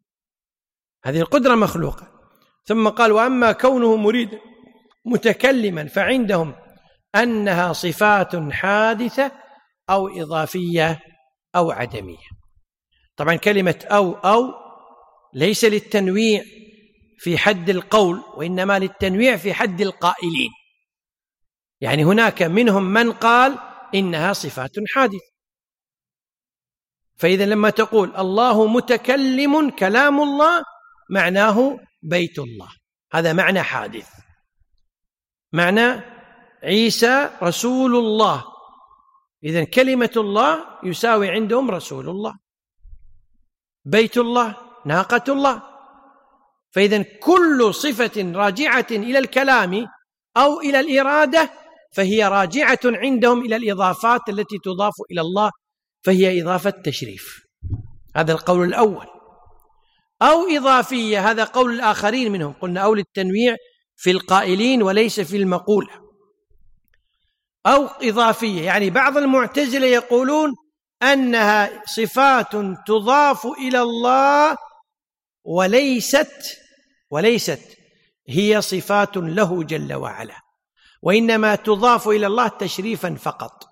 هذه 1.03 1.19
القدرة 1.19 1.55
مخلوقة. 1.55 2.07
ثم 2.65 2.89
قال 2.89 3.11
وأما 3.11 3.51
كونه 3.51 3.95
مريدا 3.95 4.39
متكلما 5.05 5.87
فعندهم 5.87 6.64
أنها 7.15 7.73
صفات 7.73 8.51
حادثة 8.51 9.31
أو 9.89 10.07
إضافية 10.07 10.99
أو 11.55 11.71
عدمية. 11.71 12.27
طبعا 13.15 13.35
كلمة 13.35 13.85
أو 13.91 14.13
أو 14.13 14.53
ليس 15.33 15.65
للتنويع 15.65 16.43
في 17.17 17.37
حد 17.37 17.69
القول 17.69 18.23
وإنما 18.37 18.79
للتنويع 18.79 19.37
في 19.37 19.53
حد 19.53 19.81
القائلين. 19.81 20.51
يعني 21.81 22.03
هناك 22.03 22.43
منهم 22.43 22.83
من 22.83 23.11
قال 23.11 23.57
إنها 23.95 24.33
صفات 24.33 24.71
حادثة. 24.93 25.35
فإذا 27.17 27.45
لما 27.45 27.69
تقول 27.69 28.15
الله 28.15 28.67
متكلم 28.67 29.69
كلام 29.69 30.21
الله 30.21 30.63
معناه 31.09 31.79
بيت 32.03 32.39
الله. 32.39 32.69
هذا 33.13 33.33
معنى 33.33 33.63
حادث. 33.63 34.09
معنى 35.53 36.14
عيسى 36.65 37.29
رسول 37.43 37.95
الله 37.95 38.43
إذا 39.43 39.63
كلمة 39.63 40.11
الله 40.17 40.65
يساوي 40.83 41.29
عندهم 41.29 41.71
رسول 41.71 42.09
الله 42.09 42.33
بيت 43.85 44.17
الله 44.17 44.57
ناقة 44.85 45.33
الله 45.33 45.63
فإذا 46.71 47.05
كل 47.21 47.73
صفة 47.73 48.31
راجعة 48.35 48.87
إلى 48.91 49.19
الكلام 49.19 49.87
أو 50.37 50.61
إلى 50.61 50.79
الإرادة 50.79 51.49
فهي 51.93 52.27
راجعة 52.27 52.79
عندهم 52.85 53.45
إلى 53.45 53.55
الإضافات 53.55 54.21
التي 54.29 54.57
تضاف 54.63 54.93
إلى 55.11 55.21
الله 55.21 55.51
فهي 56.03 56.41
إضافة 56.41 56.69
تشريف. 56.69 57.45
هذا 58.15 58.33
القول 58.33 58.67
الأول. 58.67 59.05
أو 60.21 60.47
إضافية 60.47 61.31
هذا 61.31 61.43
قول 61.43 61.73
الآخرين 61.73 62.31
منهم. 62.31 62.53
قلنا 62.53 62.81
أو 62.81 62.93
للتنويع 62.93 63.55
في 63.95 64.11
القائلين 64.11 64.83
وليس 64.83 65.19
في 65.19 65.37
المقولة. 65.37 66.04
أو 67.65 67.85
إضافية. 67.85 68.61
يعني 68.61 68.89
بعض 68.89 69.17
المعتزلة 69.17 69.87
يقولون 69.87 70.55
أنها 71.03 71.83
صفات 71.85 72.51
تضاف 72.87 73.45
إلى 73.45 73.81
الله 73.81 74.55
وليست 75.43 76.57
وليست 77.09 77.61
هي 78.29 78.61
صفات 78.61 79.17
له 79.17 79.63
جل 79.63 79.93
وعلا 79.93 80.35
وإنما 81.01 81.55
تضاف 81.55 82.07
إلى 82.07 82.27
الله 82.27 82.47
تشريفا 82.47 83.15
فقط. 83.15 83.63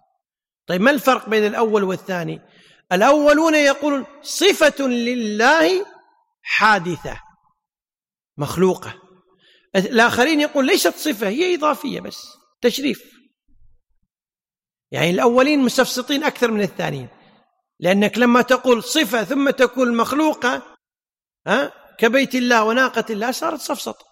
طيب 0.67 0.81
ما 0.81 0.91
الفرق 0.91 1.29
بين 1.29 1.45
الأول 1.45 1.83
والثاني؟ 1.83 2.41
الأولون 2.91 3.55
يقولون 3.55 4.05
صفة 4.21 4.87
لله 4.87 5.85
حادثة 6.41 7.19
مخلوقة. 8.37 8.93
الآخرين 9.75 10.41
يقول 10.41 10.65
ليست 10.65 10.95
صفة 10.95 11.27
هي 11.27 11.55
إضافية 11.55 11.99
بس 11.99 12.27
تشريف. 12.61 13.12
يعني 14.93 15.09
الأولين 15.09 15.59
مستفسطين 15.59 16.23
أكثر 16.23 16.51
من 16.51 16.61
الثانيين. 16.61 17.07
لأنك 17.79 18.17
لما 18.17 18.41
تقول 18.41 18.83
صفة 18.83 19.23
ثم 19.23 19.49
تقول 19.49 19.95
مخلوقة 19.95 20.61
ها 21.47 21.71
كبيت 21.97 22.35
الله 22.35 22.63
وناقة 22.63 23.05
الله 23.09 23.31
صارت 23.31 23.59
سفسطة 23.59 24.05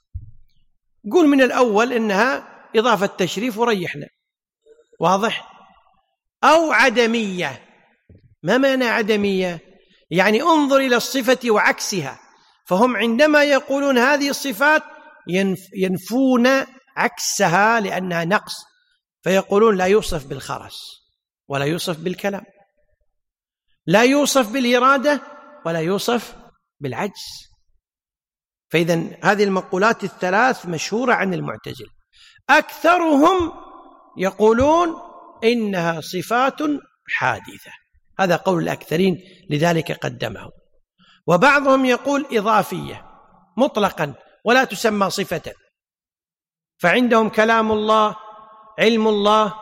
قول 1.11 1.27
من 1.27 1.41
الأول 1.41 1.93
إنها 1.93 2.47
إضافة 2.75 3.05
تشريف 3.05 3.57
وريحنا. 3.57 4.07
واضح؟ 4.99 5.51
أو 6.43 6.71
عدمية. 6.71 7.65
ما 8.43 8.57
معنى 8.57 8.85
عدمية؟ 8.85 9.59
يعني 10.11 10.41
انظر 10.41 10.77
إلى 10.77 10.95
الصفة 10.95 11.39
وعكسها. 11.51 12.19
فهم 12.65 12.95
عندما 12.97 13.43
يقولون 13.43 13.97
هذه 13.97 14.29
الصفات 14.29 14.83
ينفون 15.75 16.47
عكسها 16.97 17.79
لأنها 17.79 18.25
نقص. 18.25 18.70
فيقولون 19.21 19.77
لا 19.77 19.85
يوصف 19.85 20.27
بالخرس 20.27 20.77
ولا 21.47 21.65
يوصف 21.65 21.99
بالكلام 21.99 22.43
لا 23.85 24.03
يوصف 24.03 24.51
بالإرادة 24.51 25.21
ولا 25.65 25.79
يوصف 25.79 26.35
بالعجز. 26.79 27.51
فإذا 28.69 29.17
هذه 29.23 29.43
المقولات 29.43 30.03
الثلاث 30.03 30.65
مشهورة 30.65 31.13
عن 31.13 31.33
المعتزلة. 31.33 31.89
أكثرهم 32.49 33.51
يقولون 34.17 34.95
إنها 35.43 36.01
صفات 36.01 36.59
حادثة. 37.07 37.71
هذا 38.19 38.35
قول 38.35 38.63
الأكثرين 38.63 39.17
لذلك 39.49 39.91
قدمه. 39.91 40.49
وبعضهم 41.27 41.85
يقول 41.85 42.25
إضافية 42.31 43.05
مطلقا 43.57 44.13
ولا 44.45 44.63
تسمى 44.63 45.09
صفة. 45.09 45.53
فعندهم 46.77 47.29
كلام 47.29 47.71
الله 47.71 48.15
علم 48.81 49.07
الله 49.07 49.53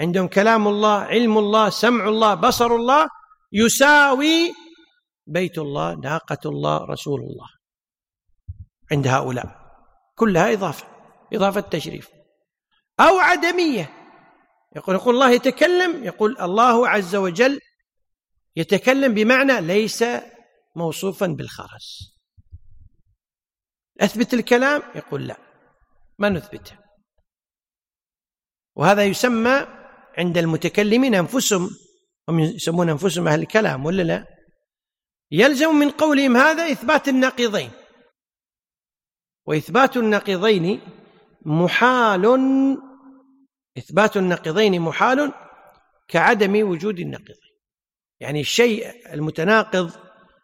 عندهم 0.00 0.28
كلام 0.28 0.68
الله 0.68 0.98
علم 0.98 1.38
الله 1.38 1.70
سمع 1.70 2.08
الله 2.08 2.34
بصر 2.34 2.74
الله 2.74 3.08
يساوي 3.52 4.54
بيت 5.26 5.58
الله 5.58 5.94
ناقة 5.94 6.38
الله 6.46 6.84
رسول 6.84 7.20
الله 7.20 7.48
عند 8.92 9.06
هؤلاء. 9.06 9.58
كلها 10.14 10.52
إضافة 10.52 10.86
إضافة 11.32 11.60
تشريف. 11.60 12.08
أو 13.00 13.18
عدمية. 13.18 13.90
يقول 14.76 14.96
يقول 14.96 15.14
الله 15.14 15.30
يتكلم 15.30 16.04
يقول 16.04 16.36
الله 16.40 16.88
عز 16.88 17.16
وجل 17.16 17.60
يتكلم 18.56 19.14
بمعنى 19.14 19.60
ليس 19.60 20.04
موصوفا 20.76 21.26
بالخرس. 21.26 22.18
أثبت 24.00 24.34
الكلام؟ 24.34 24.82
يقول 24.94 25.26
لا 25.26 25.36
ما 26.18 26.28
نثبته. 26.28 26.87
وهذا 28.78 29.04
يسمى 29.04 29.66
عند 30.18 30.38
المتكلمين 30.38 31.14
أنفسهم 31.14 31.70
هم 32.28 32.40
يسمون 32.40 32.88
أنفسهم 32.88 33.28
أهل 33.28 33.40
الكلام 33.40 33.86
ولا 33.86 34.02
لا؟ 34.02 34.26
يلزم 35.30 35.74
من 35.74 35.90
قولهم 35.90 36.36
هذا 36.36 36.72
إثبات 36.72 37.08
النقيضين 37.08 37.70
وإثبات 39.46 39.96
النقيضين 39.96 40.80
محال 41.42 42.26
إثبات 43.78 44.16
النقيضين 44.16 44.80
محال 44.80 45.32
كعدم 46.08 46.68
وجود 46.68 46.98
النقيضين 46.98 47.48
يعني 48.20 48.40
الشيء 48.40 49.14
المتناقض 49.14 49.92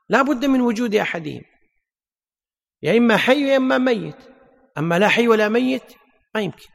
لا 0.08 0.22
بد 0.22 0.44
من 0.44 0.60
وجود 0.60 0.94
أحدهم. 0.94 1.42
يا 2.82 2.98
إما 2.98 3.16
حي 3.16 3.48
يا 3.48 3.56
إما 3.56 3.78
ميت. 3.78 4.16
أما 4.78 4.98
لا 4.98 5.08
حي 5.08 5.28
ولا 5.28 5.48
ميت 5.48 5.94
ما 6.34 6.40
يمكن. 6.40 6.73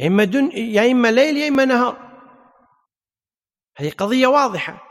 يا 0.00 0.06
إما, 0.06 0.24
دن 0.24 0.50
يا 0.52 0.92
إما 0.92 1.10
ليل 1.10 1.36
يا 1.36 1.48
إما 1.48 1.64
نهار. 1.64 1.96
هذه 3.76 3.90
قضية 3.90 4.26
واضحة. 4.26 4.82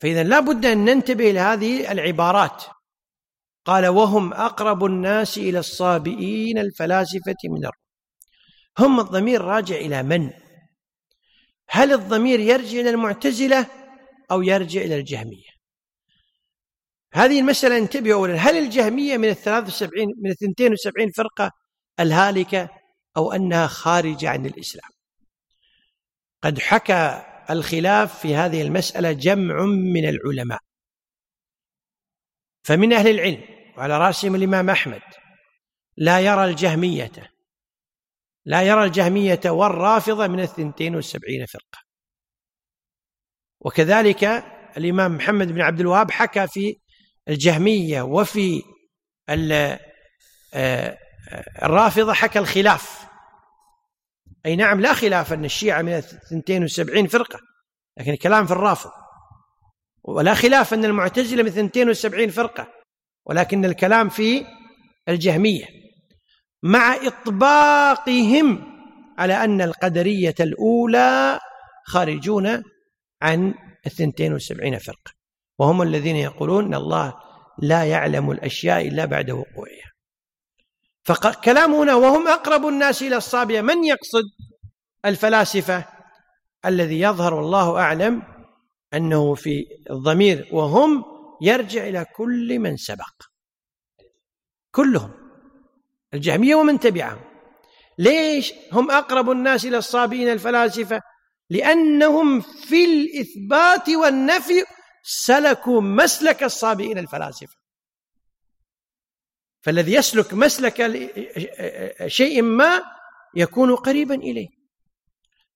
فإذا 0.00 0.22
لا 0.22 0.40
بد 0.40 0.66
أن 0.66 0.84
ننتبه 0.84 1.30
لهذه 1.30 1.92
العبارات. 1.92 2.64
قال 3.64 3.86
وهم 3.86 4.32
أقرب 4.32 4.84
الناس 4.84 5.38
إلى 5.38 5.58
الصابئين 5.58 6.58
الفلاسفة 6.58 7.36
من 7.44 7.58
الروح 7.58 7.82
هم 8.78 9.00
الضمير 9.00 9.40
راجع 9.40 9.76
إلى 9.76 10.02
من؟ 10.02 10.30
هل 11.68 11.92
الضمير 11.92 12.40
يرجع 12.40 12.80
إلى 12.80 12.90
المعتزلة 12.90 13.66
أو 14.30 14.42
يرجع 14.42 14.80
إلى 14.80 14.96
الجهمية؟ 14.96 15.52
هذه 17.12 17.40
المسألة 17.40 17.78
انتبهوا 17.78 18.14
أولا. 18.14 18.34
هل 18.34 18.56
الجهمية 18.56 19.16
من 19.16 19.28
الثلاث 19.28 19.66
وسبعين 19.66 20.08
من 20.18 20.30
الثنتين 20.30 20.72
وسبعين 20.72 21.10
فرقة 21.10 21.50
الهالكة 22.00 22.81
أو 23.16 23.32
أنها 23.32 23.66
خارجة 23.66 24.30
عن 24.30 24.46
الإسلام. 24.46 24.90
قد 26.42 26.58
حكى 26.58 27.22
الخلاف 27.50 28.20
في 28.20 28.34
هذه 28.34 28.62
المسألة 28.62 29.12
جمع 29.12 29.64
من 29.64 30.08
العلماء. 30.08 30.60
فمن 32.64 32.92
أهل 32.92 33.08
العلم 33.10 33.42
وعلى 33.76 33.98
رأسهم 33.98 34.34
الإمام 34.34 34.70
أحمد 34.70 35.02
لا 35.96 36.20
يرى 36.20 36.44
الجهمية 36.44 37.32
لا 38.44 38.62
يرى 38.62 38.84
الجهمية 38.84 39.40
والرافضة 39.46 40.26
من 40.26 40.40
الثنتين 40.40 40.96
والسبعين 40.96 41.46
فرقة. 41.46 41.78
وكذلك 43.60 44.24
الإمام 44.76 45.16
محمد 45.16 45.48
بن 45.48 45.60
عبد 45.60 45.80
الوهاب 45.80 46.10
حكى 46.10 46.46
في 46.46 46.76
الجهمية 47.28 48.02
وفي 48.02 48.62
آه، 50.54 50.98
الرافضة 51.62 52.12
حكى 52.12 52.38
الخلاف. 52.38 53.06
أي 54.46 54.56
نعم 54.56 54.80
لا 54.80 54.94
خلاف 54.94 55.32
أن 55.32 55.44
الشيعة 55.44 55.82
من 55.82 55.92
الثنتين 55.92 56.62
والسبعين 56.62 57.06
فرقة 57.06 57.40
لكن 57.98 58.12
الكلام 58.12 58.46
في 58.46 58.52
الرافض. 58.52 58.90
ولا 60.04 60.34
خلاف 60.34 60.74
أن 60.74 60.84
المعتزلة 60.84 61.42
من 61.42 61.50
ثنتين 61.50 61.88
والسبعين 61.88 62.30
فرقة 62.30 62.68
ولكن 63.26 63.64
الكلام 63.64 64.08
في 64.08 64.46
الجهمية. 65.08 65.64
مع 66.62 66.96
إطباقهم 66.96 68.72
على 69.18 69.44
أن 69.44 69.60
القدرية 69.60 70.34
الأولى 70.40 71.38
خارجون 71.86 72.62
عن 73.22 73.54
الثنتين 73.86 74.32
والسبعين 74.32 74.78
فرقة 74.78 75.12
وهم 75.58 75.82
الذين 75.82 76.16
يقولون 76.16 76.64
أن 76.64 76.74
الله 76.74 77.14
لا 77.58 77.84
يعلم 77.84 78.30
الأشياء 78.30 78.88
إلا 78.88 79.04
بعد 79.04 79.30
وقوعها. 79.30 79.91
فكلامنا 81.04 81.94
وهم 81.94 82.28
أقرب 82.28 82.66
الناس 82.66 83.02
إلى 83.02 83.16
الصابية. 83.16 83.60
من 83.60 83.84
يقصد 83.84 84.24
الفلاسفة 85.04 85.84
الذي 86.66 87.00
يظهر 87.00 87.34
والله 87.34 87.80
أعلم 87.80 88.22
أنه 88.94 89.34
في 89.34 89.66
الضمير 89.90 90.48
وهم 90.52 91.04
يرجع 91.40 91.88
إلى 91.88 92.06
كل 92.16 92.58
من 92.58 92.76
سبق. 92.76 93.22
كلهم. 94.70 95.10
الجهمية 96.14 96.54
ومن 96.54 96.80
تبعهم. 96.80 97.20
ليش 97.98 98.52
هم 98.72 98.90
أقرب 98.90 99.30
الناس 99.30 99.64
إلى 99.64 99.78
الصابين 99.78 100.28
الفلاسفة؟ 100.28 101.00
لأنهم 101.50 102.40
في 102.40 102.84
الإثبات 102.84 103.88
والنفي 103.88 104.64
سلكوا 105.02 105.80
مسلك 105.80 106.42
الصابئين 106.42 106.98
الفلاسفة. 106.98 107.61
فالذي 109.62 109.94
يسلك 109.94 110.34
مسلك 110.34 110.76
شيء 112.06 112.42
ما 112.42 112.82
يكون 113.34 113.74
قريبا 113.74 114.14
إليه. 114.14 114.48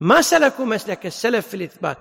ما 0.00 0.22
سلكوا 0.22 0.64
مسلك 0.64 1.06
السلف 1.06 1.48
في 1.48 1.54
الإثبات؟ 1.56 1.98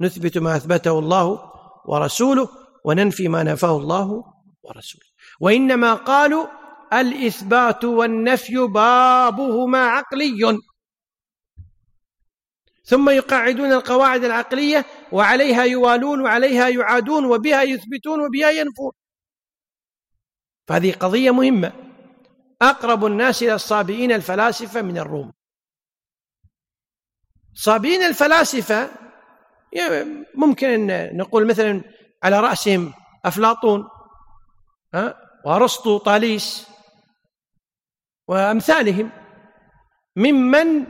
نثبت 0.00 0.38
ما 0.38 0.56
أثبته 0.56 0.98
الله 0.98 1.52
ورسوله 1.84 2.48
وننفي 2.84 3.28
ما 3.28 3.42
نفاه 3.42 3.76
الله 3.76 4.24
ورسوله. 4.62 5.04
وإنما 5.40 5.94
قالوا 5.94 6.46
الإثبات 6.92 7.84
والنفي 7.84 8.56
بابهما 8.56 9.78
عقلي. 9.78 10.58
ثم 12.84 13.10
يقاعدون 13.10 13.72
القواعد 13.72 14.24
العقلية 14.24 14.86
وعليها 15.12 15.64
يوالون 15.64 16.20
وعليها 16.20 16.68
يعادون 16.68 17.24
وبها 17.24 17.62
يثبتون 17.62 18.20
وبها 18.20 18.50
ينفون. 18.50 18.92
فهذه 20.66 20.92
قضية 20.92 21.30
مهمة. 21.30 21.72
أقرب 22.62 23.06
الناس 23.06 23.42
إلى 23.42 23.54
الصابئين 23.54 24.12
الفلاسفة 24.12 24.82
من 24.82 24.98
الروم. 24.98 25.32
صابئين 27.54 28.02
الفلاسفة 28.02 28.90
ممكن 30.34 30.90
أن 30.90 31.16
نقول 31.16 31.46
مثلا 31.46 31.82
على 32.22 32.40
رأسهم 32.40 32.94
أفلاطون 33.24 33.88
وأرسطو 35.44 35.98
طاليس 35.98 36.68
وأمثالهم. 38.28 39.10
ممن 40.16 40.86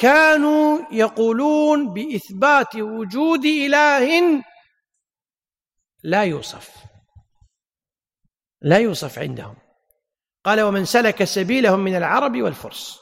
كانوا 0.00 0.78
يقولون 0.92 1.94
بإثبات 1.94 2.76
وجود 2.76 3.44
إله 3.44 4.42
لا 6.02 6.24
يوصف. 6.24 6.87
لا 8.62 8.78
يوصف 8.78 9.18
عندهم. 9.18 9.56
قال 10.44 10.60
ومن 10.60 10.84
سلك 10.84 11.24
سبيلهم 11.24 11.80
من 11.80 11.96
العرب 11.96 12.42
والفرس. 12.42 13.00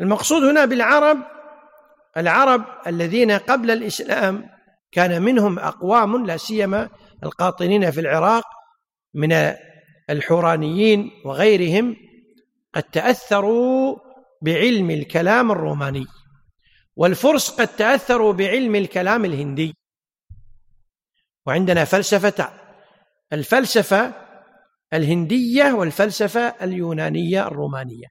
المقصود 0.00 0.42
هنا 0.42 0.64
بالعرب 0.64 1.18
العرب 2.16 2.64
الذين 2.86 3.30
قبل 3.30 3.70
الإسلام 3.70 4.50
كان 4.92 5.22
منهم 5.22 5.58
أقوام 5.58 6.26
لا 6.26 6.36
سيما 6.36 6.90
القاطنين 7.22 7.90
في 7.90 8.00
العراق 8.00 8.44
من 9.14 9.54
الحورانيين 10.10 11.10
وغيرهم 11.24 11.96
قد 12.74 12.82
تأثروا 12.82 13.98
بعلم 14.42 14.90
الكلام 14.90 15.52
الروماني 15.52 16.06
والفرس 16.96 17.50
قد 17.50 17.68
تأثروا 17.68 18.32
بعلم 18.32 18.74
الكلام 18.74 19.24
الهندي. 19.24 19.74
وعندنا 21.46 21.84
فلسفتان 21.84 22.52
الفلسفة 23.32 24.23
الهندية 24.94 25.72
والفلسفة 25.72 26.40
اليونانية 26.40 27.46
الرومانية. 27.46 28.06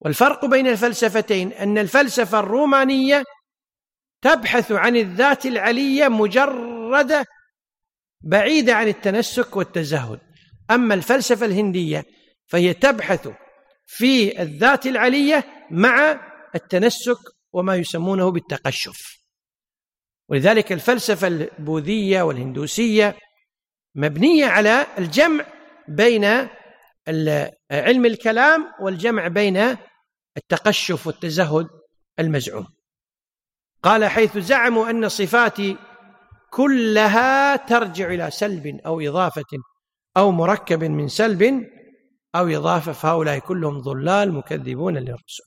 والفرق 0.00 0.44
بين 0.44 0.66
الفلسفتين 0.66 1.52
أن 1.52 1.78
الفلسفة 1.78 2.40
الرومانية 2.40 3.24
تبحث 4.22 4.72
عن 4.72 4.96
الذات 4.96 5.46
العلية 5.46 6.08
مجردة 6.08 7.24
بعيدة 8.20 8.74
عن 8.74 8.88
التنسك 8.88 9.56
والتزهد. 9.56 10.20
أما 10.70 10.94
الفلسفة 10.94 11.46
الهندية 11.46 12.04
فهي 12.46 12.74
تبحث 12.74 13.28
في 13.86 14.42
الذات 14.42 14.86
العلية 14.86 15.44
مع 15.70 16.20
التنسك 16.54 17.18
وما 17.52 17.76
يسمونه 17.76 18.30
بالتقشف. 18.30 19.16
ولذلك 20.28 20.72
الفلسفة 20.72 21.26
البوذية 21.26 22.22
والهندوسية 22.22 23.16
مبنية 23.96 24.46
على 24.46 24.86
الجمع 24.98 25.44
بين 25.88 26.24
علم 27.70 28.06
الكلام 28.06 28.72
والجمع 28.80 29.28
بين 29.28 29.76
التقشف 30.36 31.06
والتزهد 31.06 31.68
المزعوم. 32.18 32.66
قال 33.82 34.04
حيث 34.04 34.38
زعموا 34.38 34.90
أن 34.90 35.08
صفاتي 35.08 35.76
كلها 36.50 37.56
ترجع 37.56 38.06
إلى 38.06 38.30
سلب 38.30 38.80
أو 38.86 39.00
إضافة 39.00 39.58
أو 40.16 40.30
مركب 40.30 40.84
من 40.84 41.08
سلب 41.08 41.66
أو 42.34 42.48
إضافة 42.48 42.92
فهؤلاء 42.92 43.38
كلهم 43.38 43.78
ضلال 43.78 44.32
مكذبون 44.32 44.98
للرسول. 44.98 45.46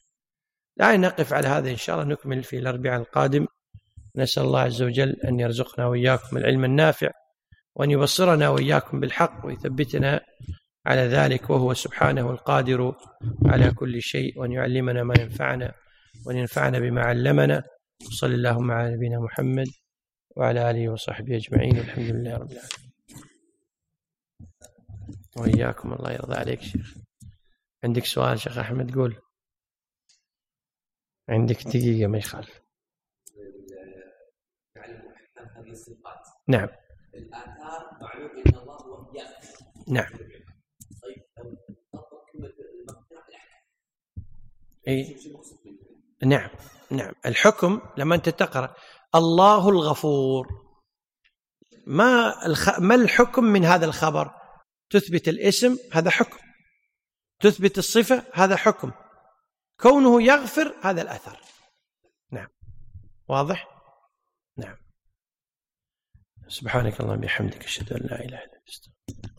لا 0.77 0.97
نقف 0.97 1.33
على 1.33 1.47
هذا 1.47 1.71
إن 1.71 1.75
شاء 1.77 1.95
الله 1.95 2.13
نكمل 2.13 2.43
في 2.43 2.57
الأربعاء 2.57 2.99
القادم. 3.01 3.47
نسأل 4.15 4.43
الله 4.43 4.59
عز 4.59 4.81
وجل 4.81 5.15
أن 5.27 5.39
يرزقنا 5.39 5.85
وإياكم 5.85 6.37
العلم 6.37 6.65
النافع 6.65 7.09
وأن 7.79 7.91
يبصرنا 7.91 8.49
وإياكم 8.49 8.99
بالحق 8.99 9.45
ويثبتنا 9.45 10.21
على 10.85 11.01
ذلك 11.01 11.49
وهو 11.49 11.73
سبحانه 11.73 12.31
القادر 12.31 12.95
على 13.45 13.71
كل 13.71 14.01
شيء 14.01 14.39
وأن 14.39 14.51
يعلمنا 14.51 15.03
ما 15.03 15.13
ينفعنا 15.19 15.75
وأن 16.25 16.37
ينفعنا 16.37 16.79
بما 16.79 17.01
علمنا. 17.01 17.63
وصلى 18.07 18.35
اللهم 18.35 18.71
على 18.71 18.95
نبينا 18.95 19.19
محمد 19.19 19.67
وعلى 20.35 20.71
آله 20.71 20.89
وصحبه 20.89 21.35
أجمعين. 21.35 21.77
والحمد 21.77 22.09
لله 22.09 22.37
رب 22.37 22.51
العالمين. 22.51 22.91
وإياكم 25.37 25.93
الله 25.93 26.11
يرضى 26.11 26.35
عليك 26.35 26.61
شيخ. 26.61 26.93
عندك 27.83 28.05
سؤال 28.05 28.39
شيخ 28.39 28.57
أحمد؟ 28.57 28.95
قول. 28.95 29.21
عندك 31.29 31.63
دقيقة 31.63 32.07
ما 32.07 32.17
يخالف. 32.17 32.61
نعم 36.47 36.69
الآثار 37.13 37.97
معلوم 38.01 38.31
أن 38.47 38.55
الله 38.55 38.75
هو 38.75 39.11
نعم. 39.89 40.09
أي. 44.87 45.17
نعم 46.23 46.49
نعم. 46.91 47.13
الحكم 47.25 47.81
لما 47.97 48.15
أنت 48.15 48.29
تقرأ 48.29 48.75
الله 49.15 49.69
الغفور. 49.69 50.47
ما 51.87 52.45
الخ... 52.45 52.79
ما 52.79 52.95
الحكم 52.95 53.43
من 53.43 53.65
هذا 53.65 53.85
الخبر؟ 53.85 54.31
تثبت 54.89 55.27
الاسم 55.27 55.77
هذا 55.93 56.09
حكم. 56.09 56.37
تثبت 57.39 57.77
الصفة 57.77 58.23
هذا 58.33 58.55
حكم. 58.55 58.91
كونه 59.79 60.23
يغفر 60.23 60.75
هذا 60.81 61.01
الأثر. 61.01 61.39
نعم. 62.31 62.47
واضح؟ 63.27 63.67
نعم. 64.57 64.77
سبحانك 66.47 66.99
اللهم 67.01 67.17
وبحمدك 67.17 67.63
أشهد 67.63 67.93
أن 67.93 68.07
لا 68.07 68.25
إله 68.25 68.43
إلا 68.43 68.55
أنت 68.55 69.38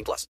18 0.01 0.05
plus. 0.05 0.27